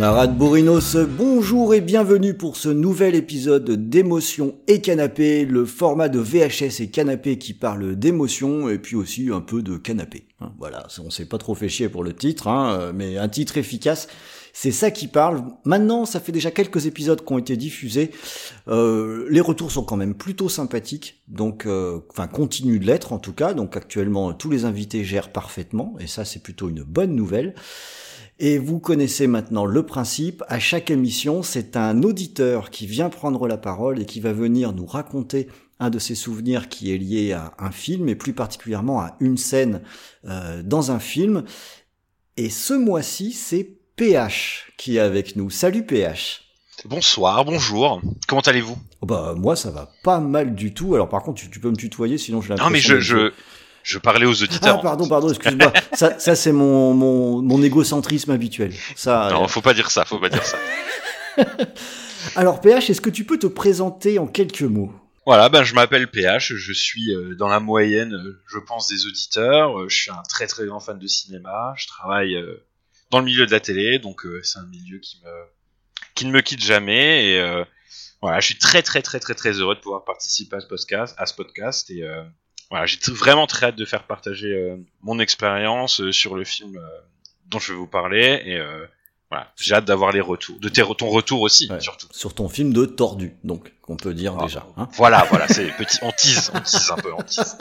Camarades 0.00 0.38
Bourrinos, 0.38 0.96
bonjour 0.96 1.74
et 1.74 1.82
bienvenue 1.82 2.32
pour 2.32 2.56
ce 2.56 2.70
nouvel 2.70 3.14
épisode 3.14 3.70
d'émotion 3.90 4.54
et 4.66 4.80
canapé, 4.80 5.44
le 5.44 5.66
format 5.66 6.08
de 6.08 6.18
VHS 6.18 6.80
et 6.80 6.88
canapé 6.88 7.36
qui 7.36 7.52
parle 7.52 7.96
d'émotion 7.96 8.70
et 8.70 8.78
puis 8.78 8.96
aussi 8.96 9.28
un 9.30 9.42
peu 9.42 9.60
de 9.60 9.76
canapé. 9.76 10.26
Hein, 10.40 10.52
voilà, 10.58 10.86
on 11.04 11.10
s'est 11.10 11.26
pas 11.26 11.36
trop 11.36 11.54
fait 11.54 11.68
chier 11.68 11.90
pour 11.90 12.02
le 12.02 12.14
titre, 12.14 12.48
hein, 12.48 12.92
mais 12.94 13.18
un 13.18 13.28
titre 13.28 13.58
efficace, 13.58 14.08
c'est 14.54 14.72
ça 14.72 14.90
qui 14.90 15.06
parle. 15.06 15.42
Maintenant, 15.66 16.06
ça 16.06 16.18
fait 16.18 16.32
déjà 16.32 16.50
quelques 16.50 16.86
épisodes 16.86 17.22
qui 17.22 17.32
ont 17.34 17.38
été 17.38 17.58
diffusés. 17.58 18.10
Euh, 18.68 19.26
les 19.28 19.42
retours 19.42 19.70
sont 19.70 19.84
quand 19.84 19.98
même 19.98 20.14
plutôt 20.14 20.48
sympathiques, 20.48 21.20
donc, 21.28 21.66
euh, 21.66 22.00
enfin, 22.08 22.26
continuent 22.26 22.80
de 22.80 22.86
l'être 22.86 23.12
en 23.12 23.18
tout 23.18 23.34
cas. 23.34 23.52
Donc 23.52 23.76
actuellement, 23.76 24.32
tous 24.32 24.48
les 24.48 24.64
invités 24.64 25.04
gèrent 25.04 25.30
parfaitement, 25.30 25.94
et 26.00 26.06
ça, 26.06 26.24
c'est 26.24 26.42
plutôt 26.42 26.70
une 26.70 26.84
bonne 26.84 27.14
nouvelle. 27.14 27.54
Et 28.42 28.56
vous 28.56 28.78
connaissez 28.78 29.26
maintenant 29.26 29.66
le 29.66 29.84
principe, 29.84 30.42
à 30.48 30.58
chaque 30.58 30.90
émission, 30.90 31.42
c'est 31.42 31.76
un 31.76 32.02
auditeur 32.02 32.70
qui 32.70 32.86
vient 32.86 33.10
prendre 33.10 33.46
la 33.46 33.58
parole 33.58 34.00
et 34.00 34.06
qui 34.06 34.18
va 34.18 34.32
venir 34.32 34.72
nous 34.72 34.86
raconter 34.86 35.46
un 35.78 35.90
de 35.90 35.98
ses 35.98 36.14
souvenirs 36.14 36.70
qui 36.70 36.94
est 36.94 36.96
lié 36.96 37.32
à 37.34 37.52
un 37.58 37.70
film 37.70 38.08
et 38.08 38.14
plus 38.14 38.32
particulièrement 38.32 39.02
à 39.02 39.14
une 39.20 39.36
scène 39.36 39.82
euh, 40.24 40.62
dans 40.62 40.90
un 40.90 40.98
film. 40.98 41.44
Et 42.38 42.48
ce 42.48 42.72
mois-ci, 42.72 43.32
c'est 43.32 43.76
PH 43.96 44.72
qui 44.78 44.96
est 44.96 45.00
avec 45.00 45.36
nous. 45.36 45.50
Salut 45.50 45.84
PH. 45.84 46.44
Bonsoir, 46.86 47.44
bonjour. 47.44 48.00
Comment 48.26 48.40
allez-vous? 48.40 48.78
Oh 49.02 49.06
Bah 49.06 49.34
moi 49.36 49.54
ça 49.54 49.70
va 49.70 49.90
pas 50.02 50.18
mal 50.18 50.54
du 50.54 50.72
tout. 50.72 50.94
Alors 50.94 51.10
par 51.10 51.22
contre 51.22 51.42
tu, 51.42 51.60
peux 51.60 51.68
me 51.68 51.76
tutoyer 51.76 52.16
sinon 52.16 52.40
je 52.40 52.54
Non 52.54 52.70
mais 52.70 52.78
je, 52.80 53.00
je, 53.00 53.32
je 53.82 53.98
parlais 53.98 54.26
aux 54.26 54.42
auditeurs. 54.42 54.78
Ah, 54.78 54.82
pardon, 54.82 55.08
pardon, 55.08 55.28
excuse-moi. 55.28 55.72
ça, 55.92 56.18
ça 56.18 56.34
c'est 56.34 56.52
mon, 56.52 56.94
mon, 56.94 57.42
mon 57.42 57.62
égocentrisme 57.62 58.30
habituel. 58.30 58.72
Ça, 58.96 59.28
non, 59.32 59.44
euh... 59.44 59.48
faut 59.48 59.62
pas 59.62 59.74
dire 59.74 59.90
ça, 59.90 60.04
faut 60.04 60.18
pas 60.18 60.28
dire 60.28 60.44
ça. 60.44 60.58
Alors, 62.36 62.60
PH, 62.60 62.90
est-ce 62.90 63.00
que 63.00 63.10
tu 63.10 63.24
peux 63.24 63.38
te 63.38 63.46
présenter 63.46 64.18
en 64.18 64.26
quelques 64.26 64.62
mots? 64.62 64.92
Voilà, 65.26 65.48
ben, 65.48 65.62
je 65.62 65.74
m'appelle 65.74 66.10
PH, 66.10 66.54
je 66.54 66.72
suis 66.72 67.14
euh, 67.14 67.34
dans 67.34 67.48
la 67.48 67.60
moyenne, 67.60 68.14
euh, 68.14 68.42
je 68.48 68.58
pense, 68.58 68.88
des 68.88 69.06
auditeurs. 69.06 69.78
Euh, 69.78 69.88
je 69.88 69.96
suis 69.96 70.10
un 70.10 70.22
très 70.28 70.46
très 70.46 70.66
grand 70.66 70.80
fan 70.80 70.98
de 70.98 71.06
cinéma. 71.06 71.74
Je 71.76 71.86
travaille 71.86 72.36
dans 73.10 73.18
le 73.18 73.24
milieu 73.24 73.46
de 73.46 73.50
la 73.50 73.60
télé, 73.60 73.98
donc 73.98 74.26
c'est 74.42 74.58
un 74.58 74.66
milieu 74.66 74.98
qui 74.98 75.20
me 75.22 75.30
qui 76.14 76.26
ne 76.26 76.32
me 76.32 76.40
quitte 76.40 76.64
jamais. 76.64 77.26
Et 77.26 77.64
voilà, 78.22 78.40
je 78.40 78.46
suis 78.46 78.58
très 78.58 78.82
très 78.82 79.02
très 79.02 79.20
très 79.20 79.34
très 79.34 79.52
heureux 79.52 79.74
de 79.74 79.80
pouvoir 79.80 80.04
participer 80.04 80.56
à 80.56 80.60
ce 80.60 80.66
podcast, 80.66 81.14
à 81.18 81.26
ce 81.26 81.34
podcast 81.34 81.90
et 81.90 82.02
voilà, 82.70 82.86
j'ai 82.86 82.98
vraiment 83.08 83.46
très 83.46 83.66
hâte 83.66 83.76
de 83.76 83.84
faire 83.84 84.04
partager 84.04 84.52
euh, 84.52 84.76
mon 85.02 85.18
expérience 85.18 86.00
euh, 86.00 86.12
sur 86.12 86.36
le 86.36 86.44
film 86.44 86.76
euh, 86.76 86.86
dont 87.46 87.58
je 87.58 87.72
vais 87.72 87.78
vous 87.78 87.88
parler 87.88 88.42
et 88.44 88.60
voilà, 89.28 89.52
j'ai 89.56 89.74
hâte 89.74 89.84
d'avoir 89.84 90.12
les 90.12 90.20
retours, 90.20 90.58
de 90.60 90.68
tes, 90.68 90.82
ton 90.96 91.08
retour 91.08 91.40
aussi 91.40 91.68
surtout. 91.80 92.06
Sur 92.12 92.34
ton 92.34 92.48
film 92.48 92.72
de 92.72 92.84
tordu, 92.84 93.34
donc 93.42 93.72
qu'on 93.82 93.96
peut 93.96 94.14
dire 94.14 94.36
ah, 94.38 94.44
déjà. 94.44 94.66
Hein 94.76 94.88
voilà, 94.94 95.26
voilà, 95.30 95.48
c'est 95.48 95.66
petit, 95.76 95.98
on 96.02 96.10
tease, 96.12 96.52
on 96.54 96.60
tease 96.60 96.92
un 96.92 97.00
peu, 97.00 97.12
on 97.12 97.22
tease. 97.22 97.58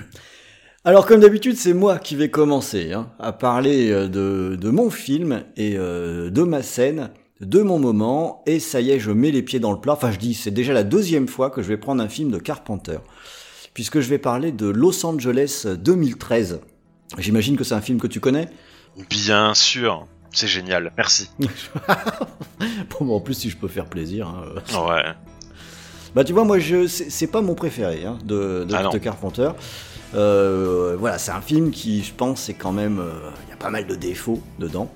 Alors 0.84 1.06
comme 1.06 1.20
d'habitude, 1.20 1.56
c'est 1.56 1.74
moi 1.74 1.98
qui 1.98 2.16
vais 2.16 2.30
commencer 2.30 2.92
hein, 2.92 3.10
à 3.18 3.32
parler 3.32 3.90
de, 3.90 4.56
de, 4.58 4.70
mon 4.70 4.90
film 4.90 5.44
et 5.56 5.74
de 5.74 6.42
ma 6.42 6.62
scène, 6.62 7.10
de 7.40 7.60
mon 7.60 7.78
moment, 7.78 8.42
et 8.46 8.60
ça 8.60 8.80
y 8.80 8.90
est, 8.90 8.98
je 8.98 9.10
mets 9.10 9.30
les 9.30 9.42
pieds 9.42 9.60
dans 9.60 9.72
le 9.72 9.80
plat. 9.80 9.94
Enfin, 9.94 10.12
je 10.12 10.18
dis, 10.18 10.34
c'est 10.34 10.50
déjà 10.50 10.72
la 10.72 10.84
deuxième 10.84 11.28
fois 11.28 11.50
que 11.50 11.62
je 11.62 11.68
vais 11.68 11.76
prendre 11.78 12.02
un 12.02 12.08
film 12.08 12.30
de 12.30 12.38
Carpenter 12.38 12.98
puisque 13.74 14.00
je 14.00 14.08
vais 14.08 14.18
parler 14.18 14.52
de 14.52 14.66
Los 14.66 15.04
Angeles 15.04 15.66
2013. 15.66 16.60
J'imagine 17.18 17.56
que 17.56 17.64
c'est 17.64 17.74
un 17.74 17.80
film 17.80 18.00
que 18.00 18.06
tu 18.06 18.20
connais 18.20 18.48
Bien 19.08 19.54
sûr, 19.54 20.06
c'est 20.32 20.48
génial, 20.48 20.92
merci. 20.96 21.30
bon, 22.90 23.14
en 23.14 23.20
plus, 23.20 23.34
si 23.34 23.50
je 23.50 23.56
peux 23.56 23.68
faire 23.68 23.86
plaisir. 23.86 24.28
Hein. 24.28 24.86
Ouais. 24.88 25.04
Bah, 26.14 26.24
tu 26.24 26.32
vois, 26.32 26.44
moi, 26.44 26.58
je 26.58 26.86
c'est 26.86 27.26
pas 27.26 27.40
mon 27.40 27.54
préféré 27.54 28.04
hein, 28.04 28.18
de, 28.24 28.64
de, 28.68 28.74
ah 28.74 28.98
Carpenter. 28.98 29.50
Euh, 30.14 30.96
voilà, 30.98 31.18
c'est 31.18 31.30
un 31.30 31.40
film 31.40 31.70
qui, 31.70 32.02
je 32.02 32.12
pense, 32.12 32.42
c'est 32.42 32.54
quand 32.54 32.72
même. 32.72 32.98
Euh, 32.98 33.30
il 33.46 33.50
y 33.50 33.52
a 33.52 33.56
pas 33.56 33.70
mal 33.70 33.86
de 33.86 33.94
défauts 33.94 34.40
dedans. 34.58 34.90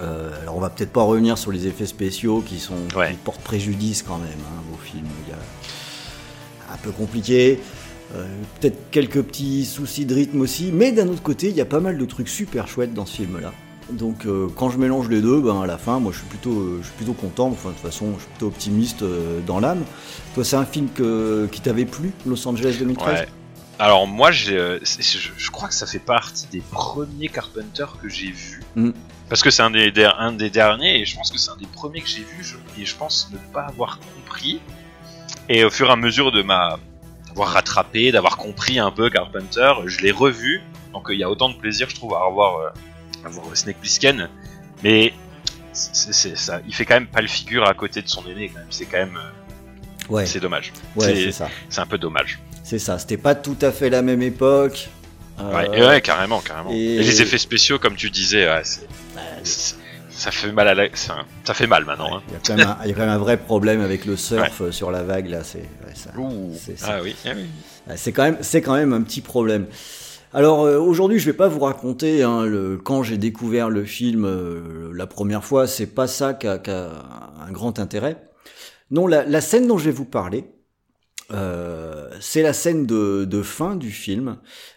Euh, 0.00 0.30
alors, 0.42 0.56
on 0.56 0.60
va 0.60 0.70
peut-être 0.70 0.92
pas 0.92 1.02
revenir 1.02 1.36
sur 1.36 1.52
les 1.52 1.66
effets 1.66 1.86
spéciaux 1.86 2.40
qui 2.40 2.58
sont 2.58 2.86
qui 2.88 3.14
portent 3.24 3.42
préjudice 3.42 4.02
quand 4.02 4.18
même 4.18 4.28
hein, 4.28 4.62
au 4.72 4.76
film. 4.76 5.06
Il 5.26 5.30
y 5.30 5.34
a 5.34 6.74
un 6.74 6.78
peu 6.78 6.90
compliqué. 6.90 7.60
Euh, 8.14 8.26
peut-être 8.60 8.90
quelques 8.90 9.22
petits 9.22 9.64
soucis 9.64 10.04
de 10.04 10.14
rythme 10.14 10.40
aussi, 10.40 10.70
mais 10.72 10.90
d'un 10.90 11.08
autre 11.08 11.22
côté, 11.22 11.48
il 11.48 11.56
y 11.56 11.60
a 11.60 11.66
pas 11.66 11.80
mal 11.80 11.96
de 11.96 12.04
trucs 12.04 12.28
super 12.28 12.66
chouettes 12.66 12.92
dans 12.92 13.06
ce 13.06 13.16
film-là. 13.16 13.52
Donc 13.90 14.26
euh, 14.26 14.48
quand 14.56 14.70
je 14.70 14.78
mélange 14.78 15.08
les 15.08 15.20
deux, 15.20 15.40
ben, 15.40 15.60
à 15.62 15.66
la 15.66 15.78
fin, 15.78 16.00
moi 16.00 16.12
je 16.12 16.18
suis 16.18 16.26
plutôt, 16.26 16.52
euh, 16.52 16.78
je 16.80 16.86
suis 16.86 16.96
plutôt 16.96 17.12
content. 17.12 17.48
Enfin 17.48 17.70
de 17.70 17.74
toute 17.74 17.82
façon, 17.82 18.14
je 18.16 18.20
suis 18.20 18.30
plutôt 18.30 18.46
optimiste 18.46 19.04
dans 19.46 19.60
l'âme. 19.60 19.84
Toi, 20.34 20.44
c'est 20.44 20.56
un 20.56 20.64
film 20.64 20.88
que, 20.94 21.48
qui 21.52 21.60
t'avait 21.60 21.84
plu, 21.84 22.12
Los 22.26 22.46
Angeles 22.48 22.76
2013 22.78 23.20
ouais. 23.20 23.28
Alors 23.78 24.06
moi, 24.06 24.30
je, 24.30 24.78
je, 24.82 25.50
crois 25.50 25.68
que 25.68 25.74
ça 25.74 25.86
fait 25.86 26.00
partie 26.00 26.46
des 26.52 26.60
premiers 26.70 27.28
Carpenter 27.28 27.86
que 28.02 28.08
j'ai 28.10 28.30
vus. 28.30 28.62
Mm. 28.76 28.90
Parce 29.28 29.42
que 29.42 29.50
c'est 29.50 29.62
un 29.62 29.70
des, 29.70 29.92
un 30.18 30.32
des 30.32 30.50
derniers, 30.50 31.00
et 31.00 31.06
je 31.06 31.16
pense 31.16 31.30
que 31.30 31.38
c'est 31.38 31.50
un 31.50 31.56
des 31.56 31.66
premiers 31.66 32.02
que 32.02 32.08
j'ai 32.08 32.24
vus, 32.24 32.56
et 32.78 32.84
je 32.84 32.94
pense 32.96 33.30
ne 33.32 33.38
pas 33.52 33.62
avoir 33.62 33.98
compris. 34.00 34.60
Et 35.48 35.64
au 35.64 35.70
fur 35.70 35.88
et 35.88 35.92
à 35.92 35.96
mesure 35.96 36.30
de 36.30 36.42
ma, 36.42 36.78
d'avoir 37.30 37.48
rattrapé, 37.48 38.12
d'avoir 38.12 38.36
compris 38.36 38.78
un 38.78 38.90
peu 38.90 39.08
Carpenter. 39.08 39.72
Je 39.86 40.00
l'ai 40.00 40.10
revu, 40.10 40.62
donc 40.92 41.06
il 41.10 41.18
y 41.18 41.24
a 41.24 41.30
autant 41.30 41.48
de 41.48 41.54
plaisir, 41.54 41.88
je 41.88 41.94
trouve, 41.94 42.14
à 42.14 42.24
revoir, 42.24 42.60
euh, 42.60 42.68
à 43.26 43.28
voir 43.28 43.46
Snake 43.56 43.78
Plissken. 43.78 44.28
Mais 44.82 45.12
c'est, 45.72 46.36
ça, 46.36 46.60
il 46.66 46.74
fait 46.74 46.84
quand 46.84 46.94
même 46.94 47.06
pas 47.06 47.20
le 47.20 47.28
figure 47.28 47.66
à 47.66 47.74
côté 47.74 48.02
de 48.02 48.08
son 48.08 48.26
aîné, 48.26 48.48
quand 48.48 48.58
même. 48.58 48.66
C'est 48.70 48.84
quand 48.86 48.98
même. 48.98 49.16
Euh, 49.16 50.12
ouais. 50.12 50.26
C'est 50.26 50.40
dommage. 50.40 50.72
Ouais, 50.96 51.14
c'est, 51.14 51.32
ça. 51.32 51.48
C'est 51.68 51.80
un 51.80 51.86
peu 51.86 51.98
dommage. 51.98 52.40
C'est 52.62 52.78
ça, 52.78 52.98
c'était 52.98 53.16
pas 53.16 53.34
tout 53.34 53.58
à 53.62 53.72
fait 53.72 53.90
la 53.90 54.02
même 54.02 54.22
époque. 54.22 54.88
Euh, 55.38 55.68
ouais, 55.70 55.86
ouais, 55.86 56.00
carrément, 56.00 56.40
carrément. 56.40 56.70
Et... 56.70 56.98
les 56.98 57.22
effets 57.22 57.38
spéciaux, 57.38 57.78
comme 57.78 57.96
tu 57.96 58.10
disais, 58.10 58.46
ouais, 58.46 58.62
c'est, 58.64 58.86
ça 60.20 60.30
fait 60.30 60.52
mal 60.52 60.68
à 60.68 60.74
la... 60.74 60.88
ça, 60.94 61.54
fait 61.54 61.66
mal 61.66 61.86
maintenant. 61.86 62.18
Hein. 62.18 62.22
Il, 62.28 62.32
y 62.34 62.36
a 62.36 62.40
quand 62.94 63.00
même 63.00 63.08
un, 63.08 63.16
vrai 63.16 63.38
problème 63.38 63.80
avec 63.80 64.04
le 64.04 64.18
surf 64.18 64.70
sur 64.70 64.90
la 64.90 65.02
vague 65.02 65.28
là. 65.28 65.42
C'est 65.44 65.62
ah 66.84 67.00
oui, 67.02 67.16
ah 67.24 67.30
oui. 67.34 67.46
c'est 67.96 68.12
quand 68.12 68.24
même 68.24 68.36
c'est 68.42 68.60
quand 68.60 68.74
même 68.74 68.92
un 68.92 69.00
petit 69.00 69.22
problème. 69.22 69.66
Alors 70.34 70.64
euh, 70.64 70.78
aujourd'hui, 70.78 71.18
je 71.18 71.24
vais 71.24 71.36
pas 71.36 71.48
vous 71.48 71.60
raconter 71.60 72.22
hein, 72.22 72.44
le, 72.44 72.76
quand 72.76 73.02
j'ai 73.02 73.16
découvert 73.16 73.70
le 73.70 73.84
film 73.86 74.26
euh, 74.26 74.92
la 74.94 75.06
première 75.06 75.42
fois. 75.42 75.66
C'est 75.66 75.86
pas 75.86 76.06
ça 76.06 76.34
qui 76.34 76.46
a, 76.46 76.60
un 77.40 77.50
grand 77.50 77.78
intérêt. 77.78 78.28
Non, 78.90 79.06
la, 79.06 79.24
la, 79.24 79.40
scène 79.40 79.66
dont 79.66 79.78
je 79.78 79.86
vais 79.86 79.90
vous 79.90 80.04
parler, 80.04 80.44
euh, 81.32 82.10
c'est 82.20 82.42
la 82.42 82.52
scène 82.52 82.84
de, 82.84 83.24
de, 83.24 83.42
fin 83.42 83.74
du 83.74 83.90
film, 83.90 84.36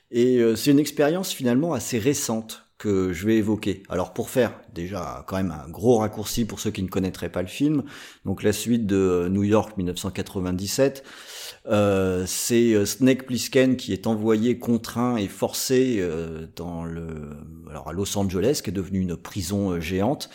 et 0.09 0.39
c'est 0.55 0.71
une 0.71 0.79
expérience 0.79 1.33
finalement 1.33 1.73
assez 1.73 1.97
récente 1.97 2.62
que 2.83 3.13
je 3.13 3.25
vais 3.25 3.37
évoquer. 3.37 3.81
Alors 3.87 4.11
pour 4.11 4.29
faire 4.29 4.59
déjà 4.73 5.23
quand 5.25 5.37
même 5.37 5.51
un 5.51 5.69
gros 5.69 5.99
raccourci 5.99 6.43
pour 6.43 6.59
ceux 6.59 6.69
qui 6.69 6.83
ne 6.83 6.89
connaîtraient 6.89 7.31
pas 7.31 7.41
le 7.41 7.47
film, 7.47 7.83
donc 8.25 8.43
la 8.43 8.51
suite 8.51 8.85
de 8.85 9.29
New 9.31 9.43
York 9.43 9.77
1997, 9.77 11.01
euh, 11.67 12.25
c'est 12.27 12.73
euh, 12.73 12.85
Snake 12.85 13.25
Plissken 13.25 13.77
qui 13.77 13.93
est 13.93 14.05
envoyé 14.05 14.59
contraint 14.59 15.15
et 15.15 15.29
forcé 15.29 15.99
euh, 15.99 16.45
dans 16.57 16.83
le 16.83 17.05
alors 17.69 17.87
à 17.87 17.93
Los 17.93 18.17
Angeles 18.17 18.59
qui 18.61 18.69
est 18.69 18.73
devenu 18.73 18.99
une 18.99 19.15
prison 19.15 19.79
géante 19.79 20.29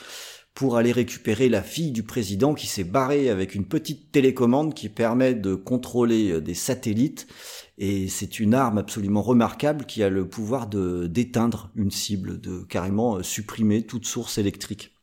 pour 0.58 0.76
aller 0.76 0.90
récupérer 0.90 1.48
la 1.48 1.62
fille 1.62 1.92
du 1.92 2.02
président 2.02 2.52
qui 2.52 2.66
s'est 2.66 2.82
barrée 2.82 3.30
avec 3.30 3.54
une 3.54 3.64
petite 3.64 4.10
télécommande 4.10 4.74
qui 4.74 4.88
permet 4.88 5.34
de 5.34 5.54
contrôler 5.54 6.40
des 6.40 6.54
satellites 6.54 7.28
et 7.78 8.08
c'est 8.08 8.40
une 8.40 8.54
arme 8.54 8.78
absolument 8.78 9.22
remarquable 9.22 9.86
qui 9.86 10.02
a 10.02 10.08
le 10.08 10.28
pouvoir 10.28 10.66
de 10.66 11.06
d'éteindre 11.06 11.70
une 11.76 11.92
cible, 11.92 12.40
de 12.40 12.64
carrément 12.64 13.16
euh, 13.18 13.22
supprimer 13.22 13.84
toute 13.84 14.04
source 14.04 14.36
électrique. 14.36 14.94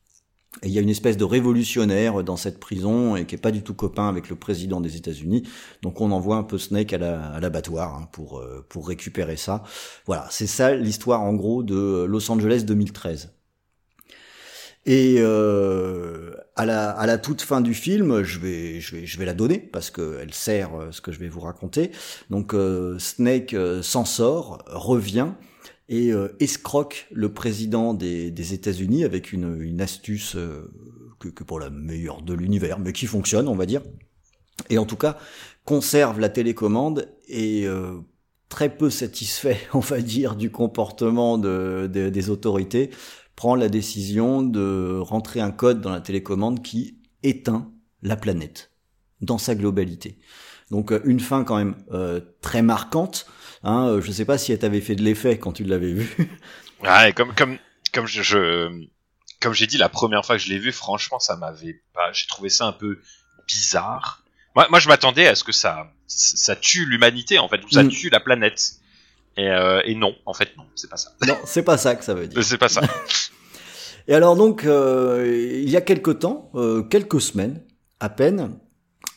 Et 0.61 0.67
il 0.67 0.73
y 0.73 0.77
a 0.77 0.81
une 0.81 0.89
espèce 0.89 1.15
de 1.15 1.23
révolutionnaire 1.23 2.23
dans 2.23 2.37
cette 2.37 2.59
prison 2.59 3.15
et 3.15 3.25
qui 3.25 3.35
est 3.35 3.37
pas 3.37 3.51
du 3.51 3.61
tout 3.61 3.73
copain 3.73 4.09
avec 4.09 4.29
le 4.29 4.35
président 4.35 4.81
des 4.81 4.97
États-Unis. 4.97 5.43
Donc 5.81 6.01
on 6.01 6.11
envoie 6.11 6.35
un 6.37 6.43
peu 6.43 6.57
Snake 6.57 6.91
à 6.93 7.39
l'abattoir 7.39 7.95
hein, 7.95 8.09
pour 8.11 8.39
euh, 8.39 8.65
pour 8.67 8.89
récupérer 8.89 9.37
ça. 9.37 9.63
Voilà, 10.05 10.27
c'est 10.29 10.47
ça 10.47 10.75
l'histoire 10.75 11.21
en 11.21 11.33
gros 11.33 11.63
de 11.63 12.03
Los 12.03 12.29
Angeles 12.29 12.63
2013. 12.65 13.34
Et 14.85 15.15
euh, 15.17 16.31
à, 16.55 16.65
la, 16.65 16.91
à 16.91 17.07
la 17.07 17.17
toute 17.17 17.41
fin 17.41 17.61
du 17.61 17.73
film, 17.73 18.23
je 18.23 18.39
vais, 18.39 18.79
je 18.79 18.95
vais, 18.95 19.05
je 19.05 19.17
vais 19.17 19.25
la 19.25 19.33
donner 19.33 19.57
parce 19.57 19.89
qu'elle 19.89 20.33
sert 20.33 20.71
ce 20.91 21.01
que 21.01 21.11
je 21.11 21.19
vais 21.19 21.27
vous 21.29 21.39
raconter. 21.39 21.91
Donc 22.29 22.55
Snake 22.99 23.55
s'en 23.81 24.05
sort, 24.05 24.63
revient 24.67 25.29
et 25.89 26.11
escroque 26.39 27.07
le 27.11 27.33
président 27.33 27.93
des, 27.93 28.29
des 28.29 28.53
États-Unis 28.53 29.03
avec 29.03 29.33
une, 29.33 29.59
une 29.61 29.81
astuce 29.81 30.37
que, 31.19 31.29
que 31.29 31.43
pour 31.43 31.59
la 31.59 31.71
meilleure 31.71 32.21
de 32.21 32.33
l'univers, 32.33 32.79
mais 32.79 32.93
qui 32.93 33.07
fonctionne, 33.07 33.47
on 33.47 33.55
va 33.55 33.65
dire. 33.65 33.81
Et 34.69 34.77
en 34.77 34.85
tout 34.85 34.97
cas, 34.97 35.17
conserve 35.65 36.19
la 36.19 36.29
télécommande 36.29 37.09
et 37.27 37.65
euh, 37.65 37.97
très 38.49 38.75
peu 38.75 38.89
satisfait, 38.89 39.57
on 39.73 39.79
va 39.79 40.01
dire, 40.01 40.35
du 40.35 40.51
comportement 40.51 41.37
de, 41.37 41.87
des 41.91 42.29
autorités, 42.29 42.91
prend 43.35 43.55
la 43.55 43.69
décision 43.69 44.41
de 44.41 44.97
rentrer 45.01 45.41
un 45.41 45.51
code 45.51 45.81
dans 45.81 45.91
la 45.91 46.01
télécommande 46.01 46.63
qui 46.63 46.99
éteint 47.23 47.71
la 48.01 48.15
planète 48.15 48.71
dans 49.21 49.37
sa 49.37 49.55
globalité. 49.55 50.19
Donc 50.71 50.91
euh, 50.91 51.01
une 51.05 51.19
fin 51.19 51.43
quand 51.43 51.57
même 51.57 51.75
euh, 51.91 52.21
très 52.41 52.61
marquante. 52.61 53.27
Hein, 53.63 53.99
je 54.01 54.11
sais 54.11 54.25
pas 54.25 54.37
si 54.37 54.51
elle 54.51 54.59
t'avait 54.59 54.81
fait 54.81 54.95
de 54.95 55.03
l'effet 55.03 55.39
quand 55.39 55.53
tu 55.53 55.63
l'avais 55.63 55.93
vu. 55.93 56.15
Ouais, 56.83 57.13
comme 57.13 57.33
comme 57.33 57.57
comme 57.93 58.05
je, 58.05 58.21
je 58.21 58.69
comme 59.39 59.53
j'ai 59.53 59.67
dit 59.67 59.77
la 59.77 59.89
première 59.89 60.25
fois 60.25 60.37
que 60.37 60.41
je 60.41 60.49
l'ai 60.49 60.59
vu, 60.59 60.71
franchement, 60.71 61.19
ça 61.19 61.35
m'avait 61.35 61.81
pas. 61.93 62.11
J'ai 62.13 62.27
trouvé 62.27 62.49
ça 62.49 62.65
un 62.65 62.71
peu 62.71 62.99
bizarre. 63.47 64.23
Moi, 64.55 64.67
moi 64.69 64.79
je 64.79 64.87
m'attendais 64.87 65.27
à 65.27 65.35
ce 65.35 65.43
que 65.43 65.51
ça, 65.51 65.91
ça 66.07 66.55
tue 66.55 66.85
l'humanité, 66.85 67.39
en 67.39 67.47
fait, 67.47 67.63
ou 67.63 67.69
ça 67.69 67.83
mm. 67.83 67.89
tue 67.89 68.09
la 68.09 68.19
planète. 68.19 68.75
Et, 69.37 69.49
euh, 69.49 69.81
et, 69.85 69.95
non, 69.95 70.15
en 70.25 70.33
fait, 70.33 70.49
non, 70.57 70.63
c'est 70.75 70.89
pas 70.89 70.97
ça. 70.97 71.11
Non, 71.27 71.35
c'est 71.45 71.63
pas 71.63 71.77
ça 71.77 71.95
que 71.95 72.03
ça 72.03 72.13
veut 72.13 72.27
dire. 72.27 72.43
C'est 72.43 72.57
pas 72.57 72.69
ça. 72.69 72.81
et 74.07 74.15
alors 74.15 74.35
donc, 74.35 74.65
euh, 74.65 75.59
il 75.63 75.69
y 75.69 75.75
a 75.75 75.81
quelques 75.81 76.19
temps, 76.19 76.51
euh, 76.55 76.83
quelques 76.83 77.21
semaines 77.21 77.61
à 77.99 78.09
peine, 78.09 78.59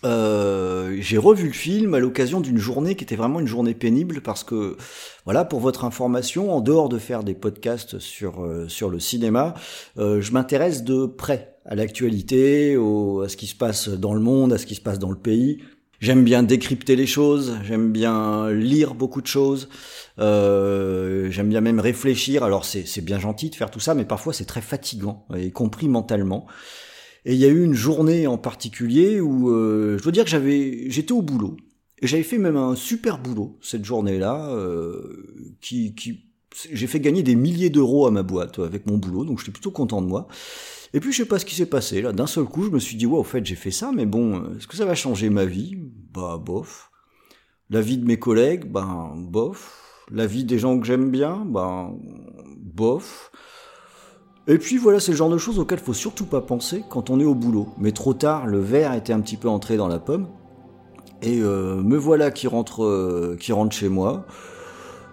euh, 0.04 0.96
j'ai 1.00 1.18
revu 1.18 1.48
le 1.48 1.52
film 1.52 1.94
à 1.94 1.98
l'occasion 1.98 2.40
d'une 2.40 2.58
journée 2.58 2.94
qui 2.94 3.02
était 3.02 3.16
vraiment 3.16 3.40
une 3.40 3.46
journée 3.46 3.74
pénible 3.74 4.20
parce 4.20 4.44
que, 4.44 4.76
voilà, 5.24 5.44
pour 5.44 5.60
votre 5.60 5.84
information, 5.84 6.54
en 6.54 6.60
dehors 6.60 6.88
de 6.88 6.98
faire 6.98 7.24
des 7.24 7.34
podcasts 7.34 7.98
sur 7.98 8.44
euh, 8.44 8.68
sur 8.68 8.90
le 8.90 9.00
cinéma, 9.00 9.54
euh, 9.98 10.20
je 10.20 10.32
m'intéresse 10.32 10.84
de 10.84 11.06
près 11.06 11.56
à 11.64 11.74
l'actualité, 11.74 12.74
à 12.74 13.28
ce 13.28 13.36
qui 13.36 13.46
se 13.46 13.56
passe 13.56 13.88
dans 13.88 14.14
le 14.14 14.20
monde, 14.20 14.52
à 14.52 14.58
ce 14.58 14.66
qui 14.66 14.74
se 14.74 14.80
passe 14.80 14.98
dans 14.98 15.10
le 15.10 15.18
pays. 15.18 15.62
J'aime 16.00 16.22
bien 16.22 16.44
décrypter 16.44 16.94
les 16.94 17.08
choses, 17.08 17.58
j'aime 17.64 17.90
bien 17.90 18.52
lire 18.52 18.94
beaucoup 18.94 19.20
de 19.20 19.26
choses, 19.26 19.68
euh, 20.20 21.28
j'aime 21.30 21.48
bien 21.48 21.60
même 21.60 21.80
réfléchir. 21.80 22.44
Alors 22.44 22.64
c'est 22.64 23.00
bien 23.04 23.18
gentil 23.18 23.50
de 23.50 23.56
faire 23.56 23.70
tout 23.70 23.80
ça, 23.80 23.94
mais 23.94 24.04
parfois 24.04 24.32
c'est 24.32 24.44
très 24.44 24.60
fatigant, 24.60 25.26
y 25.36 25.50
compris 25.50 25.88
mentalement. 25.88 26.46
Et 27.24 27.34
il 27.34 27.40
y 27.40 27.44
a 27.44 27.48
eu 27.48 27.64
une 27.64 27.74
journée 27.74 28.28
en 28.28 28.38
particulier 28.38 29.20
où 29.20 29.50
euh, 29.50 29.98
je 29.98 30.02
dois 30.04 30.12
dire 30.12 30.24
que 30.24 30.30
j'avais, 30.30 30.88
j'étais 30.88 31.12
au 31.12 31.20
boulot 31.20 31.56
et 32.00 32.06
j'avais 32.06 32.22
fait 32.22 32.38
même 32.38 32.56
un 32.56 32.76
super 32.76 33.18
boulot 33.18 33.58
cette 33.60 33.84
journée-là, 33.84 34.50
euh, 34.50 35.56
qui, 35.60 35.94
qui 35.94 36.27
j'ai 36.72 36.86
fait 36.86 37.00
gagner 37.00 37.22
des 37.22 37.34
milliers 37.34 37.70
d'euros 37.70 38.06
à 38.06 38.10
ma 38.10 38.22
boîte 38.22 38.58
avec 38.58 38.86
mon 38.86 38.96
boulot, 38.96 39.24
donc 39.24 39.38
j'étais 39.38 39.52
plutôt 39.52 39.70
content 39.70 40.02
de 40.02 40.06
moi. 40.06 40.28
Et 40.94 41.00
puis 41.00 41.12
je 41.12 41.18
sais 41.18 41.28
pas 41.28 41.38
ce 41.38 41.44
qui 41.44 41.54
s'est 41.54 41.66
passé 41.66 42.00
là. 42.00 42.12
D'un 42.12 42.26
seul 42.26 42.44
coup, 42.44 42.64
je 42.64 42.70
me 42.70 42.78
suis 42.78 42.96
dit 42.96 43.06
ouais, 43.06 43.18
au 43.18 43.24
fait, 43.24 43.44
j'ai 43.44 43.54
fait 43.54 43.70
ça, 43.70 43.90
mais 43.94 44.06
bon, 44.06 44.54
est-ce 44.56 44.66
que 44.66 44.76
ça 44.76 44.86
va 44.86 44.94
changer 44.94 45.30
ma 45.30 45.44
vie? 45.44 45.76
Bah 46.14 46.38
bof. 46.38 46.90
La 47.70 47.82
vie 47.82 47.98
de 47.98 48.06
mes 48.06 48.18
collègues, 48.18 48.70
ben 48.70 49.12
bof. 49.16 49.84
La 50.10 50.26
vie 50.26 50.44
des 50.44 50.58
gens 50.58 50.78
que 50.78 50.86
j'aime 50.86 51.10
bien, 51.10 51.44
ben 51.46 51.94
bof. 52.56 53.30
Et 54.46 54.56
puis 54.56 54.78
voilà, 54.78 54.98
c'est 54.98 55.12
le 55.12 55.16
genre 55.18 55.28
de 55.28 55.36
choses 55.36 55.58
auxquelles 55.58 55.78
faut 55.78 55.92
surtout 55.92 56.24
pas 56.24 56.40
penser 56.40 56.82
quand 56.88 57.10
on 57.10 57.20
est 57.20 57.24
au 57.26 57.34
boulot. 57.34 57.68
Mais 57.78 57.92
trop 57.92 58.14
tard, 58.14 58.46
le 58.46 58.60
verre 58.60 58.94
était 58.94 59.12
un 59.12 59.20
petit 59.20 59.36
peu 59.36 59.48
entré 59.48 59.76
dans 59.76 59.88
la 59.88 59.98
pomme. 59.98 60.28
Et 61.20 61.40
euh, 61.40 61.82
me 61.82 61.98
voilà 61.98 62.30
qui 62.30 62.46
rentre, 62.46 62.82
euh, 62.82 63.36
qui 63.38 63.52
rentre 63.52 63.76
chez 63.76 63.90
moi. 63.90 64.24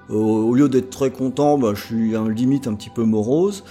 Au 0.10 0.54
lieu 0.54 0.70
d'être 0.70 0.90
très 0.90 1.12
content, 1.12 1.58
bah, 1.58 1.74
je 1.76 1.84
suis 1.84 2.16
un 2.16 2.30
limite 2.30 2.68
un 2.68 2.74
petit 2.76 2.90
peu 2.90 3.04
morose. 3.04 3.64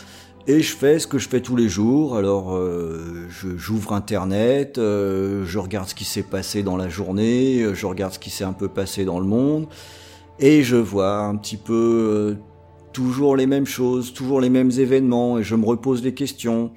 Et 0.46 0.60
je 0.60 0.76
fais 0.76 0.98
ce 0.98 1.06
que 1.06 1.19
je 1.19 1.26
fais 1.26 1.40
tous 1.40 1.56
les 1.56 1.70
jours. 1.70 2.16
Alors, 2.16 2.54
euh, 2.54 3.26
j'ouvre 3.56 3.94
Internet, 3.94 4.75
je 4.76 5.58
regarde 5.58 5.88
ce 5.88 5.94
qui 5.94 6.04
s'est 6.04 6.22
passé 6.22 6.62
dans 6.62 6.76
la 6.76 6.90
journée, 6.90 7.64
je 7.72 7.86
regarde 7.86 8.12
ce 8.12 8.19
qui 8.19 8.28
s'est 8.28 8.44
un 8.44 8.52
peu 8.52 8.69
passé 8.69 9.06
dans 9.06 9.19
le 9.19 9.25
monde, 9.25 9.69
et 10.38 10.62
je 10.62 10.76
vois 10.76 11.20
un 11.20 11.36
petit 11.36 11.56
peu 11.56 12.36
toujours 12.92 13.36
les 13.36 13.46
mêmes 13.46 13.64
choses, 13.66 14.12
toujours 14.12 14.38
les 14.40 14.50
mêmes 14.50 14.70
événements, 14.70 15.38
et 15.38 15.42
je 15.42 15.54
me 15.54 15.64
repose 15.64 16.02
des 16.02 16.12
questions. 16.12 16.72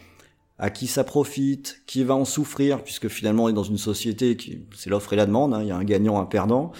À 0.59 0.69
qui 0.71 0.88
ça 0.88 1.04
profite? 1.04 1.83
Qui 1.86 2.04
va 2.04 2.15
en 2.15 2.25
souffrir? 2.25 2.83
Puisque 2.83 3.09
finalement, 3.09 3.44
on 3.44 3.50
est 3.50 3.54
dans 3.54 3.63
une 3.63 3.77
société 3.77 4.36
qui, 4.38 4.59
c'est 4.75 4.89
l'offre 4.89 5.13
et 5.13 5.15
la 5.15 5.25
demande, 5.25 5.54
hein, 5.54 5.59
il 5.62 5.68
y 5.68 5.71
a 5.71 5.77
un 5.77 5.83
gagnant, 5.83 6.19
un 6.19 6.25
perdant. 6.25 6.71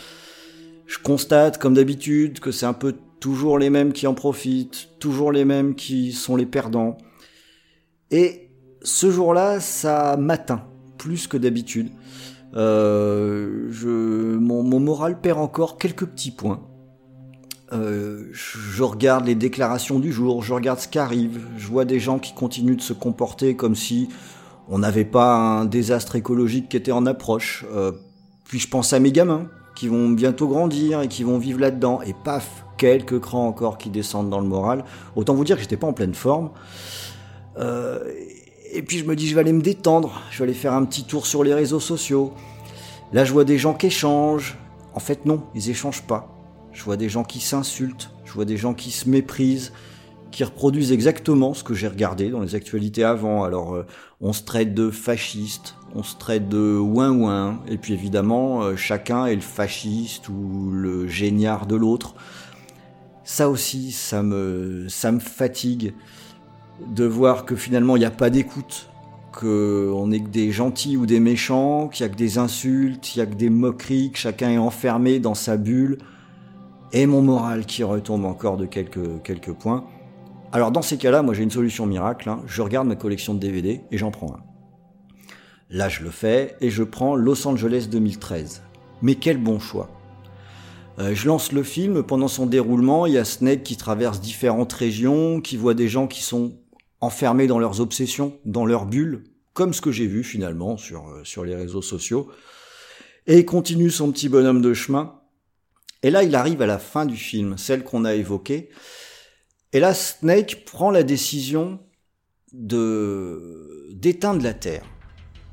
Je 0.88 0.98
constate, 1.00 1.58
comme 1.58 1.74
d'habitude, 1.74 2.40
que 2.40 2.52
c'est 2.52 2.66
un 2.66 2.74
peu 2.74 2.96
toujours 3.20 3.60
les 3.60 3.70
mêmes 3.70 3.94
qui 3.94 4.08
en 4.08 4.14
profitent, 4.14 4.90
toujours 5.00 5.32
les 5.32 5.46
mêmes 5.46 5.76
qui 5.76 6.14
sont 6.14 6.36
les 6.36 6.46
perdants. 6.46 6.98
Et 8.10 8.50
ce 8.82 9.12
jour-là, 9.12 9.60
ça 9.60 10.16
m'atteint, 10.18 10.64
plus 10.98 11.28
que 11.28 11.38
d'habitude. 11.38 11.90
Euh, 12.56 13.70
mon 14.40 14.80
moral 14.80 15.20
perd 15.20 15.40
encore 15.40 15.78
quelques 15.78 16.06
petits 16.06 16.32
points. 16.32 16.62
Euh, 17.74 18.30
je 18.32 18.82
regarde 18.82 19.26
les 19.26 19.36
déclarations 19.36 20.00
du 20.00 20.14
jour, 20.14 20.42
je 20.42 20.54
regarde 20.54 20.80
ce 20.80 20.88
qui 20.88 21.00
arrive, 21.00 21.42
je 21.58 21.68
vois 21.68 21.84
des 21.84 22.00
gens 22.00 22.18
qui 22.18 22.34
continuent 22.34 22.78
de 22.78 22.82
se 22.82 22.94
comporter 22.94 23.58
comme 23.58 23.76
si 23.76 24.08
on 24.70 24.80
n'avait 24.80 25.04
pas 25.04 25.36
un 25.36 25.66
désastre 25.66 26.16
écologique 26.16 26.70
qui 26.70 26.78
était 26.78 26.94
en 26.94 27.06
approche. 27.06 27.66
Euh, 27.74 27.92
puis 28.46 28.60
je 28.60 28.70
pense 28.70 28.94
à 28.94 29.00
mes 29.00 29.12
gamins 29.12 29.50
qui 29.78 29.88
vont 29.88 30.10
bientôt 30.10 30.48
grandir 30.48 31.02
et 31.02 31.08
qui 31.08 31.24
vont 31.24 31.38
vivre 31.38 31.60
là-dedans. 31.60 32.02
Et 32.02 32.14
paf, 32.14 32.66
quelques 32.78 33.20
crans 33.20 33.48
encore 33.48 33.78
qui 33.78 33.92
descendent 33.92 34.32
dans 34.32 34.40
le 34.40 34.48
moral. 34.48 34.84
Autant 35.16 35.36
vous 35.36 35.44
dire 35.44 35.56
que 35.56 35.62
j'étais 35.62 35.78
pas 35.78 35.86
en 35.86 35.94
pleine 35.94 36.16
forme. 36.16 36.50
Euh, 37.60 38.00
et 38.74 38.82
puis 38.82 38.98
je 38.98 39.06
me 39.06 39.16
dis, 39.16 39.28
je 39.28 39.36
vais 39.36 39.42
aller 39.42 39.54
me 39.54 39.62
détendre, 39.62 40.20
je 40.32 40.40
vais 40.40 40.46
aller 40.46 40.56
faire 40.56 40.74
un 40.74 40.84
petit 40.84 41.04
tour 41.04 41.28
sur 41.28 41.44
les 41.44 41.54
réseaux 41.54 41.80
sociaux. 41.80 42.34
Là, 43.14 43.24
je 43.24 43.32
vois 43.32 43.44
des 43.44 43.60
gens 43.60 43.76
qui 43.76 43.86
échangent. 43.86 44.58
En 44.96 45.00
fait, 45.00 45.26
non, 45.26 45.44
ils 45.54 45.70
échangent 45.70 46.02
pas. 46.02 46.36
Je 46.72 46.84
vois 46.84 46.98
des 46.98 47.08
gens 47.08 47.24
qui 47.24 47.40
s'insultent, 47.40 48.10
je 48.26 48.34
vois 48.34 48.46
des 48.46 48.58
gens 48.58 48.74
qui 48.74 48.90
se 48.90 49.08
méprisent, 49.08 49.74
qui 50.32 50.44
reproduisent 50.44 50.92
exactement 50.92 51.54
ce 51.54 51.64
que 51.64 51.76
j'ai 51.76 51.88
regardé 51.88 52.30
dans 52.30 52.42
les 52.42 52.56
actualités 52.56 53.04
avant. 53.04 53.44
Alors, 53.44 53.76
euh, 53.76 53.86
on 54.22 54.34
se 54.34 54.42
traite 54.42 54.74
de 54.74 54.90
fasciste, 54.90 55.76
on 55.96 56.04
se 56.04 56.16
traite 56.16 56.50
de 56.50 56.78
ouin 56.78 57.12
ouin, 57.12 57.60
et 57.68 57.78
puis 57.78 57.94
évidemment, 57.94 58.62
euh, 58.62 58.76
chacun 58.76 59.26
est 59.26 59.36
le 59.36 59.42
fasciste 59.42 60.30
ou 60.30 60.70
le 60.72 61.08
géniard 61.08 61.66
de 61.66 61.76
l'autre. 61.76 62.16
Ça 63.24 63.50
aussi, 63.50 63.92
ça 63.92 64.24
me, 64.24 64.88
fatigue 65.20 65.94
de 66.88 67.06
voir 67.06 67.46
que 67.46 67.56
finalement, 67.56 67.96
il 67.96 68.00
n'y 68.00 68.06
a 68.06 68.12
pas 68.12 68.30
d'écoute, 68.30 68.90
qu'on 69.34 70.12
est 70.12 70.20
que 70.20 70.30
des 70.30 70.52
gentils 70.52 70.98
ou 70.98 71.06
des 71.06 71.20
méchants, 71.20 71.88
qu'il 71.88 72.06
n'y 72.06 72.12
a 72.12 72.14
que 72.14 72.18
des 72.18 72.38
insultes, 72.38 73.16
il 73.16 73.20
n'y 73.20 73.24
a 73.24 73.26
que 73.26 73.36
des 73.36 73.50
moqueries, 73.50 74.12
que 74.12 74.18
chacun 74.18 74.50
est 74.50 74.58
enfermé 74.58 75.20
dans 75.20 75.36
sa 75.36 75.58
bulle 75.58 75.98
et 76.94 77.06
mon 77.06 77.22
moral 77.22 77.66
qui 77.66 77.84
retombe 77.84 78.26
encore 78.26 78.58
de 78.58 78.66
quelques, 78.66 79.22
quelques 79.24 79.54
points. 79.54 79.86
Alors 80.52 80.72
dans 80.72 80.82
ces 80.82 80.98
cas-là, 80.98 81.22
moi 81.22 81.34
j'ai 81.34 81.44
une 81.44 81.52
solution 81.52 81.86
miracle, 81.86 82.30
hein. 82.30 82.42
je 82.48 82.62
regarde 82.62 82.88
ma 82.88 82.96
collection 82.96 83.34
de 83.34 83.40
DVD 83.40 83.82
et 83.92 83.98
j'en 83.98 84.12
prends 84.12 84.34
un. 84.34 84.47
Là 85.70 85.90
je 85.90 86.04
le 86.04 86.10
fais 86.10 86.56
et 86.62 86.70
je 86.70 86.84
prends 86.84 87.16
Los 87.16 87.48
Angeles 87.48 87.88
2013. 87.90 88.64
Mais 89.02 89.16
quel 89.16 89.38
bon 89.38 89.60
choix. 89.60 89.90
Euh, 91.00 91.14
je 91.14 91.28
lance 91.28 91.52
le 91.52 91.64
film, 91.64 92.04
pendant 92.04 92.28
son 92.28 92.46
déroulement, 92.46 93.06
il 93.06 93.14
y 93.14 93.18
a 93.18 93.26
Snake 93.26 93.64
qui 93.64 93.78
traverse 93.78 94.20
différentes 94.20 94.74
régions, 94.74 95.42
qui 95.42 95.56
voit 95.56 95.76
des 95.76 95.88
gens 95.88 96.08
qui 96.08 96.24
sont 96.24 96.58
enfermés 97.02 97.46
dans 97.46 97.60
leurs 97.60 97.82
obsessions, 97.82 98.40
dans 98.46 98.66
leur 98.66 98.88
bulle, 98.88 99.24
comme 99.54 99.74
ce 99.74 99.82
que 99.82 99.92
j'ai 99.92 100.08
vu 100.08 100.24
finalement 100.24 100.78
sur, 100.78 101.10
euh, 101.10 101.24
sur 101.24 101.46
les 101.46 101.56
réseaux 101.56 101.84
sociaux, 101.84 102.32
et 103.28 103.46
continue 103.46 103.92
son 103.92 104.12
petit 104.12 104.30
bonhomme 104.30 104.62
de 104.62 104.74
chemin 104.74 105.18
et 106.04 106.10
là, 106.10 106.24
il 106.24 106.36
arrive 106.36 106.62
à 106.62 106.68
la 106.68 106.78
fin 106.78 107.06
du 107.06 107.16
film, 107.16 107.58
celle 107.58 107.84
qu'on 107.84 108.06
a 108.06 108.14
évoquée. 108.14 108.70
Et 109.74 109.80
là, 109.80 109.94
Snake 109.94 110.64
prend 110.66 110.92
la 110.92 111.04
décision 111.04 111.80
de 112.54 113.90
d'éteindre 113.92 114.44
la 114.44 114.54
Terre. 114.54 114.86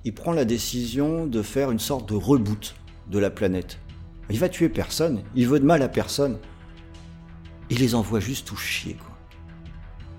Il 0.07 0.13
prend 0.13 0.33
la 0.33 0.45
décision 0.45 1.27
de 1.27 1.41
faire 1.41 1.71
une 1.71 1.79
sorte 1.79 2.11
de 2.11 2.15
reboot 2.15 2.75
de 3.09 3.19
la 3.19 3.31
planète. 3.31 3.79
Il 4.29 4.39
va 4.39 4.51
tuer 4.51 4.69
personne, 4.69 5.23
il 5.35 5.49
veut 5.49 5.61
de 5.61 5.65
mal 5.65 5.81
à 5.81 5.89
personne. 5.89 6.39
Il 7.71 7.79
les 7.79 7.95
envoie 7.95 8.21
juste 8.21 8.47
tout 8.47 8.57
chier, 8.57 8.95
quoi. 8.95 9.17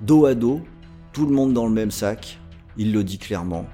Dos 0.01 0.25
à 0.25 0.33
dos, 0.33 0.61
tout 1.13 1.27
le 1.27 1.33
monde 1.33 1.53
dans 1.53 1.67
le 1.67 1.71
même 1.71 1.91
sac, 1.91 2.39
il 2.77 2.93
le 2.93 3.03
dit 3.03 3.19
clairement. 3.19 3.67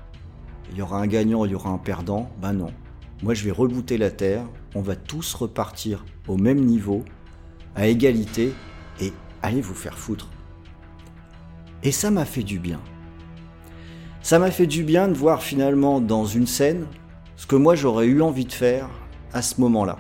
Il 0.70 0.78
y 0.78 0.82
aura 0.82 1.00
un 1.00 1.08
gagnant, 1.08 1.46
il 1.46 1.52
y 1.52 1.56
aura 1.56 1.70
un 1.70 1.78
perdant. 1.78 2.30
Ben 2.42 2.52
non. 2.52 2.72
Moi, 3.24 3.34
je 3.34 3.46
vais 3.46 3.52
rebooter 3.52 3.98
la 3.98 4.12
Terre, 4.12 4.46
on 4.76 4.82
va 4.82 4.98
tous 4.98 5.34
repartir 5.34 6.04
au 6.28 6.36
même 6.36 6.60
niveau, 6.60 7.06
à 7.76 7.88
égalité, 7.88 8.54
et 9.00 9.14
allez 9.42 9.62
vous 9.62 9.74
faire 9.74 9.98
foutre. 9.98 10.30
Et 11.84 11.94
ça 11.94 12.12
m'a 12.12 12.26
fait 12.26 12.44
du 12.44 12.60
bien. 12.60 12.82
Ça 14.22 14.38
m'a 14.38 14.52
fait 14.52 14.68
du 14.68 14.84
bien 14.84 15.08
de 15.08 15.14
voir 15.14 15.42
finalement 15.42 16.00
dans 16.00 16.26
une 16.26 16.46
scène 16.46 16.86
ce 17.38 17.48
que 17.48 17.56
moi 17.56 17.74
j'aurais 17.74 18.06
eu 18.06 18.22
envie 18.22 18.46
de 18.46 18.52
faire 18.52 18.88
à 19.34 19.42
ce 19.42 19.60
moment-là. 19.62 19.98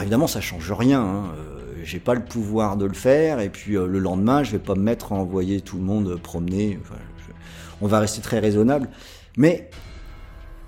évidemment, 0.00 0.26
ça 0.26 0.40
change 0.40 0.72
rien. 0.72 1.02
Hein. 1.02 1.24
Euh, 1.36 1.58
j'ai 1.84 2.00
pas 2.00 2.14
le 2.14 2.24
pouvoir 2.24 2.78
de 2.78 2.86
le 2.86 2.94
faire, 2.94 3.40
et 3.40 3.50
puis 3.50 3.76
euh, 3.76 3.86
le 3.86 3.98
lendemain, 3.98 4.42
je 4.42 4.52
vais 4.52 4.58
pas 4.58 4.74
me 4.74 4.80
mettre 4.80 5.12
à 5.12 5.16
envoyer 5.16 5.60
tout 5.60 5.76
le 5.76 5.82
monde 5.82 6.18
promener. 6.22 6.80
on 7.82 7.86
va 7.86 8.00
rester 8.00 8.22
très 8.22 8.38
raisonnable. 8.38 8.88
Mais 9.36 9.68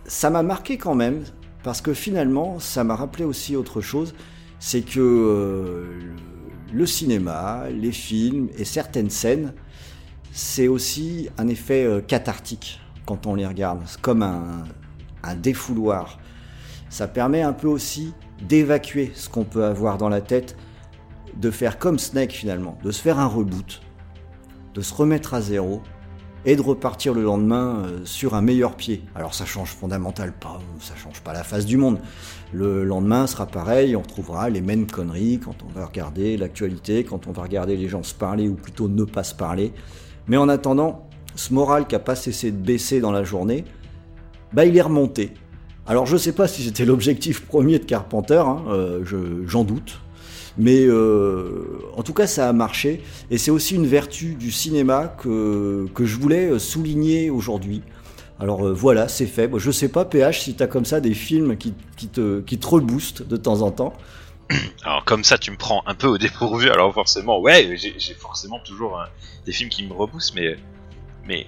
ça 0.04 0.28
m'a 0.28 0.42
marqué 0.42 0.76
quand 0.76 0.94
même, 0.94 1.24
parce 1.62 1.80
que 1.80 1.94
finalement, 1.94 2.58
ça 2.58 2.84
m'a 2.84 2.94
rappelé 2.94 3.24
aussi 3.24 3.56
autre 3.56 3.80
chose, 3.80 4.14
c'est 4.58 4.82
que 4.82 5.00
euh, 5.00 6.14
le 6.72 6.86
cinéma, 6.86 7.64
les 7.70 7.92
films 7.92 8.48
et 8.58 8.66
certaines 8.66 9.10
scènes, 9.10 9.54
c'est 10.32 10.68
aussi 10.68 11.28
un 11.38 11.48
effet 11.48 11.84
euh, 11.84 12.00
cathartique 12.00 12.80
quand 13.06 13.26
on 13.26 13.34
les 13.34 13.46
regarde. 13.46 13.80
C'est 13.86 14.00
comme 14.00 14.22
un, 14.22 14.64
défouloir. 15.36 16.18
Ça 16.88 17.06
permet 17.06 17.42
un 17.42 17.52
peu 17.52 17.68
aussi 17.68 18.14
d'évacuer 18.48 19.12
ce 19.14 19.28
qu'on 19.28 19.44
peut 19.44 19.64
avoir 19.64 19.98
dans 19.98 20.08
la 20.08 20.20
tête, 20.20 20.56
de 21.36 21.50
faire 21.50 21.78
comme 21.78 21.98
Snake 21.98 22.32
finalement, 22.32 22.78
de 22.82 22.90
se 22.90 23.00
faire 23.00 23.18
un 23.18 23.26
reboot, 23.26 23.80
de 24.74 24.80
se 24.80 24.94
remettre 24.94 25.34
à 25.34 25.40
zéro 25.40 25.82
et 26.46 26.56
de 26.56 26.62
repartir 26.62 27.12
le 27.12 27.22
lendemain 27.22 27.84
euh, 27.84 28.00
sur 28.04 28.34
un 28.34 28.40
meilleur 28.40 28.76
pied. 28.76 29.04
Alors 29.14 29.34
ça 29.34 29.44
change 29.44 29.70
fondamental 29.70 30.32
pas, 30.32 30.58
ça 30.80 30.96
change 30.96 31.20
pas 31.20 31.32
la 31.32 31.44
face 31.44 31.66
du 31.66 31.76
monde. 31.76 31.98
Le 32.52 32.82
lendemain 32.82 33.26
sera 33.26 33.46
pareil, 33.46 33.94
on 33.94 34.00
retrouvera 34.00 34.48
les 34.48 34.62
mêmes 34.62 34.86
conneries 34.86 35.38
quand 35.38 35.56
on 35.62 35.68
va 35.78 35.84
regarder 35.84 36.38
l'actualité, 36.38 37.04
quand 37.04 37.26
on 37.26 37.32
va 37.32 37.42
regarder 37.42 37.76
les 37.76 37.88
gens 37.88 38.02
se 38.02 38.14
parler 38.14 38.48
ou 38.48 38.54
plutôt 38.54 38.88
ne 38.88 39.04
pas 39.04 39.22
se 39.22 39.34
parler. 39.34 39.72
Mais 40.30 40.36
en 40.36 40.48
attendant, 40.48 41.08
ce 41.34 41.52
moral 41.52 41.88
qui 41.88 41.96
a 41.96 41.98
pas 41.98 42.14
cessé 42.14 42.52
de 42.52 42.56
baisser 42.56 43.00
dans 43.00 43.10
la 43.10 43.24
journée, 43.24 43.64
bah 44.52 44.64
il 44.64 44.76
est 44.76 44.80
remonté. 44.80 45.32
Alors 45.88 46.06
je 46.06 46.16
sais 46.16 46.30
pas 46.30 46.46
si 46.46 46.62
c'était 46.62 46.84
l'objectif 46.84 47.44
premier 47.46 47.80
de 47.80 47.84
Carpenter, 47.84 48.44
hein, 48.46 48.62
euh, 48.68 49.02
j'en 49.48 49.64
doute, 49.64 49.98
mais 50.56 50.84
euh, 50.86 51.80
en 51.96 52.04
tout 52.04 52.12
cas, 52.12 52.28
ça 52.28 52.48
a 52.48 52.52
marché. 52.52 53.02
Et 53.32 53.38
c'est 53.38 53.50
aussi 53.50 53.74
une 53.74 53.86
vertu 53.86 54.36
du 54.36 54.52
cinéma 54.52 55.16
que, 55.20 55.88
je 55.98 56.16
voulais 56.16 56.60
souligner 56.60 57.28
aujourd'hui. 57.28 57.82
Alors 58.38 58.68
euh, 58.68 58.72
voilà, 58.72 59.08
c'est 59.08 59.26
fait. 59.26 59.50
Je 59.56 59.70
sais 59.72 59.88
pas, 59.88 60.04
PH, 60.04 60.42
si 60.42 60.54
tu 60.54 60.64
comme 60.68 60.84
ça 60.84 61.00
des 61.00 61.14
films 61.14 61.56
qui, 61.56 61.74
qui, 61.96 62.06
te, 62.06 62.38
qui 62.38 62.56
te 62.56 62.68
reboostent 62.68 63.26
de 63.26 63.36
temps 63.36 63.62
en 63.62 63.72
temps. 63.72 63.94
Alors 64.84 65.04
comme 65.04 65.24
ça, 65.24 65.38
tu 65.38 65.50
me 65.50 65.56
prends 65.56 65.82
un 65.86 65.94
peu 65.94 66.06
au 66.06 66.18
dépourvu. 66.18 66.70
Alors 66.70 66.92
forcément, 66.92 67.40
ouais, 67.40 67.76
j'ai 67.76 68.14
forcément 68.14 68.58
toujours 68.60 69.02
des 69.46 69.52
films 69.52 69.70
qui 69.70 69.86
me 69.86 69.92
reboostent, 69.92 70.34
mais, 70.34 70.58
mais 71.24 71.46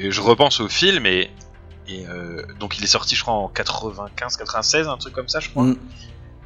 euh, 0.00 0.10
je 0.10 0.20
repense 0.20 0.60
au 0.60 0.68
film 0.68 1.06
et, 1.06 1.30
et 1.88 2.04
donc 2.58 2.78
il 2.78 2.84
est 2.84 2.88
sorti, 2.88 3.14
je 3.14 3.22
crois, 3.22 3.34
en 3.34 3.48
95, 3.48 4.36
96, 4.36 4.88
un 4.88 4.96
truc 4.96 5.14
comme 5.14 5.28
ça, 5.28 5.40
je 5.40 5.50
crois. 5.50 5.64
Mm. 5.64 5.76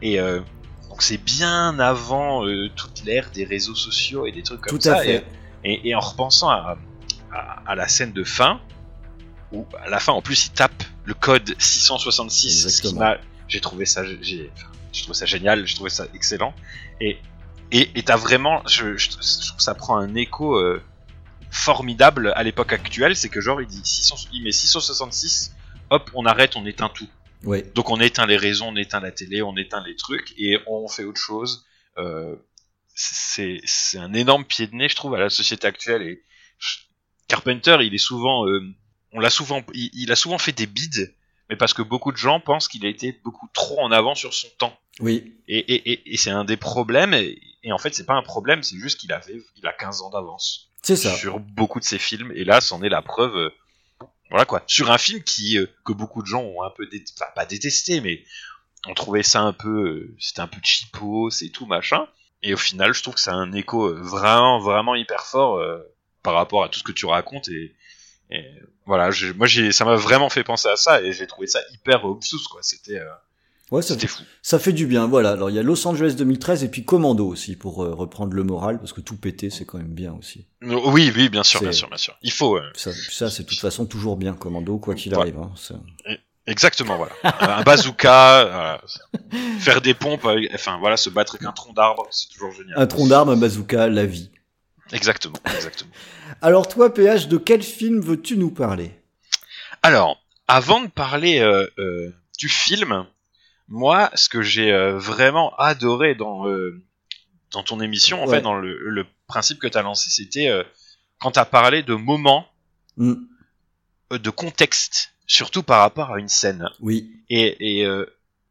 Et 0.02 0.18
donc 0.90 1.02
c'est 1.02 1.22
bien 1.22 1.78
avant 1.78 2.44
euh, 2.44 2.68
toute 2.74 3.04
l'ère 3.04 3.30
des 3.30 3.44
réseaux 3.44 3.76
sociaux 3.76 4.26
et 4.26 4.32
des 4.32 4.42
trucs 4.42 4.60
comme 4.60 4.80
ça. 4.80 5.02
Et, 5.64 5.94
en 5.94 6.00
repensant 6.00 6.50
à, 6.50 6.76
la 7.74 7.88
scène 7.88 8.12
de 8.12 8.24
fin, 8.24 8.60
où 9.52 9.64
à 9.82 9.88
la 9.88 10.00
fin 10.00 10.12
en 10.12 10.20
plus 10.20 10.46
il 10.46 10.50
tape 10.50 10.82
le 11.04 11.14
code 11.14 11.54
666, 11.58 12.82
j'ai 13.48 13.60
trouvé 13.60 13.86
ça, 13.86 14.02
j'ai, 14.20 14.50
trouvé 14.92 15.14
ça 15.14 15.26
génial, 15.26 15.66
j'ai 15.66 15.74
trouvé 15.74 15.90
ça 15.90 16.06
excellent. 16.14 16.54
Et 17.00 17.18
et 17.72 18.02
t'as 18.02 18.16
vraiment, 18.16 18.66
je, 18.66 18.96
je, 18.96 19.10
trouve 19.10 19.56
que 19.56 19.62
ça 19.62 19.76
prend 19.76 19.96
un 19.96 20.16
écho 20.16 20.56
euh, 20.56 20.82
formidable 21.52 22.32
à 22.34 22.42
l'époque 22.42 22.72
actuelle, 22.72 23.14
c'est 23.14 23.28
que 23.28 23.40
genre 23.40 23.60
il 23.60 23.68
dit 23.68 23.80
600, 23.84 24.28
il 24.32 24.42
met 24.42 24.50
666, 24.50 25.54
hop 25.90 26.10
on 26.14 26.26
arrête, 26.26 26.56
on 26.56 26.66
éteint 26.66 26.88
tout. 26.88 27.08
Donc 27.74 27.90
on 27.90 28.00
éteint 28.00 28.26
les 28.26 28.36
réseaux, 28.36 28.64
on 28.66 28.76
éteint 28.76 29.00
la 29.00 29.12
télé, 29.12 29.40
on 29.40 29.56
éteint 29.56 29.82
les 29.84 29.96
trucs 29.96 30.34
et 30.36 30.58
on 30.66 30.88
fait 30.88 31.04
autre 31.04 31.20
chose. 31.20 31.64
Euh, 31.96 32.36
c'est 32.94 33.98
un 33.98 34.12
énorme 34.12 34.44
pied 34.44 34.66
de 34.66 34.74
nez, 34.74 34.88
je 34.88 34.96
trouve, 34.96 35.14
à 35.14 35.18
la 35.18 35.30
société 35.30 35.66
actuelle. 35.66 36.02
Et 36.02 36.22
Carpenter, 37.28 37.78
il 37.80 37.94
est 37.94 37.98
souvent, 37.98 38.46
euh, 38.46 38.62
on 39.12 39.20
l'a 39.20 39.30
souvent, 39.30 39.62
il, 39.72 40.12
a 40.12 40.16
souvent 40.16 40.38
fait 40.38 40.52
des 40.52 40.66
bides, 40.66 41.14
mais 41.50 41.56
parce 41.56 41.74
que 41.74 41.82
beaucoup 41.82 42.12
de 42.12 42.16
gens 42.16 42.40
pensent 42.40 42.68
qu'il 42.68 42.86
a 42.86 42.88
été 42.88 43.12
beaucoup 43.24 43.48
trop 43.52 43.80
en 43.80 43.92
avant 43.92 44.14
sur 44.14 44.32
son 44.32 44.48
temps. 44.58 44.78
Oui. 45.00 45.34
Et, 45.48 45.58
et, 45.58 46.12
et, 46.12 46.16
c'est 46.16 46.30
un 46.30 46.44
des 46.44 46.56
problèmes. 46.56 47.12
Et, 47.12 47.38
en 47.70 47.78
fait, 47.78 47.94
c'est 47.94 48.06
pas 48.06 48.14
un 48.14 48.22
problème, 48.22 48.62
c'est 48.62 48.76
juste 48.76 48.98
qu'il 49.00 49.12
avait, 49.12 49.42
il 49.56 49.66
a 49.66 49.72
15 49.72 50.02
ans 50.02 50.10
d'avance. 50.10 50.70
C'est 50.82 50.96
ça. 50.96 51.14
Sur 51.14 51.40
beaucoup 51.40 51.80
de 51.80 51.84
ses 51.84 51.98
films. 51.98 52.32
Et 52.34 52.44
là, 52.44 52.60
c'en 52.60 52.82
est 52.82 52.88
la 52.88 53.02
preuve 53.02 53.36
euh, 53.36 53.50
voilà 54.30 54.44
quoi. 54.44 54.62
Sur 54.66 54.90
un 54.90 54.98
film 54.98 55.22
qui 55.22 55.58
euh, 55.58 55.66
que 55.84 55.92
beaucoup 55.92 56.22
de 56.22 56.26
gens 56.26 56.42
ont 56.42 56.62
un 56.62 56.70
peu 56.70 56.88
pas 57.34 57.46
détesté, 57.46 58.00
mais 58.00 58.24
ont 58.86 58.94
trouvé 58.94 59.22
ça 59.22 59.40
un 59.42 59.52
peu, 59.52 59.88
euh, 59.88 60.16
c'était 60.18 60.40
un 60.40 60.46
peu 60.46 60.60
cheapo, 60.62 61.30
c'est 61.30 61.50
tout 61.50 61.66
machin. 61.66 62.06
Et 62.42 62.54
au 62.54 62.56
final, 62.56 62.94
je 62.94 63.02
trouve 63.02 63.14
que 63.14 63.20
c'est 63.20 63.30
un 63.30 63.52
écho 63.52 63.88
euh, 63.88 64.00
vraiment, 64.00 64.60
vraiment 64.60 64.94
hyper 64.94 65.26
fort 65.26 65.60
par 66.22 66.34
rapport 66.34 66.64
à 66.64 66.68
tout 66.68 66.78
ce 66.78 66.84
que 66.84 66.92
tu 66.92 67.06
racontes 67.06 67.48
et, 67.48 67.74
voilà, 68.86 69.10
moi 69.36 69.46
j'ai, 69.46 69.72
ça 69.72 69.84
m'a 69.84 69.96
vraiment 69.96 70.28
fait 70.30 70.44
penser 70.44 70.68
à 70.68 70.76
ça 70.76 71.02
et 71.02 71.12
j'ai 71.12 71.26
trouvé 71.26 71.46
ça 71.46 71.60
hyper 71.72 72.04
obsus 72.04 72.36
quoi. 72.50 72.60
C'était 72.62 73.00
Ouais, 73.70 73.82
ça, 73.82 73.96
fou. 73.96 74.22
ça 74.42 74.58
fait 74.58 74.72
du 74.72 74.86
bien, 74.86 75.06
voilà. 75.06 75.30
Alors 75.30 75.48
il 75.48 75.54
y 75.54 75.58
a 75.58 75.62
Los 75.62 75.86
Angeles 75.86 76.14
2013 76.18 76.64
et 76.64 76.68
puis 76.68 76.84
Commando 76.84 77.24
aussi 77.28 77.54
pour 77.54 77.84
euh, 77.84 77.94
reprendre 77.94 78.32
le 78.32 78.42
moral 78.42 78.80
parce 78.80 78.92
que 78.92 79.00
tout 79.00 79.16
péter 79.16 79.48
c'est 79.48 79.64
quand 79.64 79.78
même 79.78 79.94
bien 79.94 80.12
aussi. 80.12 80.46
Oui, 80.62 81.12
oui, 81.14 81.28
bien 81.28 81.44
sûr, 81.44 81.60
bien 81.60 81.70
sûr, 81.70 81.86
bien 81.88 81.96
sûr. 81.96 82.16
Il 82.22 82.32
faut. 82.32 82.56
Euh, 82.56 82.68
ça, 82.74 82.90
ça 82.92 83.30
c'est 83.30 83.44
de 83.44 83.48
toute 83.48 83.60
façon 83.60 83.86
toujours 83.86 84.16
bien 84.16 84.34
Commando 84.34 84.78
quoi 84.78 84.96
qu'il 84.96 85.14
arrive. 85.14 85.38
Hein, 85.38 85.52
Exactement, 86.46 86.96
voilà. 86.96 87.12
un 87.58 87.62
bazooka, 87.62 88.80
faire 89.60 89.80
des 89.80 89.94
pompes, 89.94 90.26
enfin 90.52 90.78
voilà, 90.80 90.96
se 90.96 91.08
battre 91.08 91.36
avec 91.36 91.46
un 91.46 91.52
tronc 91.52 91.72
d'arbre, 91.72 92.08
c'est 92.10 92.28
toujours 92.28 92.50
génial. 92.50 92.76
Un 92.76 92.86
tronc 92.88 93.06
d'arbre, 93.06 93.30
un 93.30 93.36
bazooka, 93.36 93.88
la 93.88 94.04
vie. 94.04 94.30
Exactement, 94.92 95.38
exactement. 95.46 95.90
Alors 96.42 96.68
toi, 96.68 96.92
PH, 96.92 97.28
de 97.28 97.36
quel 97.36 97.62
film 97.62 98.00
veux-tu 98.00 98.36
nous 98.36 98.50
parler? 98.50 98.92
Alors, 99.82 100.22
avant 100.48 100.80
de 100.80 100.88
parler 100.88 101.40
euh, 101.40 102.10
du 102.38 102.48
film, 102.48 103.06
moi, 103.70 104.10
ce 104.14 104.28
que 104.28 104.42
j'ai 104.42 104.72
euh, 104.72 104.98
vraiment 104.98 105.54
adoré 105.56 106.16
dans 106.16 106.48
euh, 106.48 106.82
dans 107.52 107.62
ton 107.62 107.80
émission, 107.80 108.22
en 108.22 108.26
fait, 108.26 108.42
dans 108.42 108.54
le, 108.54 109.06
principe 109.26 109.60
que 109.60 109.68
tu 109.68 109.78
as 109.78 109.82
lancé, 109.82 110.10
c'était 110.10 110.48
euh, 110.48 110.64
quand 111.20 111.32
tu 111.32 111.38
as 111.38 111.44
parlé 111.44 111.84
de 111.84 111.94
moments, 111.94 112.48
mm. 112.96 113.14
de 114.10 114.30
contexte, 114.30 115.12
surtout 115.26 115.62
par 115.62 115.80
rapport 115.80 116.12
à 116.12 116.18
une 116.18 116.28
scène. 116.28 116.68
Oui. 116.80 117.12
Et, 117.28 117.82
et 117.82 118.04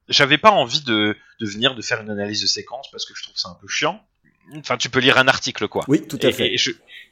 j'avais 0.07 0.37
pas 0.37 0.51
envie 0.51 0.81
de, 0.81 1.17
de 1.41 1.45
venir 1.45 1.75
de 1.75 1.81
faire 1.81 2.01
une 2.01 2.09
analyse 2.09 2.41
de 2.41 2.47
séquence 2.47 2.89
parce 2.91 3.05
que 3.05 3.13
je 3.13 3.23
trouve 3.23 3.37
ça 3.37 3.49
un 3.49 3.57
peu 3.59 3.67
chiant. 3.67 4.01
Enfin, 4.57 4.77
tu 4.77 4.89
peux 4.89 4.99
lire 4.99 5.17
un 5.17 5.27
article, 5.27 5.67
quoi. 5.67 5.83
Oui, 5.87 6.07
tout 6.07 6.19
à 6.21 6.31
fait. 6.31 6.53
Et, 6.53 6.57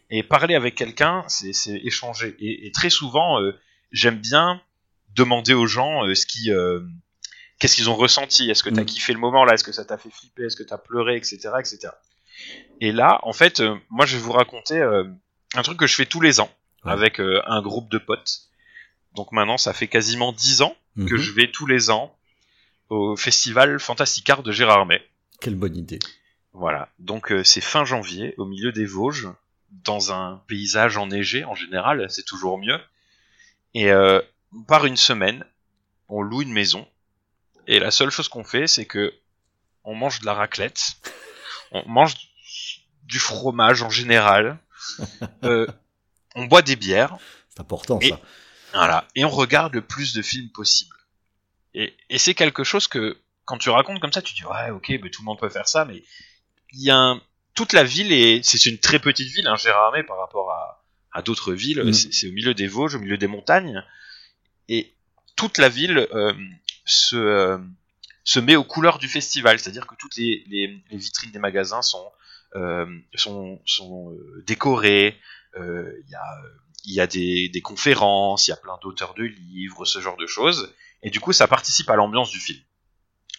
et, 0.10 0.24
parler 0.24 0.56
avec 0.56 0.76
quelqu'un, 0.76 1.24
c'est 1.28 1.52
échanger. 1.84 2.36
Et, 2.40 2.72
très 2.72 2.90
souvent, 2.90 3.40
j'aime 3.92 4.18
bien 4.18 4.62
demander 5.16 5.54
aux 5.54 5.68
gens 5.68 6.02
ce 6.14 6.26
qui 6.26 6.52
qu'est-ce 7.60 7.76
qu'ils 7.76 7.90
ont 7.90 7.96
ressenti 7.96 8.50
Est-ce 8.50 8.64
que 8.64 8.70
t'as 8.70 8.82
as 8.82 8.84
mm. 8.84 8.88
kiffé 8.88 9.14
le 9.14 9.20
moment 9.20 9.46
là? 9.46 9.54
Est-ce 9.54 9.64
que 9.64 9.72
ça 9.72 9.86
t'a 9.86 9.98
fait 9.98 10.10
flipper? 10.10 10.46
Est-ce 10.46 10.56
que 10.56 10.64
t'as 10.64 10.78
pleuré, 10.78 11.16
etc., 11.16 11.50
etc. 11.60 11.90
Et 12.82 12.92
là, 12.92 13.20
en 13.24 13.34
fait, 13.34 13.60
euh, 13.60 13.76
moi, 13.90 14.06
je 14.06 14.18
vais 14.18 14.22
vous 14.22 14.32
raconter 14.32 14.78
euh, 14.78 15.04
un 15.56 15.62
truc 15.64 15.78
que 15.80 15.88
je 15.88 15.96
fais 15.96 16.06
tous 16.06 16.22
les 16.22 16.40
ans 16.40 16.52
avec 16.84 17.20
euh, 17.20 17.42
un 17.48 17.62
groupe 17.62 17.90
de 17.90 17.98
potes. 17.98 18.42
Donc 19.16 19.32
maintenant, 19.32 19.58
ça 19.58 19.74
fait 19.74 19.88
quasiment 19.88 20.32
dix 20.32 20.62
ans 20.62 20.76
que 20.96 21.02
mm-hmm. 21.02 21.18
je 21.18 21.32
vais 21.32 21.52
tous 21.52 21.66
les 21.66 21.90
ans 21.90 22.16
au 22.90 23.16
festival 23.16 23.80
Fantasticard 23.80 24.44
de 24.44 24.52
Gérardmer. 24.52 25.02
Quelle 25.42 25.56
bonne 25.56 25.76
idée. 25.76 26.00
Voilà. 26.58 26.90
Donc 27.00 27.34
c'est 27.44 27.62
fin 27.62 27.86
janvier, 27.86 28.34
au 28.38 28.46
milieu 28.46 28.72
des 28.72 28.86
Vosges, 28.86 29.30
dans 29.72 30.12
un 30.12 30.42
paysage 30.48 30.98
enneigé 30.98 31.44
en 31.44 31.56
général, 31.56 32.10
c'est 32.10 32.26
toujours 32.26 32.58
mieux. 32.58 32.80
Et 33.74 33.92
par 34.68 34.86
une 34.86 34.98
semaine, 34.98 35.46
on 36.10 36.22
loue 36.22 36.42
une 36.42 36.54
maison 36.54 36.88
et 37.68 37.80
la 37.80 37.92
seule 37.92 38.10
chose 38.10 38.30
qu'on 38.30 38.46
fait, 38.46 38.66
c'est 38.68 38.86
que 38.86 39.14
on 39.84 39.94
mange 39.94 40.22
de 40.22 40.26
la 40.26 40.34
raclette, 40.34 40.82
on 41.72 41.88
mange 41.88 42.16
du 43.04 43.20
fromage 43.20 43.84
en 43.84 43.90
général, 43.90 44.58
euh, 45.44 45.68
on 46.36 46.46
boit 46.46 46.62
des 46.62 46.76
bières. 46.76 47.18
C'est 47.50 47.60
important 47.60 48.00
ça. 48.02 48.20
Voilà, 48.74 49.08
et 49.16 49.26
on 49.26 49.30
regarde 49.30 49.74
le 49.74 49.82
plus 49.82 50.14
de 50.14 50.22
films 50.22 50.50
possible. 50.50 50.96
Et, 51.74 51.96
c'est 52.18 52.34
quelque 52.34 52.64
chose 52.64 52.88
que 52.88 53.18
quand 53.46 53.58
tu 53.58 53.70
racontes 53.70 54.00
comme 54.00 54.12
ça, 54.12 54.22
tu 54.22 54.34
dis 54.34 54.46
ouais, 54.46 54.72
ok, 54.72 54.90
mais 55.02 55.10
tout 55.10 55.22
le 55.22 55.26
monde 55.26 55.40
peut 55.40 55.50
faire 55.50 55.68
ça, 55.68 55.86
mais 55.86 56.04
il 56.78 56.84
y 56.84 56.92
a 56.92 56.98
un... 56.98 57.22
toute 57.56 57.74
la 57.74 57.84
ville 57.84 58.12
et 58.12 58.42
c'est 58.44 58.66
une 58.66 58.78
très 58.78 59.00
petite 59.00 59.30
ville, 59.34 59.48
hein, 59.48 59.56
Gérardmer 59.56 60.04
par 60.04 60.18
rapport 60.18 60.52
à, 60.52 60.84
à 61.12 61.22
d'autres 61.22 61.54
villes. 61.54 61.84
Mm. 61.84 61.94
C'est 61.94 62.30
au 62.30 62.32
milieu 62.32 62.54
des 62.54 62.68
Vosges, 62.68 62.96
au 62.96 63.00
milieu 63.00 63.18
des 63.18 63.28
montagnes, 63.28 63.84
et 64.70 64.94
toute 65.36 65.58
la 65.58 65.70
ville 65.70 66.08
euh, 66.14 66.34
se, 66.86 67.16
euh, 67.16 67.58
se 68.24 68.40
met 68.40 68.56
aux 68.56 68.64
couleurs 68.64 69.00
du 69.00 69.08
festival, 69.08 69.60
c'est-à-dire 69.60 69.88
que 69.88 69.96
toutes 69.96 70.16
les, 70.18 70.44
les, 70.48 70.82
vitrines 70.92 71.32
des 71.32 71.40
magasins 71.40 71.82
sont, 71.82 72.12
euh, 72.56 72.86
sont, 73.16 73.62
sont 73.66 74.18
décorées, 74.46 75.18
il 75.56 76.10
y 76.10 76.16
a 76.16 76.24
y 76.86 77.02
a 77.02 77.08
des, 77.08 77.50
des 77.50 77.62
conférences, 77.62 78.48
il 78.48 78.52
y 78.52 78.54
a 78.54 78.58
plein 78.58 78.78
d'auteurs 78.82 79.14
de 79.14 79.24
livres, 79.24 79.86
ce 79.86 80.00
genre 80.00 80.18
de 80.18 80.28
choses. 80.28 80.74
Et 81.04 81.10
du 81.10 81.20
coup, 81.20 81.34
ça 81.34 81.48
participe 81.48 81.90
à 81.90 81.96
l'ambiance 81.96 82.30
du 82.30 82.40
film. 82.40 82.60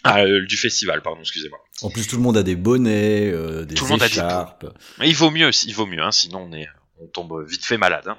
Ah, 0.04 0.20
euh, 0.20 0.46
du 0.46 0.56
festival, 0.56 1.02
pardon, 1.02 1.20
excusez-moi. 1.20 1.58
En 1.82 1.90
plus, 1.90 2.06
tout 2.06 2.16
le 2.16 2.22
monde 2.22 2.36
a 2.36 2.42
des 2.42 2.56
bonnets, 2.56 3.30
euh, 3.32 3.64
des 3.64 3.74
Tout 3.74 3.84
le 3.84 3.90
monde 3.90 4.02
écharpes. 4.02 4.64
A 4.64 4.68
des... 4.68 4.74
Mais 4.98 5.08
il 5.08 5.16
vaut 5.16 5.30
mieux, 5.30 5.50
il 5.64 5.74
vaut 5.74 5.86
mieux, 5.86 6.02
hein, 6.02 6.12
sinon 6.12 6.48
on, 6.50 6.52
est, 6.52 6.68
on 7.00 7.06
tombe 7.06 7.44
vite 7.48 7.64
fait 7.64 7.78
malade. 7.78 8.06
Hein. 8.08 8.18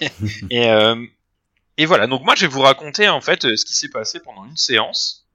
et, 0.50 0.68
euh, 0.68 1.04
et 1.76 1.86
voilà, 1.86 2.06
donc 2.06 2.24
moi 2.24 2.34
je 2.34 2.42
vais 2.42 2.52
vous 2.52 2.60
raconter 2.60 3.08
en 3.08 3.20
fait 3.20 3.42
ce 3.56 3.64
qui 3.64 3.74
s'est 3.74 3.90
passé 3.90 4.20
pendant 4.20 4.44
une 4.44 4.56
séance. 4.56 5.26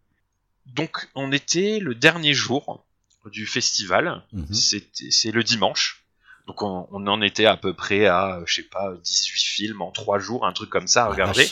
Donc 0.66 1.08
on 1.16 1.32
était 1.32 1.80
le 1.80 1.96
dernier 1.96 2.34
jour 2.34 2.86
du 3.26 3.46
festival, 3.46 4.24
mhm. 4.34 4.54
c'est 4.54 5.32
le 5.32 5.44
dimanche. 5.44 6.04
Donc 6.48 6.62
on, 6.62 6.88
on, 6.92 7.08
en 7.08 7.22
était 7.22 7.46
à 7.46 7.58
peu 7.58 7.74
près 7.74 8.06
à, 8.06 8.42
je 8.46 8.56
sais 8.56 8.64
pas, 8.64 8.94
18 9.04 9.40
films 9.42 9.82
en 9.82 9.92
3 9.92 10.20
jours, 10.20 10.46
un 10.46 10.54
truc 10.54 10.70
comme 10.70 10.88
ça 10.88 11.06
à 11.06 11.10
regarder. 11.10 11.50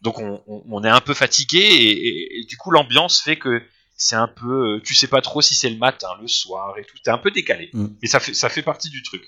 Donc 0.00 0.18
on, 0.18 0.42
on, 0.46 0.84
est 0.84 0.88
un 0.88 1.00
peu 1.00 1.14
fatigué 1.14 1.58
et, 1.58 2.40
et, 2.40 2.44
du 2.44 2.56
coup 2.56 2.70
l'ambiance 2.70 3.20
fait 3.20 3.36
que 3.36 3.62
c'est 3.96 4.14
un 4.14 4.28
peu, 4.28 4.76
euh, 4.76 4.82
tu 4.84 4.94
sais 4.94 5.08
pas 5.08 5.20
trop 5.20 5.42
si 5.42 5.56
c'est 5.56 5.68
le 5.68 5.76
matin, 5.76 6.08
le 6.20 6.28
soir 6.28 6.78
et 6.78 6.84
tout, 6.84 6.96
t'es 7.02 7.10
un 7.10 7.18
peu 7.18 7.32
décalé. 7.32 7.70
Mm. 7.72 7.86
Et 8.00 8.06
ça 8.06 8.20
fait, 8.20 8.32
ça 8.32 8.48
fait 8.48 8.62
partie 8.62 8.90
du 8.90 9.02
truc. 9.02 9.24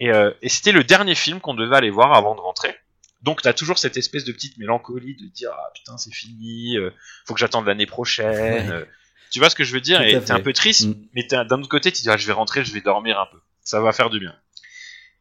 Et, 0.00 0.10
euh, 0.10 0.32
et 0.42 0.48
c'était 0.48 0.72
le 0.72 0.82
dernier 0.82 1.14
film 1.14 1.40
qu'on 1.40 1.54
devait 1.54 1.76
aller 1.76 1.90
voir 1.90 2.12
avant 2.12 2.34
de 2.34 2.40
rentrer. 2.40 2.74
Donc 3.22 3.40
t'as 3.42 3.52
toujours 3.52 3.78
cette 3.78 3.96
espèce 3.96 4.24
de 4.24 4.32
petite 4.32 4.58
mélancolie 4.58 5.14
de 5.14 5.26
dire 5.26 5.50
ah 5.52 5.70
putain 5.72 5.96
c'est 5.96 6.12
fini, 6.12 6.76
euh, 6.76 6.90
faut 7.24 7.34
que 7.34 7.40
j'attende 7.40 7.66
l'année 7.66 7.86
prochaine. 7.86 8.68
Euh. 8.68 8.84
tu 9.30 9.38
vois 9.38 9.48
ce 9.48 9.54
que 9.54 9.62
je 9.62 9.72
veux 9.72 9.80
dire? 9.80 10.02
Et 10.02 10.20
t'es 10.20 10.32
un 10.32 10.40
peu 10.40 10.52
triste, 10.52 10.88
mm. 10.88 11.06
mais 11.14 11.22
d'un 11.22 11.60
autre 11.60 11.68
côté 11.68 11.92
tu 11.92 12.02
dis 12.02 12.10
ah, 12.10 12.16
je 12.16 12.26
vais 12.26 12.32
rentrer, 12.32 12.64
je 12.64 12.72
vais 12.72 12.80
dormir 12.80 13.20
un 13.20 13.26
peu, 13.26 13.38
ça 13.62 13.80
va 13.80 13.92
faire 13.92 14.10
du 14.10 14.18
bien. 14.18 14.34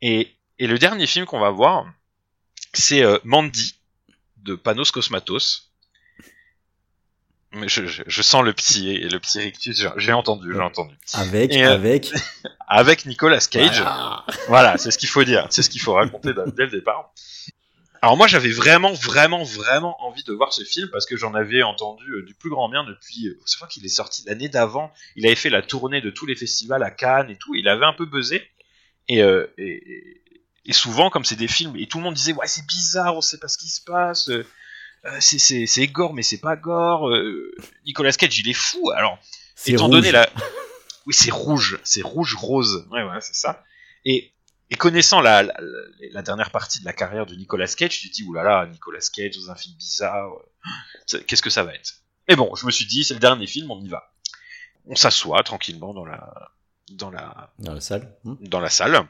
Et, 0.02 0.36
et 0.58 0.66
le 0.66 0.80
dernier 0.80 1.06
film 1.06 1.28
qu'on 1.28 1.40
va 1.40 1.52
voir, 1.52 1.86
c'est 2.74 3.04
Mandy 3.24 3.76
de 4.42 4.56
Panos 4.56 4.92
Cosmatos. 4.92 5.68
Je, 7.54 7.86
je, 7.86 8.04
je, 8.08 8.22
sens 8.22 8.46
le 8.46 8.54
petit 8.54 8.98
le 9.00 9.20
petit 9.20 9.40
rictus, 9.40 9.86
j'ai 9.98 10.14
entendu, 10.14 10.54
j'ai 10.54 10.62
entendu. 10.62 10.96
Avec 11.14 11.54
euh, 11.54 11.74
avec 11.74 12.14
avec 12.68 13.06
Nicolas 13.06 13.42
Cage. 13.42 13.84
Voilà, 14.48 14.78
c'est 14.78 14.90
ce 14.90 14.98
qu'il 14.98 15.10
faut 15.10 15.26
dire, 15.26 15.48
c'est 15.50 15.62
ce 15.62 15.70
qu'il 15.70 15.82
faut 15.82 15.94
raconter 15.94 16.34
dès 16.56 16.66
le 16.66 16.72
départ. 16.72 17.12
Alors 18.02 18.18
moi 18.18 18.26
j'avais 18.26 18.50
vraiment 18.50 18.94
vraiment 18.94 19.44
vraiment 19.44 20.04
envie 20.04 20.24
de 20.24 20.34
voir 20.34 20.54
ce 20.54 20.64
film 20.64 20.90
parce 20.92 21.06
que 21.06 21.16
j'en 21.16 21.36
avais 21.36 21.62
entendu 21.62 22.10
euh, 22.12 22.24
du 22.24 22.34
plus 22.34 22.50
grand 22.50 22.68
bien 22.68 22.84
depuis 22.84 23.28
euh, 23.28 23.40
c'est 23.46 23.60
vrai 23.60 23.68
qu'il 23.70 23.86
est 23.86 23.90
sorti 23.90 24.24
l'année 24.26 24.50
d'avant, 24.50 24.92
il 25.16 25.26
avait 25.28 25.36
fait 25.36 25.52
la 25.52 25.62
tournée 25.62 26.02
de 26.02 26.10
tous 26.10 26.26
les 26.26 26.36
festivals 26.36 26.82
à 26.82 26.90
Cannes 26.90 27.30
et 27.30 27.36
tout, 27.36 27.54
il 27.54 27.68
avait 27.68 27.86
un 27.86 27.94
peu 27.94 28.06
buzzé 28.06 28.42
et, 29.08 29.22
euh, 29.22 29.46
et, 29.60 30.20
et 30.66 30.74
souvent, 30.74 31.10
comme 31.10 31.26
c'est 31.26 31.36
des 31.36 31.48
films, 31.48 31.76
et 31.76 31.88
tout 31.88 31.98
le 31.98 32.04
monde 32.04 32.14
disait 32.14 32.34
ouais 32.34 32.48
c'est 32.48 32.66
bizarre, 32.66 33.16
on 33.16 33.22
sait 33.22 33.40
pas 33.40 33.48
ce 33.48 33.58
qui 33.58 33.70
se 33.70 33.82
passe, 33.82 34.30
euh, 34.30 34.46
euh 35.06 35.20
c'est 35.20 35.88
gore 35.88 36.14
mais 36.14 36.22
c'est 36.22 36.40
pas 36.40 36.56
gore. 36.56 37.10
Euh, 37.10 37.56
Nicolas 37.86 38.12
Cage 38.12 38.38
il 38.40 38.50
est 38.50 38.54
fou. 38.54 38.92
Alors 38.92 39.18
étant 39.66 39.90
donné 39.90 40.12
la, 40.12 40.30
oui 41.06 41.14
c'est 41.14 41.32
rouge, 41.32 41.80
c'est 41.84 42.04
rouge 42.04 42.36
rose, 42.36 42.88
ouais 42.92 43.04
ouais 43.04 43.22
c'est 43.22 43.36
ça. 43.36 43.64
Et, 44.06 44.34
et 44.70 44.76
connaissant 44.76 45.20
la, 45.20 45.44
la, 45.44 46.22
dernière 46.22 46.52
partie 46.52 46.80
de 46.80 46.86
la 46.86 46.94
carrière 46.94 47.26
de 47.26 47.36
Nicolas 47.36 47.68
Cage, 47.68 48.00
tu 48.00 48.10
te 48.10 48.14
dis 48.14 48.24
oulala 48.24 48.68
Nicolas 48.68 49.00
Cage 49.14 49.38
dans 49.38 49.52
un 49.52 49.56
film 49.56 49.76
bizarre, 49.78 50.32
euh, 51.14 51.22
qu'est-ce 51.28 51.42
que 51.42 51.50
ça 51.50 51.64
va 51.64 51.74
être? 51.74 52.02
Mais 52.28 52.36
bon, 52.36 52.54
je 52.56 52.68
me 52.68 52.72
suis 52.72 52.86
dit 52.86 53.04
c'est 53.04 53.16
le 53.16 53.20
dernier 53.20 53.48
film, 53.48 53.72
on 53.72 53.82
y 53.82 53.90
va. 53.90 54.14
On 54.86 54.96
s'assoit 54.96 55.42
tranquillement 55.44 55.94
dans 55.94 56.06
la 56.06 56.52
dans 56.92 57.10
la 57.10 57.52
dans 57.58 57.74
la 57.74 57.82
salle, 57.82 58.16
hmm. 58.24 58.36
dans 58.48 58.60
la 58.60 58.70
salle 58.70 59.08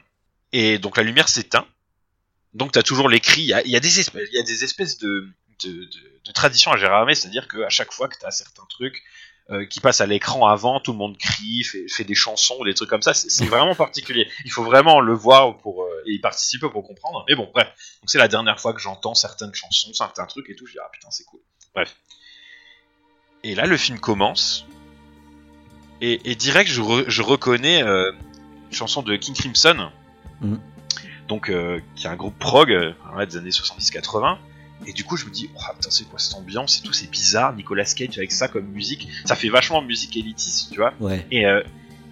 et 0.52 0.78
donc 0.78 0.96
la 0.96 1.02
lumière 1.02 1.28
s'éteint. 1.28 1.66
Donc 2.54 2.72
tu 2.72 2.78
as 2.78 2.82
toujours 2.82 3.08
les 3.08 3.20
cris. 3.20 3.42
Il 3.42 3.48
y 3.48 3.54
a, 3.54 3.66
y 3.66 3.76
a, 3.76 3.80
des 3.80 4.00
espèces, 4.00 4.28
il 4.30 4.36
y 4.36 4.40
a 4.40 4.42
des 4.42 4.64
espèces 4.64 4.98
de, 4.98 5.28
de, 5.64 5.72
de, 5.72 6.20
de 6.26 6.32
traditions 6.32 6.70
à 6.70 6.76
Gérard 6.76 7.06
c'est-à-dire 7.08 7.48
qu'à 7.48 7.68
chaque 7.68 7.92
fois 7.92 8.08
que 8.08 8.18
tu 8.18 8.26
as 8.26 8.30
certains 8.30 8.66
trucs 8.68 9.02
euh, 9.50 9.66
qui 9.66 9.80
passent 9.80 10.00
à 10.00 10.06
l'écran 10.06 10.46
avant, 10.46 10.78
tout 10.80 10.92
le 10.92 10.98
monde 10.98 11.18
crie, 11.18 11.64
fait, 11.64 11.88
fait 11.88 12.04
des 12.04 12.14
chansons, 12.14 12.62
des 12.64 12.74
trucs 12.74 12.88
comme 12.88 13.02
ça. 13.02 13.12
C'est 13.12 13.44
vraiment 13.46 13.74
particulier. 13.74 14.28
Il 14.44 14.52
faut 14.52 14.62
vraiment 14.62 15.00
le 15.00 15.14
voir 15.14 15.58
pour 15.58 15.82
euh, 15.82 16.04
et 16.06 16.12
y 16.12 16.18
participer 16.20 16.68
pour 16.68 16.84
comprendre. 16.86 17.24
Mais 17.28 17.34
bon, 17.34 17.50
bref. 17.52 17.66
Donc 17.66 18.10
c'est 18.10 18.18
la 18.18 18.28
dernière 18.28 18.60
fois 18.60 18.72
que 18.72 18.80
j'entends 18.80 19.14
certaines 19.14 19.54
chansons, 19.54 19.92
certains 19.94 20.26
trucs 20.26 20.48
et 20.48 20.54
tout. 20.54 20.66
Je 20.66 20.72
dis 20.72 20.78
ah 20.80 20.88
putain 20.92 21.10
c'est 21.10 21.24
cool. 21.24 21.40
Bref. 21.74 21.96
Et 23.42 23.54
là 23.54 23.66
le 23.66 23.76
film 23.76 23.98
commence. 23.98 24.66
Et, 26.00 26.30
et 26.30 26.34
direct 26.34 26.70
je, 26.70 26.82
je 27.06 27.22
reconnais 27.22 27.82
euh, 27.82 28.12
une 28.68 28.72
chanson 28.72 29.02
de 29.02 29.16
King 29.16 29.34
Crimson 29.34 29.90
Mm. 30.42 30.56
Donc, 31.28 31.48
euh, 31.48 31.80
qui 31.94 32.06
est 32.06 32.10
un 32.10 32.16
groupe 32.16 32.38
prog 32.38 32.70
euh, 32.70 32.92
des 33.26 33.36
années 33.36 33.50
70-80. 33.50 34.36
Et 34.86 34.92
du 34.92 35.04
coup, 35.04 35.16
je 35.16 35.26
me 35.26 35.30
dis, 35.30 35.48
oh, 35.54 35.60
putain, 35.74 35.90
c'est 35.90 36.04
quoi 36.04 36.18
cette 36.18 36.34
ambiance 36.34 36.78
et 36.78 36.86
tout, 36.86 36.92
c'est 36.92 37.10
bizarre. 37.10 37.54
Nicolas 37.54 37.84
Cage 37.84 38.18
avec 38.18 38.32
ça 38.32 38.48
comme 38.48 38.66
musique, 38.66 39.08
ça 39.24 39.36
fait 39.36 39.48
vachement 39.48 39.80
musique 39.80 40.16
élitiste, 40.16 40.72
tu 40.72 40.78
vois. 40.78 40.92
Et, 41.30 41.46
euh, 41.46 41.62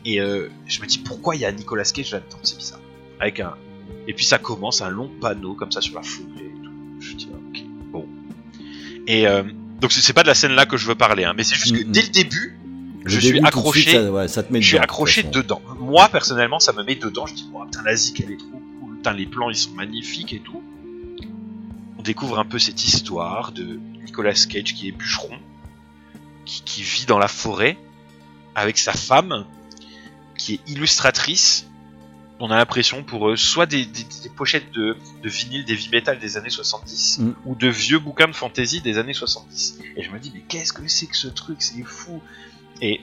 et 0.04 0.18
je 0.18 0.80
me 0.80 0.86
dis, 0.86 0.98
pourquoi 0.98 1.34
il 1.34 1.42
y 1.42 1.44
a 1.44 1.52
Nicolas 1.52 1.84
Cage 1.84 2.12
là-dedans? 2.12 2.38
C'est 2.44 2.56
bizarre. 2.56 2.80
Avec 3.18 3.40
un. 3.40 3.54
Et 4.06 4.14
puis 4.14 4.24
ça 4.24 4.38
commence 4.38 4.82
un 4.82 4.88
long 4.88 5.10
panneau 5.20 5.54
comme 5.54 5.72
ça 5.72 5.80
sur 5.80 5.96
la 5.96 6.02
forêt 6.02 6.28
et 6.38 6.62
tout. 6.62 6.72
Je 7.00 7.14
dis, 7.16 7.28
ok, 7.28 7.64
bon. 7.90 8.06
Et 9.08 9.26
donc, 9.80 9.90
c'est 9.92 10.12
pas 10.12 10.22
de 10.22 10.28
la 10.28 10.34
scène 10.34 10.52
là 10.52 10.64
que 10.64 10.76
je 10.76 10.86
veux 10.86 10.94
parler, 10.94 11.24
hein, 11.24 11.34
mais 11.36 11.42
c'est 11.42 11.56
juste 11.56 11.76
que 11.76 11.82
dès 11.82 12.02
le 12.02 12.08
début, 12.08 12.59
je 13.04 13.20
suis 13.20 13.40
accroché. 13.40 14.28
ça, 14.28 14.42
te 14.42 14.52
met 14.52 14.60
je 14.60 14.68
suis 14.68 14.78
accroché 14.78 15.22
dedans. 15.22 15.62
Moi 15.78 16.08
personnellement, 16.08 16.60
ça 16.60 16.72
me 16.72 16.82
met 16.82 16.96
dedans. 16.96 17.26
Je 17.26 17.34
dis, 17.34 17.50
oh, 17.52 17.64
putain, 17.64 17.82
la 17.82 17.96
zik, 17.96 18.20
elle 18.20 18.32
est 18.32 18.36
trop 18.36 18.62
cool. 18.80 18.96
Putain, 18.96 19.12
les 19.12 19.26
plans, 19.26 19.50
ils 19.50 19.56
sont 19.56 19.72
magnifiques 19.72 20.32
et 20.32 20.40
tout. 20.40 20.62
On 21.98 22.02
découvre 22.02 22.38
un 22.38 22.44
peu 22.44 22.58
cette 22.58 22.82
histoire 22.84 23.52
de 23.52 23.78
Nicolas 24.04 24.32
Cage 24.32 24.74
qui 24.74 24.88
est 24.88 24.92
bûcheron, 24.92 25.38
qui, 26.44 26.82
vit 26.82 27.06
dans 27.06 27.18
la 27.18 27.28
forêt 27.28 27.76
avec 28.54 28.78
sa 28.78 28.92
femme, 28.92 29.44
qui 30.36 30.54
est 30.54 30.70
illustratrice. 30.70 31.66
On 32.42 32.50
a 32.50 32.56
l'impression 32.56 33.02
pour 33.04 33.28
eux 33.28 33.36
soit 33.36 33.66
des, 33.66 33.86
pochettes 34.34 34.72
de, 34.72 34.96
de 35.22 35.28
vinyle, 35.28 35.66
des 35.66 35.74
heavy 35.74 35.90
metal 35.90 36.18
des 36.18 36.38
années 36.38 36.48
70, 36.48 37.18
mm. 37.18 37.34
ou 37.44 37.54
de 37.54 37.68
vieux 37.68 37.98
bouquins 37.98 38.28
de 38.28 38.32
fantasy 38.32 38.80
des 38.80 38.96
années 38.96 39.12
70. 39.12 39.80
Et 39.96 40.02
je 40.02 40.10
me 40.10 40.18
dis, 40.18 40.30
mais 40.32 40.40
qu'est-ce 40.48 40.72
que 40.72 40.88
c'est 40.88 41.06
que 41.06 41.16
ce 41.16 41.28
truc? 41.28 41.60
C'est 41.60 41.82
fou 41.82 42.22
et, 42.80 43.00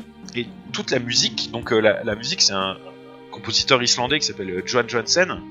toute 0.73 0.91
la 0.91 0.99
musique, 0.99 1.49
donc 1.51 1.71
euh, 1.71 1.79
la, 1.79 2.15
musique 2.15 2.41
c'est 2.41 2.53
un 2.53 2.77
compositeur 3.31 3.81
islandais 3.81 4.19
qui 4.19 4.27
s'appelle 4.27 4.49
euh, 4.49 4.61
Johan 4.65 4.87
Johansen, 4.87 5.41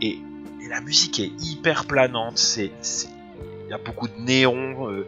et, 0.00 0.18
la 0.68 0.80
musique 0.80 1.18
est 1.18 1.32
hyper 1.42 1.84
planante, 1.84 2.56
il 2.56 2.70
y 3.68 3.72
a 3.72 3.78
beaucoup 3.78 4.06
de 4.06 4.14
néons, 4.18 4.88
euh, 4.88 5.06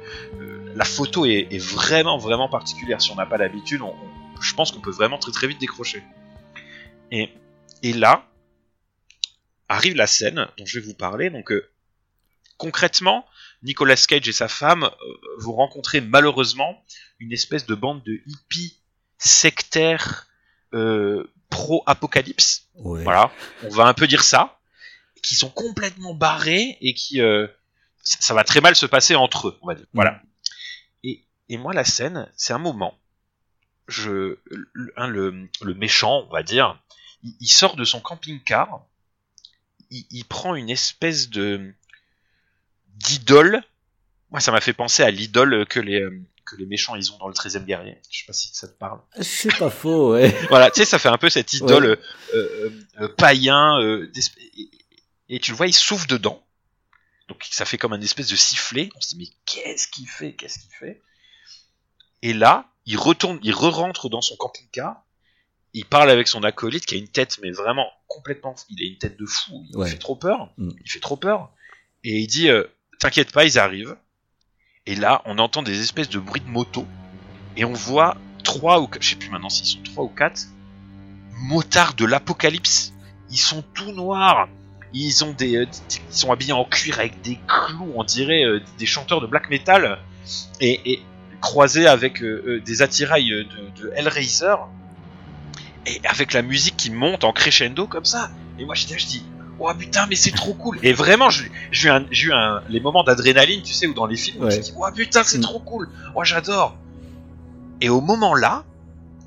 la 0.75 0.85
photo 0.85 1.25
est, 1.25 1.57
vraiment 1.59 2.19
vraiment 2.19 2.49
particulière. 2.49 3.01
Si 3.01 3.13
on 3.13 3.15
n'a 3.15 3.27
pas 3.27 3.37
l'habitude, 3.37 3.81
je 4.41 4.55
pense 4.55 4.73
qu'on 4.73 4.81
peut 4.81 4.91
vraiment 4.91 5.19
très 5.19 5.31
très 5.31 5.47
vite 5.47 5.61
décrocher. 5.61 6.03
Et 7.13 7.29
là 7.95 8.27
arrive 9.69 9.95
la 9.95 10.09
scène 10.09 10.49
dont 10.59 10.67
je 10.67 10.81
vais 10.81 10.87
vous 10.87 10.95
parler. 10.95 11.31
Donc 11.31 11.53
concrètement, 12.57 13.25
Nicolas 13.63 13.97
Cage 13.97 14.29
et 14.29 14.33
sa 14.33 14.49
femme 14.49 14.91
vont 15.39 15.55
rencontrer 15.55 16.01
malheureusement 16.01 16.83
une 17.19 17.33
espèce 17.33 17.67
de 17.67 17.75
bande 17.75 18.03
de 18.05 18.21
hippies 18.27 18.79
sectaires 19.19 20.27
euh, 20.75 21.31
pro-apocalypse. 21.51 22.69
Voilà, 22.75 23.31
on 23.63 23.69
va 23.69 23.85
un 23.85 23.95
peu 23.95 24.07
dire 24.07 24.25
ça, 24.25 24.59
qui 25.23 25.35
sont 25.35 25.51
complètement 25.51 26.15
barrés 26.15 26.79
et 26.81 26.95
qui 26.95 27.21
euh, 27.21 27.47
ça 28.03 28.35
va 28.35 28.43
très 28.43 28.61
mal 28.61 28.75
se 28.75 28.87
passer 28.87 29.15
entre 29.15 29.49
eux, 29.49 29.59
on 29.63 29.69
va 29.69 29.75
dire. 29.75 29.87
Voilà. 29.93 30.21
Et, 31.05 31.25
et 31.49 31.59
moi 31.59 31.73
la 31.73 31.85
scène, 31.85 32.31
c'est 32.37 32.53
un 32.53 32.59
moment. 32.59 32.99
Je 33.89 34.39
le, 34.51 35.49
le, 35.61 35.75
méchant, 35.75 36.25
on 36.29 36.33
va 36.33 36.43
dire, 36.43 36.81
il, 37.23 37.49
sort 37.49 37.77
de 37.77 37.85
son 37.85 38.01
camping-car, 38.01 38.87
il, 39.91 40.07
il 40.11 40.25
prend 40.25 40.55
une 40.55 40.71
espèce 40.71 41.29
de 41.29 41.75
d'idole. 43.03 43.63
Moi, 44.31 44.41
ça 44.41 44.53
m'a 44.53 44.61
fait 44.61 44.73
penser 44.73 45.03
à 45.03 45.11
l'idole 45.11 45.67
que 45.67 45.81
les 45.81 46.01
euh, 46.01 46.23
que 46.45 46.57
les 46.57 46.67
méchants 46.67 46.97
ils 46.97 47.13
ont 47.13 47.19
dans 47.19 47.29
le 47.29 47.35
13e 47.35 47.65
guerrier. 47.65 47.99
Je 48.11 48.19
sais 48.19 48.25
pas 48.27 48.33
si 48.33 48.51
ça 48.53 48.69
te 48.69 48.77
parle. 48.77 49.01
C'est 49.21 49.57
pas 49.57 49.71
faux, 49.71 50.13
ouais. 50.13 50.31
voilà, 50.49 50.71
tu 50.71 50.81
sais, 50.81 50.85
ça 50.85 50.99
fait 50.99 51.09
un 51.09 51.19
peu 51.19 51.31
cette 51.31 51.53
idole 51.53 51.99
euh, 52.35 52.71
euh, 53.01 53.09
païen, 53.17 53.79
et, 55.29 55.39
tu 55.39 55.53
le 55.53 55.57
vois, 55.57 55.67
il 55.67 55.75
souffle 55.75 56.07
dedans. 56.09 56.45
Donc 57.29 57.47
ça 57.51 57.65
fait 57.65 57.79
comme 57.79 57.93
un 57.93 58.01
espèce 58.01 58.29
de 58.29 58.37
sifflet. 58.37 58.91
On 58.97 59.01
se 59.01 59.11
dit, 59.11 59.19
mais 59.19 59.29
qu'est-ce 59.47 59.89
qu'il 59.89 60.09
fait? 60.09 60.35
Qu'est-ce 60.35 60.59
qu'il 60.59 60.75
fait? 60.79 61.01
Et 62.21 62.33
là, 62.33 62.71
il 62.85 62.99
retourne, 62.99 63.39
il 63.43 63.55
re-rentre 63.55 64.09
dans 64.09 64.21
son 64.21 64.37
camping-car. 64.37 65.05
Il 65.75 65.87
parle 65.87 66.11
avec 66.11 66.29
son 66.29 66.43
acolyte 66.43 66.85
qui 66.85 66.97
a 66.97 66.99
une 66.99 67.09
tête, 67.09 67.39
mais 67.41 67.51
vraiment 67.51 67.91
complètement. 68.07 68.55
Il 68.69 68.83
a 68.83 68.87
une 68.87 68.99
tête 68.99 69.19
de 69.19 69.25
fou. 69.25 69.65
Il 69.75 69.87
fait 69.87 69.97
trop 69.97 70.17
peur. 70.17 70.53
Mm. 70.59 70.71
Il 70.85 70.91
fait 70.91 71.01
trop 71.01 71.17
peur. 71.17 71.51
Et 72.05 72.19
il 72.19 72.27
dit, 72.27 72.51
t'inquiète 73.03 73.33
pas, 73.33 73.45
ils 73.45 73.59
arrivent. 73.59 73.97
Et 74.87 74.95
là, 74.95 75.23
on 75.25 75.39
entend 75.39 75.63
des 75.63 75.81
espèces 75.81 76.09
de 76.09 76.19
bruits 76.19 76.41
de 76.41 76.49
moto. 76.49 76.87
Et 77.57 77.65
on 77.65 77.73
voit 77.73 78.17
trois 78.45 78.81
ou 78.81 78.89
je 79.01 79.11
sais 79.11 79.17
plus 79.17 79.29
maintenant 79.29 79.51
s'ils 79.51 79.67
sont 79.67 79.83
trois 79.83 80.05
ou 80.05 80.09
quatre 80.09 80.47
motards 81.33 81.95
de 81.95 82.05
l'apocalypse. 82.05 82.93
Ils 83.31 83.39
sont 83.39 83.63
tout 83.75 83.93
noirs. 83.93 84.49
ils 84.93 85.11
ils 85.11 85.69
sont 86.11 86.31
habillés 86.31 86.53
en 86.53 86.65
cuir 86.65 87.01
avec 87.01 87.21
des 87.23 87.39
clous, 87.49 87.93
on 87.97 88.05
dirait 88.05 88.45
des 88.79 88.87
chanteurs 88.87 89.21
de 89.21 89.27
black 89.27 89.51
metal, 89.51 89.99
et, 90.61 91.01
croisés 91.41 91.89
avec 91.89 92.23
des 92.23 92.83
attirails 92.83 93.31
de, 93.31 93.83
de 93.83 93.93
Hellraiser, 93.97 94.55
et 95.87 96.01
avec 96.07 96.33
la 96.33 96.43
musique 96.43 96.77
qui 96.77 96.91
monte 96.91 97.25
en 97.25 97.33
crescendo 97.33 97.89
comme 97.89 98.05
ça. 98.05 98.31
Et 98.59 98.65
moi 98.65 98.77
j'étais, 98.77 98.99
je 98.99 99.07
dis, 99.07 99.25
oh 99.63 99.75
putain, 99.75 100.07
mais 100.07 100.17
c'est 100.17 100.33
trop 100.33 100.55
cool. 100.55 100.79
Et 100.83 100.93
vraiment, 100.93 101.31
j'ai 101.31 101.51
eu, 101.85 101.89
un, 101.89 102.05
eu 102.11 102.33
un, 102.33 102.63
les 102.69 102.81
moments 102.81 103.05
d'adrénaline, 103.05 103.63
tu 103.63 103.73
sais, 103.73 103.87
ou 103.87 103.95
dans 103.95 104.07
les 104.07 104.17
films, 104.17 104.45
où 104.45 104.51
je 104.51 104.59
dis, 104.59 104.73
oh 104.77 104.87
putain, 104.95 105.23
c'est 105.25 105.39
mm. 105.39 105.43
trop 105.43 105.61
cool. 105.61 105.89
Oh, 106.15 106.25
j'adore. 106.25 106.77
Et 107.81 107.89
au 107.89 108.01
moment 108.01 108.35
là, 108.35 108.65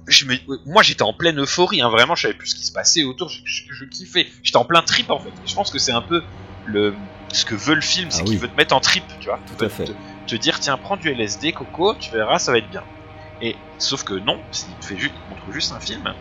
je 0.07 0.25
me, 0.25 0.35
moi 0.65 0.83
j'étais 0.83 1.01
en 1.01 1.13
pleine 1.13 1.39
euphorie, 1.39 1.81
hein, 1.81 1.89
vraiment, 1.89 2.15
je 2.15 2.23
savais 2.23 2.33
plus 2.33 2.49
ce 2.49 2.55
qui 2.55 2.65
se 2.65 2.71
passait 2.71 3.03
autour, 3.03 3.29
je, 3.29 3.41
je, 3.43 3.85
kiffais. 3.85 4.27
J'étais 4.43 4.57
en 4.57 4.65
plein 4.65 4.81
trip 4.81 5.09
en 5.09 5.19
fait. 5.19 5.31
je 5.45 5.55
pense 5.55 5.71
que 5.71 5.79
c'est 5.79 5.91
un 5.91 6.01
peu 6.01 6.21
le, 6.65 6.93
ce 7.33 7.45
que 7.45 7.55
veut 7.55 7.75
le 7.75 7.81
film, 7.81 8.11
c'est 8.11 8.21
ah 8.21 8.25
qu'il 8.25 8.37
veut 8.37 8.47
te 8.47 8.55
mettre 8.55 8.75
en 8.75 8.79
trip, 8.79 9.03
tu 9.19 9.27
vois. 9.27 9.39
Tout 9.57 9.65
à 9.65 9.69
fait. 9.69 9.91
Te, 10.27 10.35
dire, 10.35 10.59
tiens, 10.59 10.77
prends 10.77 10.97
du 10.97 11.09
LSD, 11.09 11.53
Coco, 11.53 11.95
tu 11.95 12.11
verras, 12.11 12.39
ça 12.39 12.51
va 12.51 12.59
être 12.59 12.69
bien. 12.69 12.83
Et 13.41 13.55
sauf 13.77 14.03
que 14.03 14.13
non, 14.13 14.39
il 14.53 14.75
te 14.79 14.85
fait 14.85 14.97
juste, 14.97 15.13
il 15.27 15.35
montre 15.35 15.51
juste 15.51 15.71
un 15.71 15.79
film. 15.79 16.13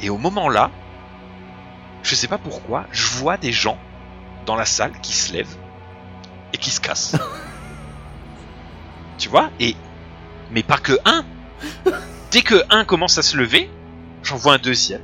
Et 0.00 0.10
au 0.10 0.18
moment 0.18 0.48
là, 0.48 0.70
je 2.08 2.14
sais 2.14 2.26
pas 2.26 2.38
pourquoi, 2.38 2.86
je 2.90 3.06
vois 3.18 3.36
des 3.36 3.52
gens 3.52 3.78
dans 4.46 4.56
la 4.56 4.64
salle 4.64 4.98
qui 5.02 5.12
se 5.12 5.32
lèvent 5.32 5.56
et 6.54 6.56
qui 6.56 6.70
se 6.70 6.80
cassent. 6.80 7.16
tu 9.18 9.28
vois 9.28 9.50
Et 9.60 9.76
mais 10.50 10.62
pas 10.62 10.78
que 10.78 10.94
un. 11.04 11.24
Dès 12.30 12.40
que 12.40 12.62
un 12.70 12.86
commence 12.86 13.18
à 13.18 13.22
se 13.22 13.36
lever, 13.36 13.68
j'en 14.22 14.36
vois 14.36 14.54
un 14.54 14.58
deuxième, 14.58 15.02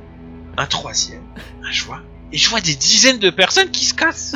un 0.57 0.65
troisième, 0.65 1.21
un 1.63 1.71
joie, 1.71 2.01
et 2.31 2.37
je 2.37 2.49
vois 2.49 2.61
des 2.61 2.75
dizaines 2.75 3.19
de 3.19 3.29
personnes 3.29 3.69
qui 3.69 3.85
se 3.85 3.93
cassent. 3.93 4.35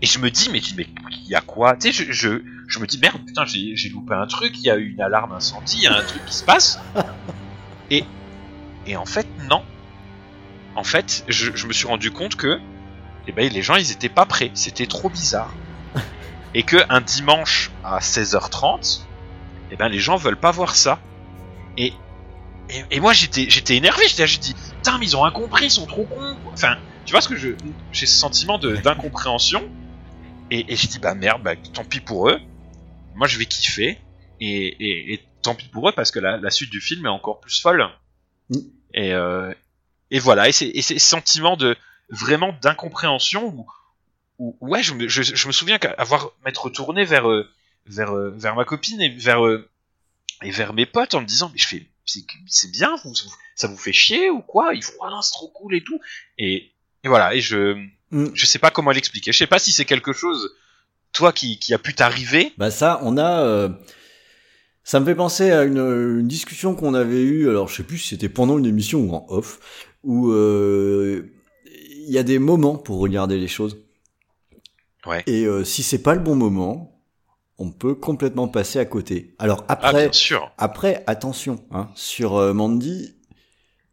Et 0.00 0.06
je 0.06 0.18
me 0.18 0.32
dis 0.32 0.50
mais 0.52 0.60
mais 0.76 0.88
il 1.12 1.28
y 1.28 1.36
a 1.36 1.40
quoi? 1.40 1.76
Tu 1.76 1.92
sais 1.92 2.12
je, 2.12 2.40
je, 2.66 2.78
me 2.80 2.86
dis 2.86 2.98
merde 2.98 3.24
putain 3.24 3.44
j'ai 3.44 3.88
loupé 3.90 4.14
un 4.14 4.26
truc, 4.26 4.58
il 4.58 4.64
y 4.64 4.70
a 4.70 4.76
eu 4.76 4.90
une 4.90 5.00
alarme 5.00 5.30
incendie, 5.30 5.76
il 5.76 5.82
y 5.84 5.86
a 5.86 5.96
un 5.96 6.02
truc 6.02 6.24
qui 6.26 6.34
se 6.34 6.42
passe. 6.42 6.80
Et 7.90 8.04
et 8.84 8.96
en 8.96 9.06
fait 9.06 9.28
non 9.48 9.62
en 10.74 10.84
fait, 10.84 11.24
je, 11.28 11.66
me 11.66 11.72
suis 11.72 11.86
rendu 11.86 12.10
compte 12.10 12.36
que 12.36 12.60
eh 13.26 13.32
ben, 13.32 13.50
les 13.50 13.62
gens, 13.62 13.76
ils 13.76 13.92
étaient 13.92 14.08
pas 14.08 14.26
prêts. 14.26 14.50
C'était 14.54 14.86
trop 14.86 15.08
bizarre. 15.08 15.52
Et 16.54 16.62
que 16.62 16.76
un 16.88 17.00
dimanche 17.00 17.70
à 17.84 17.98
16h30, 17.98 19.02
eh 19.70 19.76
ben, 19.76 19.88
les 19.88 19.98
gens 19.98 20.16
veulent 20.16 20.38
pas 20.38 20.50
voir 20.50 20.74
ça. 20.74 20.98
Et, 21.76 21.92
et, 22.90 23.00
moi, 23.00 23.12
j'étais, 23.12 23.48
j'étais 23.48 23.76
énervé. 23.76 24.04
J'étais, 24.08 24.26
j'ai 24.26 24.38
dit, 24.38 24.54
putain, 24.54 24.98
mais 24.98 25.06
ils 25.06 25.16
ont 25.16 25.24
incompris, 25.24 25.66
ils 25.66 25.70
sont 25.70 25.86
trop 25.86 26.04
cons. 26.04 26.36
Enfin, 26.52 26.76
tu 27.04 27.12
vois 27.12 27.20
ce 27.20 27.28
que 27.28 27.36
je, 27.36 27.50
j'ai 27.92 28.06
ce 28.06 28.16
sentiment 28.18 28.58
de, 28.58 28.76
d'incompréhension. 28.76 29.70
Et, 30.50 30.72
et 30.72 30.76
je 30.76 30.86
dis, 30.88 30.98
bah 30.98 31.14
merde, 31.14 31.42
bah, 31.42 31.54
tant 31.56 31.84
pis 31.84 32.00
pour 32.00 32.28
eux. 32.28 32.40
Moi, 33.14 33.26
je 33.26 33.38
vais 33.38 33.46
kiffer. 33.46 33.98
Et, 34.40 35.12
et, 35.12 35.20
tant 35.42 35.54
pis 35.54 35.68
pour 35.68 35.88
eux 35.88 35.92
parce 35.92 36.10
que 36.10 36.18
la, 36.18 36.36
la 36.36 36.50
suite 36.50 36.70
du 36.70 36.80
film 36.80 37.06
est 37.06 37.10
encore 37.10 37.40
plus 37.40 37.60
folle. 37.60 37.88
Mm. 38.50 38.56
Et, 38.94 39.12
euh, 39.14 39.52
et 40.12 40.18
voilà, 40.18 40.46
et, 40.46 40.52
c'est, 40.52 40.70
ces 40.82 40.98
sentiments 40.98 41.56
de 41.56 41.74
vraiment 42.10 42.54
d'incompréhension 42.60 43.66
où, 44.38 44.56
ouais, 44.60 44.82
je 44.82 44.92
me, 44.92 45.08
je, 45.08 45.46
me 45.46 45.52
souviens 45.52 45.78
qu'avoir 45.78 46.32
m'être 46.44 46.64
retourné 46.64 47.06
vers 47.06 47.28
euh, 47.30 47.48
vers 47.86 48.14
euh, 48.14 48.30
vers 48.36 48.54
ma 48.54 48.66
copine 48.66 49.00
et 49.00 49.08
vers 49.08 49.44
euh, 49.44 49.66
et 50.42 50.50
vers 50.50 50.74
mes 50.74 50.84
potes 50.84 51.14
en 51.14 51.22
me 51.22 51.26
disant 51.26 51.50
mais 51.52 51.58
je 51.58 51.66
fais 51.66 51.88
c'est, 52.04 52.70
bien, 52.70 52.94
ça 53.54 53.68
vous 53.68 53.76
fait 53.76 53.92
chier 53.92 54.28
ou 54.28 54.42
quoi? 54.42 54.74
Ils 54.74 54.82
font 54.82 54.92
ah 55.02 55.18
c'est 55.22 55.32
trop 55.32 55.48
cool 55.48 55.74
et 55.74 55.82
tout. 55.82 55.98
Et, 56.36 56.72
et 57.04 57.08
voilà, 57.08 57.34
et 57.34 57.40
je 57.40 57.74
mm. 58.10 58.32
je 58.34 58.44
sais 58.44 58.58
pas 58.58 58.70
comment 58.70 58.90
l'expliquer. 58.90 59.32
Je 59.32 59.38
sais 59.38 59.46
pas 59.46 59.58
si 59.58 59.72
c'est 59.72 59.86
quelque 59.86 60.12
chose 60.12 60.54
toi 61.12 61.32
qui, 61.32 61.58
qui 61.58 61.72
a 61.72 61.78
pu 61.78 61.94
t'arriver. 61.94 62.52
Bah 62.58 62.70
ça, 62.70 63.00
on 63.02 63.16
a 63.16 63.70
ça 64.84 65.00
me 65.00 65.06
fait 65.06 65.14
penser 65.14 65.52
à 65.52 65.62
une, 65.62 65.78
une 65.78 66.28
discussion 66.28 66.74
qu'on 66.74 66.92
avait 66.92 67.22
eue, 67.22 67.48
alors 67.48 67.68
je 67.68 67.76
sais 67.76 67.82
plus 67.84 67.98
si 67.98 68.08
c'était 68.08 68.28
pendant 68.28 68.58
une 68.58 68.66
émission 68.66 68.98
ou 68.98 69.14
en 69.14 69.24
off, 69.28 69.60
où 70.04 70.30
euh, 70.30 71.32
il 71.64 72.10
y 72.10 72.18
a 72.18 72.22
des 72.22 72.38
moments 72.38 72.76
pour 72.76 72.98
regarder 72.98 73.38
les 73.38 73.48
choses. 73.48 73.78
Ouais. 75.06 75.22
Et 75.26 75.44
euh, 75.46 75.64
si 75.64 75.82
c'est 75.82 76.02
pas 76.02 76.14
le 76.14 76.20
bon 76.20 76.36
moment, 76.36 76.92
on 77.58 77.70
peut 77.70 77.94
complètement 77.94 78.48
passer 78.48 78.78
à 78.78 78.84
côté. 78.84 79.34
Alors 79.38 79.64
ah, 79.68 79.74
après, 79.74 80.10
après 80.58 81.04
attention, 81.06 81.64
hein, 81.70 81.88
sur 81.94 82.36
euh, 82.36 82.52
Mandy, 82.52 83.14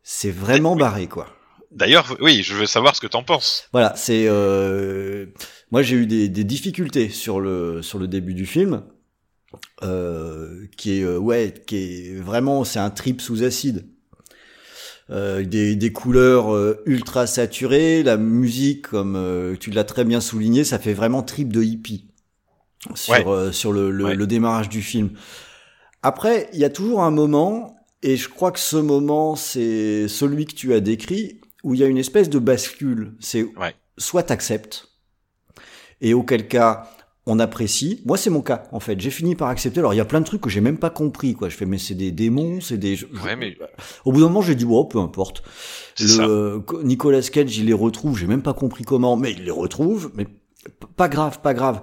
c'est 0.02 0.32
vraiment 0.32 0.76
barré 0.76 1.08
quoi. 1.08 1.28
D'ailleurs, 1.72 2.18
oui, 2.20 2.42
je 2.42 2.56
veux 2.56 2.66
savoir 2.66 2.96
ce 2.96 3.02
que 3.02 3.06
t'en 3.06 3.22
penses. 3.22 3.70
Voilà, 3.74 3.94
c'est 3.96 4.26
euh, 4.28 5.28
moi 5.70 5.84
j'ai 5.84 5.98
eu 5.98 6.08
des, 6.08 6.28
des, 6.30 6.44
difficultés 6.44 7.10
sur 7.10 7.40
le 7.40 7.84
sur 7.84 8.00
le 8.00 8.08
début 8.08 8.34
du 8.34 8.48
film, 8.48 8.84
euh, 9.84 10.66
qui 10.78 11.00
est 11.00 11.06
ouais, 11.06 11.54
qui 11.68 11.78
est 11.78 12.16
vraiment 12.16 12.64
c'est 12.64 12.80
un 12.80 12.90
trip 12.90 13.22
sous 13.22 13.44
acide. 13.44 13.88
Euh, 15.12 15.44
des, 15.44 15.76
des, 15.76 15.92
couleurs 15.92 16.54
euh, 16.54 16.84
ultra 16.86 17.26
saturées, 17.26 18.04
la 18.04 18.16
musique, 18.16 18.90
comme 18.90 19.16
euh, 19.16 19.56
tu 19.60 19.72
l'as 19.72 19.84
très 19.84 20.04
bien 20.04 20.22
souligné, 20.22 20.64
ça 20.64 20.78
fait 20.78 20.94
vraiment 20.94 21.24
trip 21.24 21.52
de 21.52 21.64
hippie 21.64 22.12
sur, 22.94 23.52
sur 23.52 23.74
le, 23.74 23.90
le, 23.90 24.28
démarrage 24.28 24.70
du 24.70 24.84
film. 24.84 25.10
Après, 26.04 26.48
il 26.54 26.60
y 26.60 26.64
a 26.64 26.70
toujours 26.70 27.02
un 27.02 27.10
moment, 27.10 27.76
et 28.04 28.18
je 28.18 28.30
crois 28.30 28.52
que 28.52 28.60
ce 28.60 28.78
moment, 28.78 29.36
c'est 29.36 30.08
celui 30.08 30.46
que 30.46 30.54
tu 30.54 30.76
as 30.76 30.80
décrit, 30.80 31.42
où 31.64 31.74
il 31.74 31.80
y 31.80 31.84
a 31.84 31.88
une 31.88 31.98
espèce 31.98 32.30
de 32.30 32.38
bascule. 32.38 33.16
C'est 33.20 33.48
soit 33.98 34.24
t'acceptes, 34.24 34.90
et 36.02 36.14
auquel 36.14 36.48
cas, 36.48 36.88
on 37.30 37.40
apprécie. 37.40 38.02
Moi, 38.06 38.18
c'est 38.18 38.30
mon 38.30 38.42
cas, 38.42 38.64
en 38.72 38.80
fait. 38.80 39.00
J'ai 39.00 39.12
fini 39.12 39.36
par 39.36 39.50
accepter. 39.50 39.80
Alors, 39.80 39.94
il 39.94 39.98
y 39.98 40.02
a 40.02 40.06
plein 40.06 40.20
de 40.20 40.26
trucs 40.26 40.42
que 40.42 40.50
j'ai 40.50 40.62
même 40.62 40.78
pas 40.78 40.90
compris, 40.90 41.34
quoi. 41.34 41.50
Je 41.50 41.56
fais, 41.56 41.66
mais 41.66 41.78
c'est 41.78 41.96
des 41.96 42.12
démons, 42.12 42.60
c'est 42.62 42.78
des. 42.78 43.04
Ouais, 43.24 43.36
mais... 43.38 43.56
Au 44.06 44.12
bout 44.12 44.20
d'un 44.20 44.28
moment, 44.28 44.42
j'ai 44.42 44.56
dit, 44.56 44.66
oh, 44.68 44.86
peu 44.86 45.00
importe. 45.00 45.44
Le... 46.00 46.64
Nicolas 46.84 47.22
Cage, 47.22 47.58
il 47.58 47.66
les 47.66 47.74
retrouve. 47.74 48.18
J'ai 48.18 48.28
même 48.28 48.42
pas 48.42 48.54
compris 48.54 48.84
comment, 48.84 49.16
mais 49.16 49.32
il 49.32 49.44
les 49.44 49.52
retrouve. 49.52 50.12
Mais 50.16 50.28
pas 50.96 51.08
grave, 51.08 51.40
pas 51.42 51.54
grave. 51.54 51.82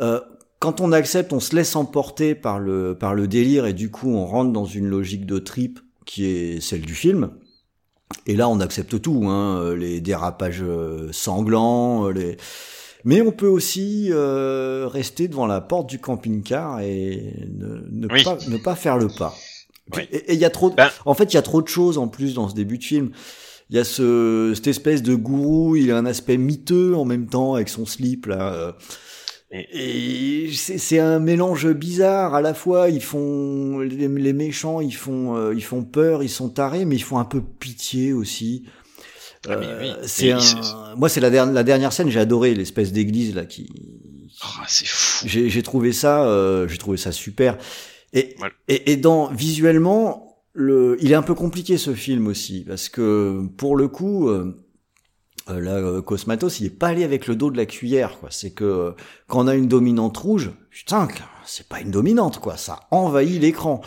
Euh, 0.00 0.20
quand 0.58 0.80
on 0.80 0.92
accepte, 0.92 1.32
on 1.32 1.40
se 1.40 1.54
laisse 1.54 1.76
emporter 1.76 2.34
par 2.34 2.58
le 2.58 2.96
par 2.98 3.14
le 3.14 3.28
délire 3.28 3.66
et 3.66 3.72
du 3.72 3.90
coup, 3.90 4.10
on 4.10 4.26
rentre 4.26 4.52
dans 4.52 4.64
une 4.64 4.86
logique 4.86 5.26
de 5.26 5.38
trip 5.38 5.80
qui 6.04 6.26
est 6.26 6.60
celle 6.60 6.82
du 6.82 6.94
film. 6.94 7.30
Et 8.26 8.36
là, 8.36 8.48
on 8.48 8.60
accepte 8.60 9.00
tout, 9.02 9.26
hein, 9.26 9.74
les 9.74 10.00
dérapages 10.00 10.62
euh, 10.62 11.10
sanglants, 11.12 12.08
les 12.08 12.36
mais 13.06 13.22
on 13.22 13.30
peut 13.30 13.46
aussi 13.46 14.08
euh, 14.10 14.88
rester 14.90 15.28
devant 15.28 15.46
la 15.46 15.60
porte 15.60 15.88
du 15.88 16.00
camping-car 16.00 16.80
et 16.80 17.34
ne, 17.48 18.08
pas, 18.08 18.36
ne 18.48 18.56
pas 18.58 18.74
faire 18.74 18.98
le 18.98 19.06
pas. 19.06 19.32
Et 20.10 20.34
il 20.34 20.40
y 20.40 20.44
a 20.44 20.50
trop. 20.50 20.70
Ben 20.70 20.90
en 21.04 21.14
fait, 21.14 21.32
il 21.32 21.36
y 21.36 21.38
a 21.38 21.42
trop 21.42 21.62
de 21.62 21.68
choses 21.68 21.98
en 21.98 22.08
plus 22.08 22.34
dans 22.34 22.48
ce 22.48 22.54
début 22.54 22.78
de 22.78 22.84
film. 22.84 23.10
Il 23.70 23.76
y 23.76 23.78
a 23.78 23.84
ce, 23.84 24.52
cette 24.56 24.66
espèce 24.66 25.04
de 25.04 25.14
gourou, 25.14 25.76
il 25.76 25.92
a 25.92 25.96
un 25.96 26.04
aspect 26.04 26.36
miteux 26.36 26.96
en 26.96 27.04
même 27.04 27.28
temps 27.28 27.54
avec 27.54 27.68
son 27.68 27.86
slip 27.86 28.26
là. 28.26 28.74
Et, 29.52 30.50
c'est 30.52 30.98
un 30.98 31.20
mélange 31.20 31.68
bizarre. 31.72 32.34
À 32.34 32.40
la 32.40 32.54
fois, 32.54 32.90
ils 32.90 33.02
font 33.02 33.78
les, 33.78 34.32
méchants, 34.32 34.80
ils 34.80 34.94
font 34.94 35.36
euh, 35.36 35.54
ils 35.54 35.62
font 35.62 35.84
peur, 35.84 36.24
ils 36.24 36.28
sont 36.28 36.48
tarés, 36.48 36.84
mais 36.84 36.96
ils 36.96 37.02
font 37.02 37.18
un 37.18 37.24
peu 37.24 37.40
pitié 37.40 38.12
aussi. 38.12 38.64
Ah, 39.48 39.52
euh, 39.52 39.94
c'est 40.04 40.34
moi 40.96 41.08
c'est 41.08 41.20
la, 41.20 41.30
la, 41.30 41.62
dernière 41.62 41.92
scène 41.92 42.10
j'ai 42.10 42.20
adoré 42.20 42.54
l'espèce 42.54 42.92
d'église 42.92 43.34
là 43.34 43.44
qui 43.44 43.68
oh, 44.44 44.62
c'est 44.66 44.86
fou. 44.86 45.26
J'ai 45.26 45.62
trouvé 45.62 45.92
ça 45.92 46.24
euh, 46.24 46.66
j'ai 46.68 46.78
trouvé 46.78 46.96
ça 46.96 47.12
super. 47.12 47.56
Et, 48.12 48.36
et, 48.68 48.92
et 48.92 48.96
dans 48.96 49.32
visuellement 49.32 50.42
le 50.52 50.96
il 51.00 51.12
est 51.12 51.16
un 51.16 51.22
peu 51.22 51.34
compliqué 51.34 51.76
ce 51.76 51.94
film 51.94 52.26
aussi 52.26 52.64
parce 52.66 52.88
que 52.88 53.46
pour 53.56 53.76
le 53.76 53.88
coup 53.88 54.28
euh, 54.28 54.56
euh 55.50 55.60
là 55.60 56.02
Cosmatos 56.02 56.60
il 56.60 56.66
est 56.66 56.70
pas 56.70 56.88
allé 56.88 57.04
avec 57.04 57.26
le 57.26 57.36
dos 57.36 57.50
de 57.50 57.56
la 57.56 57.66
cuillère 57.66 58.18
quoi. 58.18 58.30
C'est 58.32 58.50
que 58.50 58.94
quand 59.28 59.44
on 59.44 59.46
a 59.48 59.54
une 59.54 59.68
dominante 59.68 60.16
rouge 60.16 60.50
putain 60.70 61.08
c'est 61.44 61.68
pas 61.68 61.80
une 61.80 61.90
dominante 61.90 62.40
quoi. 62.40 62.56
Ça 62.56 62.80
envahit 62.90 63.40
l'écran 63.40 63.82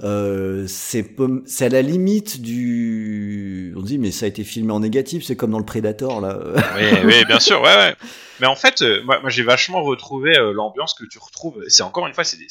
euh, 0.00 0.64
c'est 0.68 1.16
à 1.60 1.68
la 1.68 1.82
limite 1.82 2.40
du 2.40 3.74
on 3.76 3.82
dit 3.82 3.98
mais 3.98 4.12
ça 4.12 4.26
a 4.26 4.28
été 4.28 4.44
filmé 4.44 4.72
en 4.72 4.78
négatif 4.78 5.24
c'est 5.24 5.34
comme 5.34 5.50
dans 5.50 5.58
le 5.58 5.64
Predator 5.64 6.20
là. 6.20 6.38
Oui, 6.76 6.84
oui 7.04 7.24
bien 7.24 7.40
sûr 7.40 7.60
ouais, 7.60 7.74
ouais. 7.74 7.96
Mais 8.38 8.46
en 8.46 8.54
fait 8.54 8.82
euh, 8.82 9.02
moi, 9.02 9.18
moi 9.20 9.28
j'ai 9.28 9.42
vachement 9.42 9.82
retrouvé 9.82 10.38
euh, 10.38 10.52
l'ambiance 10.52 10.94
que 10.94 11.04
tu 11.04 11.18
retrouves. 11.18 11.64
C'est 11.66 11.82
encore 11.82 12.06
une 12.06 12.14
fois 12.14 12.22
c'est 12.22 12.36
des 12.36 12.46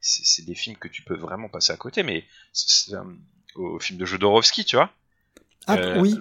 c'est 0.00 0.46
des 0.46 0.54
films 0.54 0.76
que 0.76 0.88
tu 0.88 1.02
peux 1.02 1.16
vraiment 1.16 1.50
passer 1.50 1.70
à 1.70 1.76
côté 1.76 2.02
mais 2.02 2.24
au 3.56 3.78
film 3.78 3.98
de 3.98 4.06
Jodorowsky 4.06 4.64
tu 4.64 4.76
vois. 4.76 4.90
Ah 5.66 5.98
oui. 5.98 6.16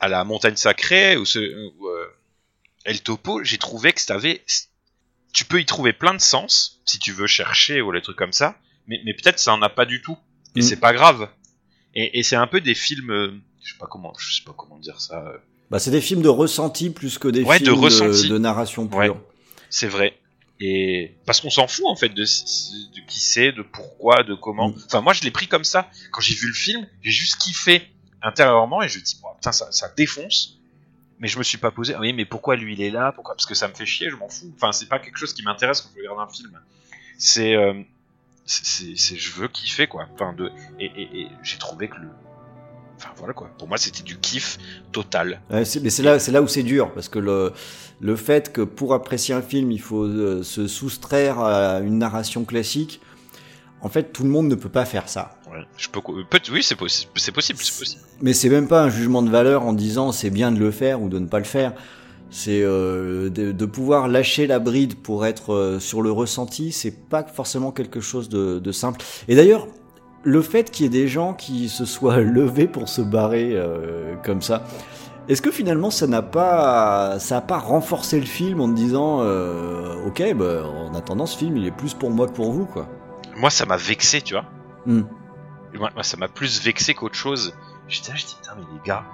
à 0.00 0.08
la 0.08 0.24
montagne 0.24 0.56
sacrée 0.56 1.18
ou 1.18 1.26
ce 1.26 1.70
El 2.84 3.02
Topo 3.02 3.44
j'ai 3.44 3.58
trouvé 3.58 3.92
que 3.92 4.10
avait 4.10 4.42
tu 5.34 5.44
peux 5.44 5.60
y 5.60 5.66
trouver 5.66 5.92
plein 5.92 6.14
de 6.14 6.20
sens 6.20 6.80
si 6.86 6.98
tu 6.98 7.12
veux 7.12 7.26
chercher 7.26 7.82
ou 7.82 7.92
les 7.92 8.00
trucs 8.00 8.16
comme 8.16 8.32
ça 8.32 8.56
mais, 8.88 9.00
mais 9.04 9.14
peut-être 9.14 9.38
ça 9.38 9.54
en 9.54 9.62
a 9.62 9.68
pas 9.68 9.84
du 9.84 10.02
tout. 10.02 10.16
Et 10.56 10.60
mm. 10.60 10.62
c'est 10.62 10.80
pas 10.80 10.92
grave. 10.92 11.28
Et, 11.94 12.18
et 12.18 12.22
c'est 12.22 12.36
un 12.36 12.46
peu 12.46 12.60
des 12.60 12.74
films, 12.74 13.10
euh, 13.10 13.32
je 13.62 13.72
sais 13.72 13.78
pas 13.78 13.86
comment, 13.86 14.12
je 14.18 14.34
sais 14.34 14.42
pas 14.44 14.54
comment 14.56 14.78
dire 14.78 15.00
ça. 15.00 15.24
Euh, 15.26 15.38
Bah, 15.70 15.78
c'est 15.78 15.90
des 15.90 16.00
films 16.00 16.22
de 16.22 16.28
ressenti 16.28 16.90
plus 16.90 17.18
que 17.18 17.28
des 17.28 17.44
films 17.44 17.80
de, 17.80 18.28
de, 18.28 18.38
narration 18.38 18.86
pure. 18.88 19.20
c'est 19.70 19.88
vrai. 19.88 20.18
Et 20.60 21.14
parce 21.24 21.40
qu'on 21.40 21.50
s'en 21.50 21.68
fout 21.68 21.86
en 21.86 21.94
fait 21.94 22.08
de, 22.08 22.22
de 22.24 23.06
qui 23.06 23.20
c'est, 23.20 23.52
de 23.52 23.62
pourquoi, 23.62 24.24
de 24.24 24.34
comment. 24.34 24.70
Mm. 24.70 24.82
Enfin, 24.86 25.00
moi, 25.00 25.12
je 25.12 25.22
l'ai 25.22 25.30
pris 25.30 25.46
comme 25.46 25.64
ça. 25.64 25.90
Quand 26.10 26.20
j'ai 26.20 26.34
vu 26.34 26.48
le 26.48 26.54
film, 26.54 26.86
j'ai 27.02 27.12
juste 27.12 27.36
kiffé 27.36 27.82
intérieurement 28.22 28.82
et 28.82 28.88
je 28.88 28.98
me 28.98 29.04
dis, 29.04 29.16
putain, 29.36 29.52
ça, 29.52 29.70
ça 29.70 29.92
défonce 29.96 30.58
mais 31.20 31.28
je 31.28 31.38
me 31.38 31.42
suis 31.42 31.58
pas 31.58 31.70
posé, 31.70 31.94
ah 31.94 32.00
oui, 32.00 32.12
mais 32.12 32.24
pourquoi 32.24 32.56
lui 32.56 32.74
il 32.74 32.82
est 32.82 32.90
là? 32.90 33.12
Pourquoi? 33.12 33.34
Parce 33.34 33.46
que 33.46 33.54
ça 33.54 33.68
me 33.68 33.74
fait 33.74 33.86
chier, 33.86 34.10
je 34.10 34.16
m'en 34.16 34.28
fous. 34.28 34.52
Enfin, 34.54 34.72
c'est 34.72 34.88
pas 34.88 34.98
quelque 34.98 35.18
chose 35.18 35.34
qui 35.34 35.42
m'intéresse 35.42 35.80
quand 35.80 35.90
je 35.94 36.00
regarde 36.00 36.20
un 36.20 36.32
film. 36.32 36.58
C'est, 37.18 37.54
euh, 37.54 37.82
c'est, 38.48 39.16
je 39.16 39.32
veux 39.32 39.48
kiffer 39.48 39.86
quoi. 39.86 40.06
Enfin, 40.14 40.32
de, 40.32 40.50
et, 40.80 40.86
et, 40.86 41.20
et 41.20 41.28
j'ai 41.42 41.58
trouvé 41.58 41.88
que 41.88 41.96
le, 41.96 42.08
enfin 42.96 43.10
voilà 43.16 43.34
quoi. 43.34 43.50
Pour 43.58 43.68
moi, 43.68 43.76
c'était 43.76 44.02
du 44.02 44.18
kiff 44.18 44.58
total. 44.90 45.40
Ouais, 45.50 45.62
mais 45.82 45.90
c'est 45.90 46.02
là, 46.02 46.18
c'est 46.18 46.32
là 46.32 46.42
où 46.42 46.48
c'est 46.48 46.62
dur 46.62 46.92
parce 46.92 47.08
que 47.08 47.18
le, 47.18 47.52
le 48.00 48.16
fait 48.16 48.52
que 48.52 48.62
pour 48.62 48.94
apprécier 48.94 49.34
un 49.34 49.42
film, 49.42 49.70
il 49.70 49.80
faut 49.80 50.04
euh, 50.04 50.42
se 50.42 50.66
soustraire 50.66 51.38
à 51.38 51.80
une 51.80 51.98
narration 51.98 52.44
classique. 52.44 53.00
En 53.80 53.88
fait, 53.88 54.12
tout 54.12 54.24
le 54.24 54.30
monde 54.30 54.48
ne 54.48 54.56
peut 54.56 54.68
pas 54.70 54.84
faire 54.84 55.08
ça. 55.08 55.38
Ouais, 55.52 55.64
je 55.76 55.88
peux, 55.88 56.00
peut, 56.00 56.40
oui, 56.50 56.64
c'est 56.64 56.74
possible, 56.74 57.12
c'est 57.14 57.30
possible, 57.30 57.60
c'est 57.62 57.78
possible. 57.78 58.02
Mais 58.20 58.32
c'est 58.32 58.48
même 58.48 58.66
pas 58.66 58.82
un 58.82 58.90
jugement 58.90 59.22
de 59.22 59.30
valeur 59.30 59.62
en 59.62 59.72
disant 59.72 60.10
c'est 60.10 60.30
bien 60.30 60.50
de 60.50 60.58
le 60.58 60.72
faire 60.72 61.00
ou 61.00 61.08
de 61.08 61.18
ne 61.20 61.26
pas 61.26 61.38
le 61.38 61.44
faire. 61.44 61.74
C'est 62.30 62.62
euh, 62.62 63.30
de, 63.30 63.52
de, 63.52 63.64
pouvoir 63.64 64.06
lâcher 64.06 64.46
la 64.46 64.58
bride 64.58 64.96
pour 64.96 65.24
être 65.24 65.54
euh, 65.54 65.80
sur 65.80 66.02
le 66.02 66.10
ressenti, 66.10 66.72
c'est 66.72 67.08
pas 67.08 67.22
forcément 67.22 67.72
quelque 67.72 68.00
chose 68.00 68.28
de, 68.28 68.58
de 68.58 68.72
simple. 68.72 69.00
Et 69.28 69.34
d'ailleurs, 69.34 69.66
le 70.24 70.42
fait 70.42 70.70
qu'il 70.70 70.84
y 70.84 70.86
ait 70.86 71.02
des 71.02 71.08
gens 71.08 71.34
qui 71.34 71.68
se 71.68 71.84
soient 71.84 72.18
levés 72.20 72.66
pour 72.66 72.88
se 72.88 73.00
barrer 73.00 73.52
euh, 73.54 74.14
comme 74.24 74.42
ça, 74.42 74.64
est-ce 75.28 75.42
que 75.42 75.50
finalement 75.50 75.90
ça 75.90 76.06
n'a 76.06 76.22
pas 76.22 77.18
ça 77.18 77.38
a 77.38 77.40
pas 77.40 77.58
renforcé 77.58 78.18
le 78.18 78.26
film 78.26 78.60
en 78.60 78.68
disant 78.68 79.18
euh, 79.20 80.06
ok 80.06 80.34
bah, 80.34 80.64
en 80.64 80.94
attendant 80.94 81.26
ce 81.26 81.36
film 81.36 81.56
il 81.58 81.66
est 81.66 81.70
plus 81.70 81.92
pour 81.92 82.10
moi 82.10 82.26
que 82.26 82.32
pour 82.32 82.52
vous 82.52 82.64
quoi? 82.64 82.88
Moi 83.36 83.50
ça 83.50 83.66
m'a 83.66 83.76
vexé 83.76 84.22
tu 84.22 84.34
vois. 84.34 84.44
Hmm. 84.86 85.02
Moi, 85.74 85.90
ça 86.02 86.16
m'a 86.16 86.28
plus 86.28 86.62
vexé 86.64 86.94
qu'autre 86.94 87.14
chose. 87.14 87.54
J'étais 87.88 88.12
là 88.12 88.16
je 88.16 88.24
dis 88.24 88.36
putain 88.40 88.54
mais 88.56 88.64
les 88.72 88.86
gars, 88.86 89.04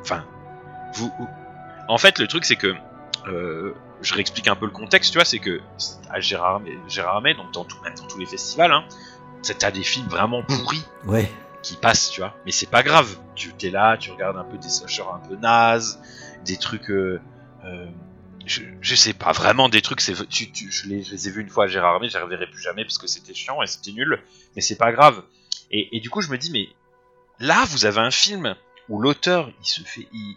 enfin 0.00 0.24
vous, 0.94 1.10
en 1.90 1.98
fait 1.98 2.18
le 2.18 2.26
truc 2.26 2.44
c'est 2.44 2.56
que 2.56 2.74
euh, 3.26 3.74
je 4.00 4.14
réexplique 4.14 4.48
un 4.48 4.56
peu 4.56 4.64
le 4.64 4.72
contexte 4.72 5.12
tu 5.12 5.18
vois 5.18 5.24
c'est 5.24 5.38
que 5.38 5.60
à 6.10 6.20
Gérard 6.20 6.62
Gérard 6.88 7.22
donc 7.22 7.52
dans, 7.52 7.64
tout, 7.64 7.76
dans 7.84 8.06
tous 8.06 8.18
les 8.18 8.26
festivals 8.26 8.72
hein, 8.72 8.84
t'as 9.58 9.70
des 9.70 9.82
films 9.82 10.08
vraiment 10.08 10.42
pourris. 10.42 10.84
Ouais. 11.04 11.30
Qui 11.62 11.76
passent, 11.76 12.10
tu 12.10 12.20
vois. 12.20 12.34
Mais 12.46 12.52
c'est 12.52 12.70
pas 12.70 12.82
grave. 12.82 13.18
Tu 13.34 13.52
t'es 13.52 13.70
là, 13.70 13.96
tu 13.98 14.10
regardes 14.10 14.36
un 14.36 14.44
peu 14.44 14.56
des 14.56 14.68
slashers 14.68 15.02
un 15.12 15.18
peu 15.18 15.36
nazes, 15.36 16.00
des 16.44 16.56
trucs. 16.56 16.90
Euh, 16.90 17.20
euh, 17.64 17.86
je, 18.46 18.94
sais 18.94 19.12
pas, 19.12 19.32
vraiment 19.32 19.68
des 19.68 19.82
trucs. 19.82 20.00
C'est, 20.00 20.14
tu, 20.28 20.50
tu, 20.50 20.72
je, 20.72 20.88
les, 20.88 21.02
je, 21.02 21.12
les, 21.12 21.28
ai 21.28 21.30
vus 21.30 21.42
une 21.42 21.50
fois 21.50 21.64
à 21.64 21.66
Gérard 21.66 21.94
Armé, 21.94 22.08
je 22.08 22.16
les 22.16 22.24
reverrai 22.24 22.46
plus 22.46 22.62
jamais 22.62 22.84
parce 22.84 22.98
que 22.98 23.06
c'était 23.06 23.34
chiant 23.34 23.62
et 23.62 23.66
c'était 23.66 23.92
nul. 23.92 24.22
Mais 24.56 24.62
c'est 24.62 24.76
pas 24.76 24.92
grave. 24.92 25.22
Et, 25.70 25.96
et, 25.96 26.00
du 26.00 26.08
coup, 26.08 26.22
je 26.22 26.30
me 26.30 26.38
dis, 26.38 26.50
mais 26.50 26.68
là, 27.38 27.64
vous 27.66 27.84
avez 27.84 28.00
un 28.00 28.10
film 28.10 28.56
où 28.88 29.00
l'auteur, 29.00 29.50
il 29.60 29.66
se 29.66 29.82
fait, 29.82 30.08
il, 30.12 30.36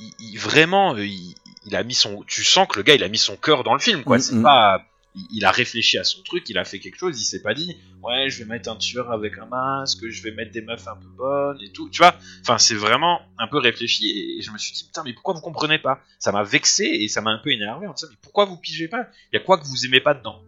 il, 0.00 0.38
vraiment, 0.38 0.94
euh, 0.94 1.06
il, 1.06 1.34
il, 1.66 1.76
a 1.76 1.82
mis 1.82 1.94
son, 1.94 2.22
tu 2.26 2.44
sens 2.44 2.66
que 2.68 2.76
le 2.76 2.82
gars, 2.82 2.94
il 2.94 3.04
a 3.04 3.08
mis 3.08 3.18
son 3.18 3.36
cœur 3.36 3.64
dans 3.64 3.74
le 3.74 3.80
film, 3.80 4.04
quoi. 4.04 4.18
Mm, 4.18 4.20
c'est 4.20 4.34
mm. 4.34 4.42
pas 4.42 4.84
il 5.30 5.44
a 5.44 5.50
réfléchi 5.50 5.98
à 5.98 6.04
son 6.04 6.22
truc, 6.22 6.48
il 6.48 6.58
a 6.58 6.64
fait 6.64 6.78
quelque 6.78 6.98
chose, 6.98 7.20
il 7.20 7.24
s'est 7.24 7.42
pas 7.42 7.54
dit 7.54 7.76
ouais 8.02 8.30
je 8.30 8.38
vais 8.38 8.44
mettre 8.44 8.70
un 8.70 8.76
tueur 8.76 9.12
avec 9.12 9.38
un 9.38 9.46
masque, 9.46 10.08
je 10.08 10.22
vais 10.22 10.30
mettre 10.30 10.52
des 10.52 10.62
meufs 10.62 10.88
un 10.88 10.96
peu 10.96 11.08
bonnes 11.08 11.58
et 11.62 11.70
tout, 11.70 11.88
tu 11.90 11.98
vois. 11.98 12.14
Enfin 12.40 12.58
c'est 12.58 12.74
vraiment 12.74 13.20
un 13.38 13.46
peu 13.46 13.58
réfléchi 13.58 14.38
et 14.38 14.42
je 14.42 14.50
me 14.50 14.58
suis 14.58 14.72
dit 14.72 14.84
putain 14.84 15.02
mais 15.04 15.12
pourquoi 15.12 15.34
vous 15.34 15.40
comprenez 15.40 15.78
pas? 15.78 16.00
Ça 16.18 16.32
m'a 16.32 16.42
vexé 16.42 16.84
et 16.84 17.08
ça 17.08 17.20
m'a 17.20 17.30
un 17.30 17.38
peu 17.38 17.50
énervé 17.50 17.86
en 17.86 17.92
disant 17.92 18.08
mais 18.10 18.18
pourquoi 18.22 18.46
vous 18.46 18.56
pigez 18.56 18.88
pas? 18.88 19.06
Il 19.32 19.38
y 19.38 19.42
a 19.42 19.44
quoi 19.44 19.58
que 19.58 19.66
vous 19.66 19.84
aimez 19.84 20.00
pas 20.00 20.14
dedans? 20.14 20.40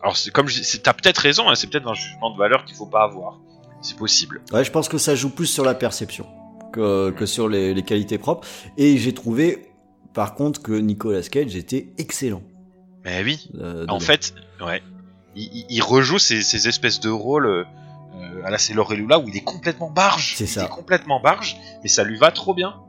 Alors 0.00 0.16
c'est 0.16 0.30
comme 0.30 0.46
t'as 0.82 0.94
peut-être 0.94 1.18
raison, 1.18 1.48
hein, 1.48 1.54
c'est 1.54 1.68
peut-être 1.68 1.88
un 1.88 1.94
jugement 1.94 2.30
de 2.30 2.38
valeur 2.38 2.64
qu'il 2.64 2.76
faut 2.76 2.86
pas 2.86 3.02
avoir, 3.02 3.40
c'est 3.82 3.96
possible. 3.96 4.40
Ouais 4.52 4.64
je 4.64 4.70
pense 4.70 4.88
que 4.88 4.98
ça 4.98 5.14
joue 5.14 5.30
plus 5.30 5.46
sur 5.46 5.64
la 5.64 5.74
perception 5.74 6.26
que, 6.72 7.10
que 7.10 7.26
sur 7.26 7.48
les, 7.48 7.74
les 7.74 7.82
qualités 7.82 8.18
propres 8.18 8.46
et 8.76 8.96
j'ai 8.98 9.12
trouvé 9.12 9.70
par 10.12 10.34
contre 10.34 10.62
que 10.62 10.72
Nicolas 10.72 11.22
Cage 11.22 11.56
était 11.56 11.92
excellent. 11.98 12.42
Mais 13.04 13.22
oui. 13.22 13.50
Euh, 13.58 13.86
en 13.88 14.00
fait, 14.00 14.34
ouais. 14.60 14.82
Il, 15.34 15.66
il 15.68 15.82
rejoue 15.82 16.18
ces, 16.18 16.42
ces, 16.42 16.68
espèces 16.68 17.00
de 17.00 17.08
rôles 17.08 17.46
euh, 17.46 17.64
à 18.44 18.50
la 18.50 18.58
Sailor 18.58 18.92
Lula 18.92 19.18
où 19.18 19.28
il 19.28 19.36
est 19.36 19.44
complètement 19.44 19.90
barge. 19.90 20.34
C'est 20.36 20.46
ça. 20.46 20.62
Il 20.62 20.64
est 20.64 20.68
complètement 20.68 21.20
barge, 21.20 21.56
mais 21.82 21.88
ça 21.88 22.04
lui 22.04 22.18
va 22.18 22.30
trop 22.32 22.54
bien. 22.54 22.80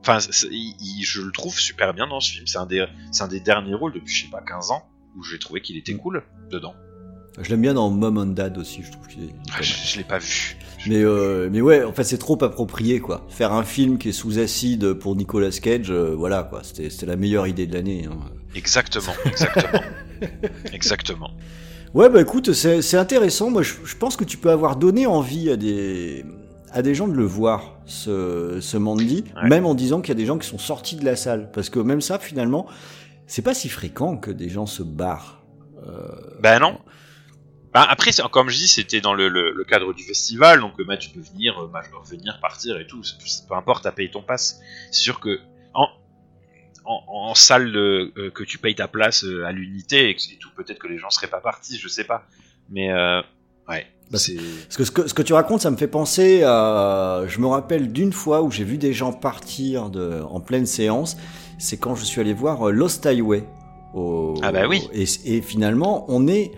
Enfin, 0.00 0.18
il, 0.50 1.02
je 1.02 1.20
le 1.22 1.32
trouve 1.32 1.58
super 1.58 1.92
bien 1.94 2.06
dans 2.06 2.20
ce 2.20 2.32
film. 2.32 2.46
C'est 2.46 2.58
un 2.58 2.66
des, 2.66 2.84
un 3.20 3.28
des 3.28 3.40
derniers 3.40 3.74
rôles 3.74 3.92
depuis 3.92 4.14
je 4.14 4.24
sais 4.24 4.30
pas 4.30 4.42
15 4.42 4.70
ans 4.70 4.84
où 5.16 5.22
j'ai 5.22 5.38
trouvé 5.38 5.60
qu'il 5.60 5.76
était 5.76 5.94
mm. 5.94 5.98
cool 5.98 6.24
dedans. 6.50 6.74
Je 7.38 7.50
l'aime 7.50 7.62
bien 7.62 7.74
dans 7.74 7.90
Mom 7.90 8.18
and 8.18 8.26
Dad 8.26 8.58
aussi. 8.58 8.82
Je 8.82 8.90
trouve. 8.90 9.06
Ah, 9.52 9.60
je, 9.60 9.72
je 9.72 9.98
l'ai 9.98 10.04
pas 10.04 10.18
vu. 10.18 10.56
Mais, 10.86 11.02
euh, 11.02 11.48
mais 11.52 11.60
ouais, 11.60 11.84
en 11.84 11.92
fait, 11.92 12.04
c'est 12.04 12.18
trop 12.18 12.42
approprié, 12.42 13.00
quoi. 13.00 13.26
Faire 13.28 13.52
un 13.52 13.64
film 13.64 13.98
qui 13.98 14.08
est 14.08 14.12
sous 14.12 14.38
acide 14.38 14.94
pour 14.94 15.14
Nicolas 15.14 15.50
Cage, 15.50 15.90
euh, 15.90 16.14
voilà, 16.16 16.42
quoi. 16.42 16.62
C'était 16.62 17.06
la 17.06 17.16
meilleure 17.16 17.46
idée 17.46 17.66
de 17.66 17.74
l'année. 17.74 18.08
Hein. 18.10 18.16
Exactement, 18.54 19.12
exactement. 19.26 19.82
exactement. 20.72 21.30
Ouais, 21.92 22.08
bah 22.08 22.20
écoute, 22.20 22.52
c'est 22.52 22.96
intéressant. 22.96 23.50
Moi, 23.50 23.62
je, 23.62 23.96
pense 23.96 24.16
que 24.16 24.24
tu 24.24 24.36
peux 24.36 24.50
avoir 24.50 24.76
donné 24.76 25.06
envie 25.06 25.50
à 25.50 25.56
des, 25.56 26.24
à 26.70 26.82
des 26.82 26.94
gens 26.94 27.08
de 27.08 27.14
le 27.14 27.24
voir, 27.24 27.80
ce, 27.84 28.58
ce 28.60 28.76
Mandy, 28.76 29.24
même 29.42 29.66
en 29.66 29.74
disant 29.74 30.00
qu'il 30.00 30.10
y 30.10 30.16
a 30.16 30.20
des 30.20 30.26
gens 30.26 30.38
qui 30.38 30.48
sont 30.48 30.58
sortis 30.58 30.96
de 30.96 31.04
la 31.04 31.16
salle. 31.16 31.50
Parce 31.52 31.68
que 31.68 31.80
même 31.80 32.00
ça, 32.00 32.18
finalement, 32.18 32.66
c'est 33.26 33.42
pas 33.42 33.54
si 33.54 33.68
fréquent 33.68 34.16
que 34.16 34.30
des 34.30 34.48
gens 34.48 34.66
se 34.66 34.84
barrent. 34.84 35.42
Euh... 35.86 36.08
Ben 36.40 36.60
non. 36.60 36.78
Bah, 37.72 37.86
après, 37.88 38.10
comme 38.32 38.48
je 38.48 38.56
dis, 38.56 38.68
c'était 38.68 39.00
dans 39.00 39.14
le, 39.14 39.28
le, 39.28 39.64
cadre 39.64 39.92
du 39.92 40.02
festival, 40.02 40.60
donc 40.60 40.72
bah, 40.82 40.96
tu 40.96 41.10
peux 41.10 41.20
venir, 41.20 41.56
euh, 41.58 41.68
bah, 41.68 41.82
revenir, 41.92 42.40
partir 42.40 42.78
et 42.78 42.86
tout, 42.86 43.02
peu 43.48 43.54
importe, 43.54 43.84
t'as 43.84 43.92
payé 43.92 44.10
ton 44.10 44.22
pass. 44.22 44.60
C'est 44.90 45.02
sûr 45.02 45.20
que 45.20 45.38
en, 45.74 45.86
en, 46.84 47.02
en 47.06 47.34
salle 47.34 47.74
euh, 47.76 48.30
que 48.34 48.42
tu 48.42 48.58
payes 48.58 48.74
ta 48.74 48.88
place 48.88 49.24
euh, 49.24 49.46
à 49.46 49.52
l'unité 49.52 50.10
et, 50.10 50.16
tout, 50.40 50.48
peut-être 50.56 50.78
que 50.78 50.88
les 50.88 50.98
gens 50.98 51.10
seraient 51.10 51.28
pas 51.30 51.40
partis, 51.40 51.78
je 51.78 51.86
sais 51.86 52.04
pas. 52.04 52.24
Mais 52.70 52.90
euh, 52.90 53.20
ouais. 53.68 53.86
Bah. 54.10 54.18
Parce 54.18 54.26
que 54.76 54.84
ce, 54.84 54.90
que 54.90 55.06
ce 55.06 55.14
que 55.14 55.22
tu 55.22 55.32
racontes, 55.32 55.60
ça 55.60 55.70
me 55.70 55.76
fait 55.76 55.86
penser 55.86 56.42
à. 56.42 57.22
Je 57.28 57.38
me 57.38 57.46
rappelle 57.46 57.92
d'une 57.92 58.12
fois 58.12 58.42
où 58.42 58.50
j'ai 58.50 58.64
vu 58.64 58.78
des 58.78 58.92
gens 58.92 59.12
partir 59.12 59.90
de, 59.90 60.20
en 60.28 60.40
pleine 60.40 60.66
séance. 60.66 61.16
C'est 61.58 61.76
quand 61.76 61.94
je 61.94 62.04
suis 62.04 62.20
allé 62.20 62.34
voir 62.34 62.72
Lost 62.72 63.06
Highway. 63.06 63.44
Au, 63.94 64.34
ah 64.42 64.50
bah 64.50 64.66
oui. 64.66 64.88
Et, 64.92 65.04
et 65.26 65.42
finalement, 65.42 66.04
on 66.08 66.26
est 66.26 66.50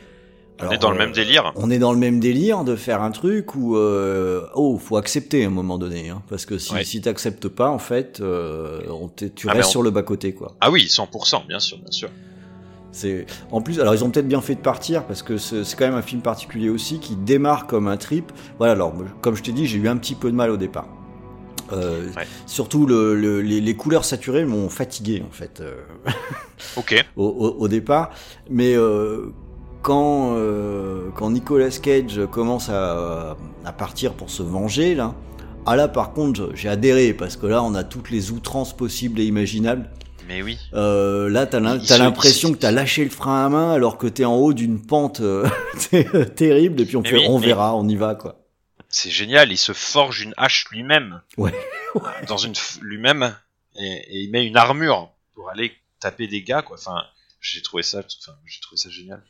on 0.63 0.71
est 0.71 0.79
dans 0.79 0.91
le 0.91 0.99
même 0.99 1.11
euh, 1.11 1.15
délire. 1.15 1.53
On 1.57 1.71
est 1.71 1.79
dans 1.79 1.93
le 1.93 1.99
même 1.99 2.21
délire 2.21 2.65
de 2.65 2.77
faire 2.77 3.03
un 3.03 3.11
truc 3.11 3.55
où 3.55 3.77
euh, 3.77 4.47
oh 4.55 4.79
faut 4.79 4.97
accepter 4.97 5.45
à 5.45 5.47
un 5.49 5.51
moment 5.51 5.79
donné 5.79 6.09
hein, 6.09 6.23
parce 6.29 6.47
que 6.47 6.59
si 6.59 6.73
si 6.85 7.01
t'acceptes 7.01 7.49
pas 7.49 7.71
en 7.71 7.79
fait 7.79 8.21
euh, 8.21 8.81
on 8.89 9.09
tu 9.09 9.49
ah, 9.49 9.53
restes 9.53 9.71
sur 9.71 9.83
le 9.83 9.91
bas 9.91 10.03
côté 10.03 10.35
quoi. 10.35 10.55
Ah 10.61 10.71
oui 10.71 10.87
100% 10.87 11.47
bien 11.47 11.61
sûr 11.61 11.79
bien 11.79 11.91
sûr. 11.91 12.11
C'est 12.91 13.27
en 13.51 13.63
plus 13.63 13.81
alors 13.81 13.95
ils 13.95 14.05
ont 14.05 14.11
peut-être 14.11 14.29
bien 14.29 14.41
fait 14.41 14.55
de 14.55 14.61
partir 14.61 15.05
parce 15.05 15.23
que 15.23 15.37
c'est 15.39 15.77
quand 15.77 15.87
même 15.87 15.95
un 15.95 16.03
film 16.03 16.21
particulier 16.21 16.69
aussi 16.69 17.01
qui 17.01 17.17
démarre 17.17 17.67
comme 17.67 17.89
un 17.89 17.97
trip. 17.97 18.33
Voilà 18.59 18.73
alors 18.73 18.95
comme 19.21 19.35
je 19.35 19.43
t'ai 19.43 19.53
dit 19.53 19.67
j'ai 19.67 19.79
eu 19.79 19.89
un 19.89 19.97
petit 19.97 20.15
peu 20.15 20.31
de 20.31 20.37
mal 20.37 20.51
au 20.51 20.57
départ. 20.57 20.89
Euh, 21.73 22.09
Surtout 22.47 22.87
le, 22.87 23.41
les, 23.41 23.61
les, 23.61 23.77
couleurs 23.77 24.05
saturées 24.05 24.45
m'ont 24.45 24.69
fatigué 24.69 25.23
en 25.27 25.33
fait. 25.33 25.61
Euh, 25.61 25.75
ok. 26.77 27.05
au, 27.17 27.27
au, 27.27 27.49
au, 27.61 27.69
départ, 27.69 28.11
mais 28.51 28.75
euh, 28.77 29.33
quand, 29.83 30.37
euh, 30.37 31.11
quand 31.15 31.31
Nicolas 31.31 31.71
Cage 31.71 32.21
commence 32.31 32.69
à, 32.69 33.37
à, 33.65 33.73
partir 33.73 34.15
pour 34.15 34.31
se 34.31 34.43
venger, 34.43 34.95
là, 34.95 35.15
ah 35.67 35.77
là 35.77 35.89
par 35.89 36.13
contre 36.13 36.53
j'ai 36.55 36.69
adhéré 36.69 37.13
parce 37.13 37.37
que 37.37 37.47
là 37.47 37.63
on 37.63 37.75
a 37.75 37.85
toutes 37.85 38.11
les 38.11 38.31
outrances 38.31 38.77
possibles 38.77 39.21
et 39.21 39.25
imaginables. 39.25 39.91
Mais 40.29 40.43
oui. 40.43 40.59
Euh, 40.73 41.29
là 41.29 41.47
t'as 41.47 41.61
l'impression 41.61 42.53
que 42.53 42.59
t'as 42.59 42.71
lâché 42.71 43.05
le 43.05 43.11
frein 43.11 43.45
à 43.45 43.49
main 43.49 43.73
alors 43.73 43.99
que 43.99 44.07
t'es 44.07 44.25
en 44.25 44.37
haut 44.37 44.53
d'une 44.53 44.81
pente 44.81 45.21
euh, 45.21 45.49
terrible 46.37 46.81
et 46.81 46.87
puis 46.87 46.97
on, 46.97 47.05
fait, 47.05 47.29
on 47.29 47.39
verra, 47.39 47.77
on 47.77 47.89
y 47.89 47.97
va 47.97 48.15
quoi. 48.15 48.39
C'est 48.89 49.11
génial, 49.11 49.51
il 49.51 49.59
se 49.59 49.73
forge 49.73 50.21
une 50.21 50.35
hache 50.37 50.67
lui-même. 50.71 51.23
Ouais. 51.39 51.55
dans 52.29 52.37
une 52.37 52.55
lui-même 52.81 53.35
et, 53.77 53.85
et, 53.85 54.21
il 54.21 54.31
met 54.31 54.47
une 54.47 54.57
armure 54.57 55.11
pour 55.35 55.51
aller 55.51 55.73
taper 55.99 56.29
des 56.29 56.43
gars 56.43 56.63
quoi. 56.63 56.77
Enfin, 56.79 57.03
j'ai 57.41 57.63
trouvé 57.63 57.83
ça, 57.83 57.99
enfin, 57.99 58.37
j'ai 58.47 58.61
trouvé 58.61 58.77
ça 58.77 58.91
génial. 58.91 59.23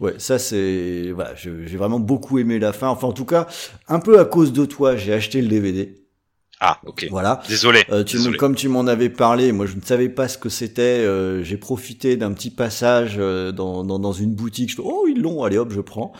Ouais, 0.00 0.14
ça 0.18 0.38
c'est 0.38 1.10
voilà, 1.14 1.34
j'ai 1.34 1.76
vraiment 1.76 2.00
beaucoup 2.00 2.38
aimé 2.38 2.58
la 2.58 2.72
fin. 2.72 2.88
Enfin, 2.88 3.06
en 3.08 3.12
tout 3.12 3.24
cas, 3.24 3.46
un 3.88 3.98
peu 3.98 4.18
à 4.20 4.24
cause 4.24 4.52
de 4.52 4.64
toi, 4.66 4.96
j'ai 4.96 5.12
acheté 5.12 5.40
le 5.40 5.48
DVD. 5.48 5.94
Ah, 6.60 6.78
ok. 6.86 7.06
Voilà. 7.10 7.42
Désolé. 7.48 7.84
Euh, 7.90 8.02
tu, 8.04 8.16
Désolé. 8.16 8.38
Comme 8.38 8.54
tu 8.54 8.68
m'en 8.68 8.86
avais 8.86 9.10
parlé, 9.10 9.52
moi 9.52 9.66
je 9.66 9.76
ne 9.76 9.80
savais 9.82 10.08
pas 10.08 10.26
ce 10.28 10.38
que 10.38 10.48
c'était. 10.48 10.80
euh, 11.04 11.42
J'ai 11.42 11.58
profité 11.58 12.16
d'un 12.16 12.32
petit 12.32 12.50
passage 12.50 13.16
euh, 13.18 13.52
dans, 13.52 13.84
dans, 13.84 13.98
dans 13.98 14.12
une 14.12 14.34
boutique. 14.34 14.70
Je 14.70 14.76
fais 14.76 14.82
oh 14.84 15.06
ils 15.08 15.20
l'ont, 15.20 15.44
allez 15.44 15.58
hop 15.58 15.70
je 15.72 15.80
prends. 15.82 16.12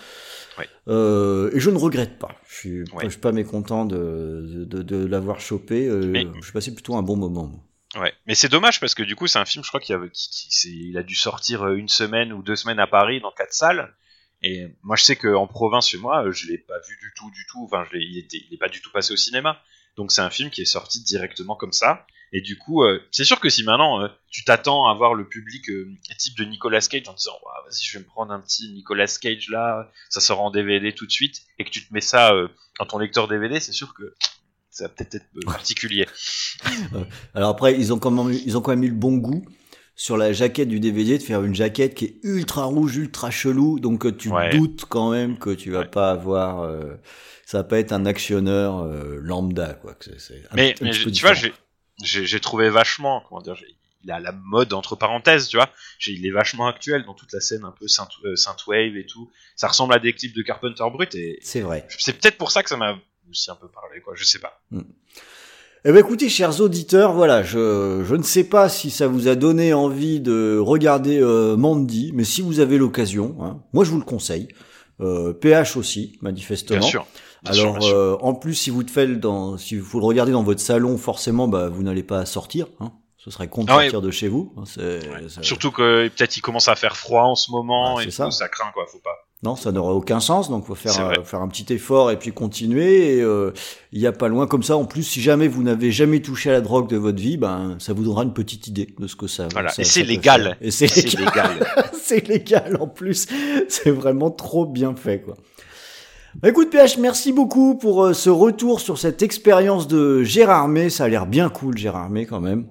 Ouais. 0.59 0.65
Et 0.87 1.61
je 1.61 1.71
ne 1.71 1.77
regrette 1.79 2.19
pas. 2.19 2.31
Je 2.49 2.55
suis, 2.55 2.81
Ouais. 2.81 3.05
je 3.05 3.09
suis 3.11 3.21
pas 3.21 3.33
mécontent 3.33 3.85
de, 3.85 4.65
de, 4.67 4.83
de 4.83 5.05
l'avoir 5.07 5.41
chopé. 5.41 5.89
Mais- 5.89 6.27
Je 6.43 6.53
passé 6.53 6.73
plutôt 6.75 6.97
un 6.97 7.03
bon 7.03 7.17
moment. 7.17 7.53
Ouais, 7.97 8.13
mais 8.27 8.35
c'est 8.35 8.49
dommage 8.51 8.79
parce 8.81 8.95
que 8.95 9.03
du 9.03 9.17
coup 9.17 9.27
c'est 9.27 9.39
un 9.39 9.45
film, 9.47 9.65
je 9.65 9.69
crois 9.69 9.81
qu'il 9.81 9.95
avait, 9.95 10.11
qui, 10.11 10.49
qui- 10.51 10.89
il 10.91 10.99
a 10.99 11.03
dû 11.03 11.15
sortir 11.15 11.63
euh, 11.65 11.77
une 11.77 11.89
semaine 11.89 12.33
ou 12.33 12.43
deux 12.43 12.57
semaines 12.57 12.79
à 12.81 12.87
Paris 12.87 13.21
dans 13.21 13.33
quatre 13.33 13.55
salles. 13.55 13.95
Et 14.43 14.67
moi 14.83 14.97
je 14.97 15.05
sais 15.05 15.17
qu'en 15.17 15.47
province 15.47 15.89
chez 15.89 15.97
moi, 15.99 16.27
euh, 16.27 16.33
je 16.33 16.47
l'ai 16.49 16.59
pas 16.59 16.79
vu 16.89 16.97
du 17.01 17.13
tout, 17.17 17.31
du 17.31 17.47
tout. 17.47 17.65
Enfin, 17.65 17.87
je 17.91 17.97
il 17.97 18.19
était, 18.19 18.39
il 18.49 18.55
est 18.55 18.59
pas 18.59 18.69
du 18.69 18.83
tout 18.83 18.91
passé 18.91 19.13
au 19.13 19.17
cinéma. 19.17 19.63
Donc 19.97 20.13
c'est 20.13 20.21
un 20.21 20.29
film 20.31 20.51
qui 20.51 20.61
est 20.61 20.67
sorti 20.67 21.03
directement 21.03 21.57
comme 21.57 21.73
ça. 21.73 22.07
Et 22.33 22.43
du 22.43 22.59
coup, 22.59 22.83
euh, 22.85 23.01
c'est 23.13 23.25
sûr 23.25 23.41
que 23.41 23.49
si 23.49 23.63
maintenant 23.65 24.11
tu 24.31 24.45
t'attends 24.45 24.89
à 24.89 24.95
voir 24.95 25.15
le 25.15 25.27
public 25.27 25.71
type 26.19 26.37
de 26.37 26.45
Nicolas 26.45 26.81
Cage 26.81 27.09
en 27.09 27.15
disant 27.15 27.39
Ouah, 27.45 27.63
vas-y 27.65 27.83
je 27.83 27.97
vais 27.99 28.05
me 28.05 28.09
prendre 28.09 28.33
un 28.33 28.41
petit 28.41 28.69
Nicolas 28.73 29.07
Cage 29.07 29.49
là, 29.49 29.91
ça 30.11 30.21
sort 30.21 30.41
en 30.43 30.51
DVD 30.51 30.93
tout 30.93 31.07
de 31.07 31.13
suite, 31.13 31.43
et 31.59 31.65
que 31.65 31.71
tu 31.71 31.87
te 31.87 31.95
mets 31.95 32.01
ça 32.03 32.33
dans 32.79 32.85
ton 32.85 32.99
lecteur 32.99 33.27
DVD, 33.29 33.59
c'est 33.61 33.73
sûr 33.73 33.95
que 33.95 34.15
ça 34.77 34.85
va 34.85 34.89
peut-être 34.91 35.15
être 35.15 35.45
particulier. 35.47 36.07
Alors 37.35 37.51
après 37.51 37.75
ils 37.75 37.93
ont 37.93 37.99
quand 37.99 38.11
même 38.11 38.33
eu- 38.33 38.41
ils 38.45 38.57
ont 38.57 38.61
quand 38.61 38.73
même 38.73 38.85
eu 38.85 38.89
le 38.91 38.95
bon 38.95 39.17
goût 39.17 39.45
sur 39.95 40.17
la 40.19 40.33
jaquette 40.35 40.69
du 40.69 40.81
DVD 40.81 41.17
de 41.17 41.23
faire 41.23 41.43
une 41.43 41.55
jaquette 41.55 41.95
qui 41.95 42.05
est 42.05 42.17
ultra 42.23 42.65
rouge, 42.65 42.97
ultra 42.97 43.31
chelou. 43.31 43.81
Donc 43.81 44.05
euh, 44.05 44.12
tu 44.15 44.29
Ouais. 44.29 44.51
doutes 44.51 44.85
quand 44.85 45.11
même 45.11 45.39
que 45.39 45.51
tu 45.51 45.71
vas 45.71 45.81
Ouais. 45.81 45.87
pas 45.89 46.11
avoir. 46.11 46.61
euh, 46.62 46.95
ça 47.47 47.59
va 47.59 47.65
pas 47.65 47.79
être 47.79 47.93
un 47.93 48.05
actionneur 48.07 48.81
euh, 48.83 49.19
lambda 49.23 49.73
quoi. 49.75 49.95
que 49.95 50.19
c'est- 50.19 50.43
Mais, 50.55 50.75
tu 50.75 50.85
vois, 50.85 51.11
différent. 51.11 51.35
j'ai- 51.35 51.55
j'ai 52.05 52.27
j'ai 52.27 52.41
trouvé 52.41 52.69
vachement, 52.69 53.23
comment 53.29 53.41
dire, 53.41 53.57
il 54.05 54.11
a 54.11 54.21
la 54.21 54.33
mode 54.33 54.73
entre 54.75 54.95
parenthèses, 54.97 55.49
tu 55.49 55.57
vois. 55.57 55.71
Il 56.07 56.27
est 56.27 56.31
vachement 56.31 56.67
actuel 56.67 57.05
dans 57.07 57.15
toute 57.15 57.33
la 57.33 57.41
scène 57.41 57.65
un 57.65 57.71
peu 57.73 57.89
synth, 57.89 58.11
euh, 58.25 58.37
synthwave 58.37 58.97
et 58.97 59.07
tout. 59.07 59.31
Ça 59.57 59.69
ressemble 59.69 59.95
à 59.95 59.99
des 59.99 60.12
clips 60.12 60.37
de 60.37 60.43
Carpenter 60.43 60.85
Brut 60.93 61.15
et 61.15 61.39
C'est 61.41 61.62
vrai. 61.62 61.87
c'est 61.99 62.12
peut-être 62.21 62.37
pour 62.37 62.51
ça 62.51 62.62
que 62.62 62.69
ça 62.69 62.77
m'a 62.77 62.99
aussi 63.31 63.51
un 63.51 63.55
peu 63.57 63.69
parlé, 63.69 64.01
quoi. 64.01 64.15
Je 64.17 64.25
sais 64.25 64.39
pas. 64.39 64.61
Eh 65.85 65.93
ben 65.93 65.99
écoutez, 65.99 66.29
chers 66.29 66.61
auditeurs, 66.61 67.12
voilà, 67.12 67.43
je, 67.45 68.03
je 68.05 68.15
ne 68.17 68.23
sais 68.25 68.45
pas 68.45 68.69
si 68.69 68.91
ça 68.91 69.07
vous 69.07 69.29
a 69.29 69.37
donné 69.37 69.73
envie 69.73 70.21
de 70.21 70.59
regarder 70.59 71.21
euh, 71.23 71.57
Mandy, 71.57 72.11
mais 72.15 72.25
si 72.25 72.43
vous 72.43 72.59
avez 72.59 72.77
l'occasion, 72.77 73.37
hein, 73.41 73.62
moi 73.73 73.85
je 73.85 73.91
vous 73.91 73.99
le 73.99 74.05
conseille. 74.05 74.49
Euh, 75.01 75.33
PH 75.33 75.77
aussi, 75.77 76.19
manifestement. 76.23 76.79
Bien 76.81 76.89
sûr. 76.89 77.07
Bien 77.43 77.53
Alors, 77.53 77.73
bien 77.79 77.87
sûr. 77.89 77.97
euh, 77.97 78.17
en 78.21 78.35
plus, 78.35 78.55
si 78.55 78.71
vous 78.71 78.81
le 78.81 78.89
faites 78.89 79.21
dans, 79.21 79.59
si 79.59 79.77
vous 79.77 80.01
le 80.01 80.07
regardez 80.07 80.33
dans 80.33 80.43
votre 80.43 80.61
salon, 80.61 80.97
forcément, 80.99 81.47
bah, 81.47 81.69
vous 81.69 81.83
n'allez 81.85 82.03
pas 82.03 82.25
sortir. 82.27 82.67
Hein. 82.81 82.91
Ce 83.19 83.31
serait 83.31 83.47
con 83.49 83.62
de 83.65 83.71
Ah 83.71 83.77
ouais. 83.77 83.83
sortir 83.85 84.01
de 84.03 84.11
chez 84.11 84.29
vous. 84.29 84.55
hein, 84.57 84.62
c'est- 84.67 84.81
Ouais. 85.09 85.29
ça- 85.29 85.43
Surtout 85.43 85.71
que 85.71 86.09
peut-être 86.09 86.37
il 86.37 86.41
commence 86.41 86.67
à 86.69 86.75
faire 86.77 86.97
froid 86.97 87.25
en 87.25 87.35
ce 87.35 87.51
moment 87.53 87.97
Ouais, 87.97 88.05
et 88.05 88.07
tout, 88.07 88.12
ça. 88.12 88.31
ça. 88.31 88.49
craint, 88.49 88.71
quoi. 88.73 88.87
Faut 88.91 88.99
pas. 89.01 89.26
Non, 89.47 89.55
ça 89.55 89.71
n'aurait 89.71 89.93
aucun 89.95 90.19
sens. 90.19 90.51
Donc, 90.51 90.67
faut 90.67 90.75
faire 90.75 91.09
euh, 91.09 91.23
faire 91.23 91.41
un 91.41 91.47
petit 91.47 91.73
effort 91.73 92.11
et 92.11 92.19
puis 92.19 92.33
continuer. 92.33 93.17
Et, 93.19 93.23
euh, 93.23 93.53
il 93.93 94.01
y 94.01 94.07
a 94.09 94.13
pas 94.13 94.27
loin 94.27 94.49
comme 94.49 94.65
ça. 94.65 94.77
En 94.77 94.85
plus, 94.87 95.05
si 95.05 95.21
jamais 95.23 95.47
vous 95.47 95.63
n'avez 95.63 95.93
jamais 95.93 96.21
touché 96.21 96.51
à 96.51 96.55
la 96.55 96.61
drogue 96.61 96.89
de 96.89 96.97
votre 96.97 97.21
vie, 97.21 97.37
ben, 97.37 97.77
ça 97.79 97.93
vous 97.93 98.03
donnera 98.03 98.25
une 98.25 98.33
petite 98.33 98.67
idée 98.67 98.89
de 98.99 99.07
ce 99.07 99.15
que 99.15 99.29
ça. 99.29 99.47
Voilà. 99.53 99.69
ça- 99.71 99.83
Et 99.83 99.85
c'est 99.85 100.03
légal. 100.03 100.43
faire. 100.43 100.57
Et 100.61 100.71
c'est 100.73 100.89
C'est 100.89 101.03
légal. 101.17 101.25
légal. 101.55 101.67
c'est 102.03 102.27
légal 102.29 102.77
en 102.81 102.89
plus. 102.89 103.29
C'est 103.69 103.91
vraiment 103.93 104.33
trop 104.33 104.67
bien 104.67 104.97
fait, 104.97 105.21
quoi. 105.21 105.37
Bah, 106.43 106.49
Écoute 106.49 106.69
PH, 106.71 106.99
merci 106.99 107.33
beaucoup 107.33 107.77
pour 107.77 108.05
euh, 108.05 108.13
ce 108.13 108.29
retour 108.31 108.81
sur 108.81 108.99
cette 108.99 109.23
expérience 109.23 109.87
de 109.89 110.23
Gérard 110.25 110.67
May. 110.69 110.91
Ça 110.91 111.05
a 111.05 111.09
l'air 111.09 111.27
bien 111.27 111.49
cool, 111.49 111.79
Gérard 111.79 112.11
May, 112.11 112.27
quand 112.27 112.41
même. 112.41 112.67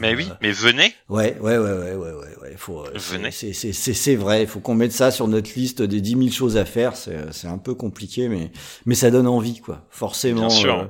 Mais 0.00 0.14
oui, 0.14 0.28
mais 0.42 0.50
venez. 0.52 0.92
Ouais, 1.08 1.36
ouais, 1.40 1.56
ouais, 1.56 1.72
ouais, 1.72 1.94
ouais, 1.94 2.12
ouais, 2.12 2.36
ouais. 2.42 2.54
Faut, 2.56 2.80
euh, 2.84 2.90
Venez. 2.94 3.30
c'est, 3.30 3.52
c'est, 3.52 3.72
c'est, 3.72 3.94
c'est 3.94 4.14
vrai. 4.16 4.42
Il 4.42 4.46
faut 4.48 4.60
qu'on 4.60 4.74
mette 4.74 4.92
ça 4.92 5.10
sur 5.10 5.26
notre 5.28 5.50
liste 5.56 5.80
des 5.82 6.00
10 6.00 6.10
000 6.10 6.28
choses 6.30 6.56
à 6.56 6.64
faire. 6.64 6.96
C'est, 6.96 7.16
c'est 7.32 7.46
un 7.48 7.58
peu 7.58 7.74
compliqué, 7.74 8.28
mais, 8.28 8.50
mais 8.84 8.94
ça 8.94 9.10
donne 9.10 9.26
envie, 9.26 9.60
quoi. 9.60 9.82
Forcément. 9.90 10.40
Bien 10.48 10.50
sûr. 10.50 10.78
euh, 10.80 10.84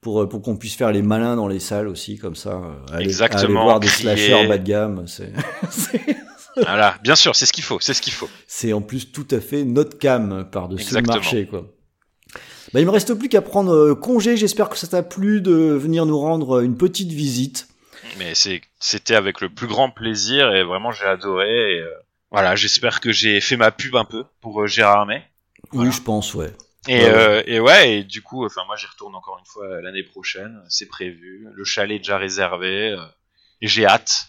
pour, 0.00 0.22
euh, 0.22 0.28
pour 0.28 0.42
qu'on 0.42 0.56
puisse 0.56 0.74
faire 0.76 0.92
les 0.92 1.02
malins 1.02 1.34
dans 1.34 1.48
les 1.48 1.58
salles 1.58 1.88
aussi, 1.88 2.18
comme 2.18 2.36
ça. 2.36 2.50
euh, 2.50 2.94
aller, 2.94 3.04
Exactement, 3.06 3.60
aller 3.60 3.64
voir 3.68 3.80
des 3.80 3.88
crier. 3.88 4.16
slashers 4.16 4.46
bas 4.46 4.58
de 4.58 4.64
gamme. 4.64 5.04
C'est, 5.08 5.32
c'est, 5.70 6.00
voilà. 6.56 6.96
Bien 7.02 7.16
sûr, 7.16 7.34
c'est 7.34 7.46
ce 7.46 7.52
qu'il 7.52 7.64
faut. 7.64 7.78
C'est 7.80 7.94
ce 7.94 8.00
qu'il 8.02 8.12
faut. 8.12 8.28
c'est 8.46 8.72
en 8.72 8.80
plus 8.80 9.10
tout 9.10 9.26
à 9.32 9.40
fait 9.40 9.64
notre 9.64 9.98
cam 9.98 10.46
par-dessus 10.52 10.94
le 10.94 11.02
marché, 11.02 11.46
quoi. 11.46 11.72
Bah, 12.72 12.80
il 12.80 12.86
me 12.86 12.90
reste 12.90 13.14
plus 13.14 13.28
qu'à 13.28 13.42
prendre 13.42 13.94
congé. 13.94 14.36
J'espère 14.36 14.68
que 14.68 14.76
ça 14.76 14.86
t'a 14.86 15.02
plu 15.02 15.40
de 15.40 15.52
venir 15.52 16.04
nous 16.06 16.18
rendre 16.18 16.60
une 16.62 16.76
petite 16.76 17.10
visite. 17.12 17.68
Mais 18.18 18.32
c'était 18.34 19.14
avec 19.14 19.40
le 19.40 19.48
plus 19.48 19.66
grand 19.66 19.90
plaisir 19.90 20.54
et 20.54 20.62
vraiment 20.62 20.92
j'ai 20.92 21.04
adoré. 21.04 21.76
Et, 21.76 21.80
euh, 21.80 21.90
voilà, 22.30 22.56
j'espère 22.56 23.00
que 23.00 23.12
j'ai 23.12 23.40
fait 23.40 23.56
ma 23.56 23.70
pub 23.70 23.96
un 23.96 24.04
peu 24.04 24.24
pour 24.40 24.62
euh, 24.62 24.66
Gérard 24.66 25.06
May. 25.06 25.22
Voilà. 25.72 25.88
Oui, 25.90 25.94
je 25.94 26.02
pense, 26.02 26.34
ouais. 26.34 26.52
Et, 26.88 27.00
Ouais, 27.00 27.04
euh, 27.08 27.42
et 27.46 27.58
ouais, 27.58 27.92
et 27.94 28.04
du 28.04 28.22
coup, 28.22 28.46
enfin 28.46 28.62
moi 28.66 28.76
j'y 28.76 28.86
retourne 28.86 29.14
encore 29.16 29.38
une 29.40 29.46
fois 29.46 29.80
l'année 29.80 30.04
prochaine, 30.04 30.62
c'est 30.68 30.86
prévu. 30.86 31.48
Le 31.52 31.64
chalet 31.64 31.96
est 31.96 31.98
déjà 31.98 32.16
réservé 32.16 32.90
euh, 32.92 33.04
et 33.60 33.66
j'ai 33.66 33.86
hâte. 33.86 34.28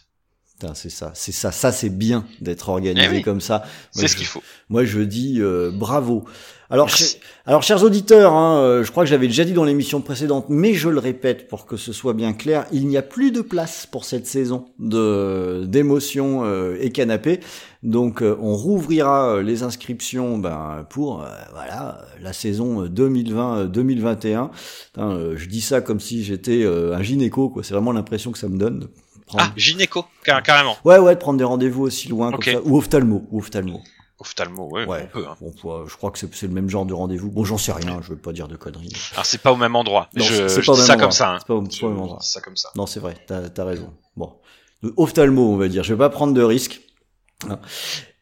C'est 0.74 0.90
ça, 0.90 1.12
c'est 1.14 1.32
ça, 1.32 1.52
ça 1.52 1.72
c'est 1.72 1.90
bien 1.90 2.26
d'être 2.42 2.70
organisé 2.70 3.08
Eh 3.12 3.16
oui. 3.18 3.22
comme 3.22 3.42
ça. 3.42 3.60
Moi, 3.60 3.68
C'est 3.92 4.08
ce 4.08 4.14
je- 4.14 4.18
qu'il 4.18 4.26
faut. 4.26 4.42
Moi 4.70 4.86
je 4.86 5.02
dis 5.02 5.38
euh, 5.40 5.70
bravo. 5.72 6.26
Alors, 6.70 6.90
ch- 6.90 7.20
alors 7.46 7.64
chers 7.64 7.84
auditeurs, 7.84 8.34
hein, 8.34 8.58
euh, 8.60 8.84
je 8.84 8.92
crois 8.92 9.04
que 9.04 9.10
j'avais 9.10 9.28
déjà 9.28 9.46
dit 9.46 9.54
dans 9.54 9.64
l'émission 9.64 10.02
précédente, 10.02 10.48
mais 10.50 10.74
je 10.74 10.90
le 10.90 11.00
répète 11.00 11.48
pour 11.48 11.66
que 11.66 11.78
ce 11.78 11.94
soit 11.94 12.14
bien 12.14 12.34
clair, 12.34 12.66
il 12.74 12.88
n'y 12.88 12.98
a 12.98 13.02
plus 13.04 13.32
de 13.32 13.40
place 13.42 13.86
pour 13.90 14.04
cette 14.04 14.26
saison 14.28 14.66
de 14.80 15.64
d'émotions 15.66 16.42
euh, 16.44 16.76
et 16.82 16.92
canapé. 16.92 17.40
Donc 17.84 18.22
euh, 18.24 18.36
on 18.42 18.56
rouvrira 18.56 19.36
euh, 19.36 19.44
les 19.44 19.62
inscriptions 19.64 20.40
ben, 20.40 20.86
pour 20.90 21.22
euh, 21.24 21.28
voilà 21.54 22.02
la 22.22 22.34
saison 22.34 22.84
2020-2021. 22.88 24.50
je 24.98 25.46
dis 25.48 25.62
ça 25.62 25.82
comme 25.82 26.00
si 26.00 26.24
j'étais 26.24 26.64
euh, 26.64 26.96
un 26.96 27.02
gynéco, 27.04 27.50
quoi. 27.50 27.64
C'est 27.64 27.74
vraiment 27.74 27.92
l'impression 27.92 28.32
que 28.32 28.40
ça 28.40 28.48
me 28.50 28.58
donne. 28.58 28.88
Prendre- 29.28 29.44
Ah, 29.48 29.54
gynéco, 29.56 30.06
car- 30.24 30.42
carrément. 30.42 30.76
Ouais, 30.84 30.98
ouais, 30.98 31.14
de 31.16 31.20
prendre 31.20 31.38
des 31.38 31.44
rendez-vous 31.44 31.84
aussi 31.84 32.08
loin 32.08 32.30
Ok. 32.34 32.46
comme 32.46 32.54
ça. 32.56 32.60
Ou 32.64 32.78
ophtalmo, 32.78 33.28
ou 33.32 33.40
ophtalmo. 33.40 33.82
Ophtalmo, 34.20 34.68
ouais, 34.72 34.86
Ouais. 34.88 35.04
on 35.04 35.20
peut. 35.20 35.26
Hein. 35.30 35.36
Bon, 35.40 35.54
ouais, 35.64 35.86
je 35.88 35.96
crois 35.96 36.10
que 36.10 36.18
c'est 36.18 36.42
le 36.48 36.54
même 36.54 36.70
genre 36.70 36.88
de 36.88 36.94
rendez-vous. 36.96 37.30
Bon, 37.30 37.44
j'en 37.46 37.60
sais 37.60 37.72
rien, 37.72 38.00
je 38.02 38.10
veux 38.10 38.18
pas 38.18 38.34
dire 38.34 38.48
de 38.48 38.56
conneries. 38.56 38.92
Alors 39.14 39.26
c'est 39.28 39.38
pas 39.38 39.52
au 39.52 39.56
même 39.58 39.76
endroit. 39.76 40.10
Non, 40.16 40.24
je 40.26 40.48
c'est- 40.48 40.62
je 40.62 40.66
pas 40.66 40.72
au 40.72 40.76
même 40.76 40.86
ça 40.86 40.94
endroit. 40.94 41.06
comme 41.06 41.12
ça. 41.12 41.34
Hein. 41.36 41.38
C'est 41.40 41.48
pas 41.48 41.54
au- 41.54 41.62
pas 41.62 41.88
même 41.94 42.00
endroit. 42.02 42.18
ça 42.22 42.42
comme 42.42 42.58
ça. 42.58 42.70
Non, 42.76 42.88
c'est 42.88 43.00
vrai, 43.00 43.16
t'as 43.28 43.44
as 43.56 43.64
raison. 43.64 43.94
Bon. 44.16 44.34
De 44.82 44.92
ophtalmo, 44.98 45.54
on 45.54 45.58
va 45.58 45.68
dire. 45.68 45.84
Je 45.84 45.94
vais 45.94 46.00
pas 46.00 46.10
prendre 46.10 46.34
de 46.34 46.42
risques. 46.42 46.82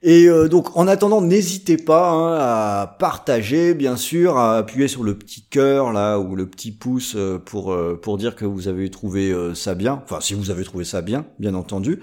Et 0.08 0.28
euh, 0.28 0.48
donc, 0.48 0.78
en 0.78 0.88
attendant, 0.88 1.20
n'hésitez 1.20 1.78
pas 1.78 2.12
hein, 2.12 2.34
à 2.40 2.96
partager, 3.00 3.74
bien 3.74 3.98
sûr, 3.98 4.38
à 4.38 4.58
appuyer 4.58 4.88
sur 4.88 5.04
le 5.04 5.16
petit 5.18 5.44
cœur 5.50 5.92
là 5.94 6.20
ou 6.20 6.36
le 6.36 6.46
petit 6.46 6.72
pouce 6.72 7.14
euh, 7.16 7.40
pour 7.44 7.74
euh, 7.74 8.00
pour 8.00 8.20
dire 8.20 8.36
que 8.36 8.46
vous 8.46 8.68
avez 8.68 8.92
trouvé 8.92 9.32
euh, 9.32 9.56
ça 9.56 9.74
bien. 9.74 10.00
Enfin, 10.04 10.22
si 10.22 10.36
vous 10.36 10.52
avez 10.52 10.64
trouvé 10.64 10.84
ça 10.86 11.02
bien, 11.02 11.26
bien 11.40 11.56
entendu. 11.56 12.02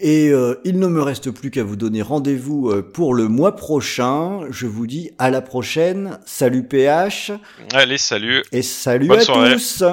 Et 0.00 0.30
euh, 0.30 0.56
il 0.64 0.80
ne 0.80 0.88
me 0.88 1.02
reste 1.02 1.30
plus 1.30 1.52
qu'à 1.52 1.62
vous 1.62 1.76
donner 1.76 2.02
rendez-vous 2.02 2.68
euh, 2.70 2.82
pour 2.82 3.14
le 3.14 3.28
mois 3.28 3.54
prochain. 3.54 4.40
Je 4.50 4.66
vous 4.66 4.88
dis 4.88 5.12
à 5.18 5.30
la 5.30 5.40
prochaine. 5.40 6.18
Salut 6.26 6.64
PH 6.66 7.30
Allez, 7.72 7.98
salut. 7.98 8.42
et 8.50 8.62
salut 8.62 9.06
Bonne 9.06 9.18
à 9.18 9.22
soirée. 9.22 9.52
tous. 9.52 9.84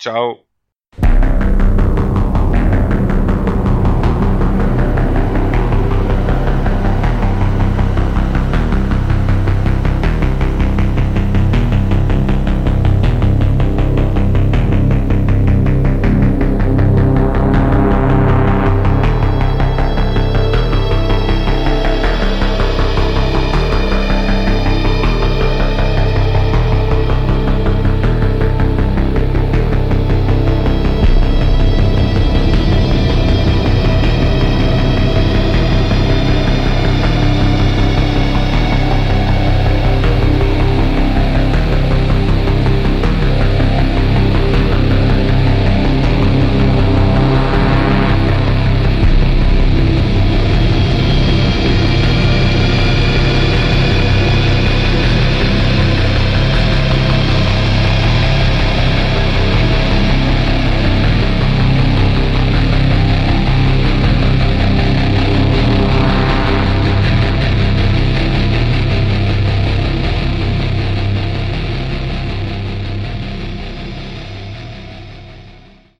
Ciao. 0.00 0.41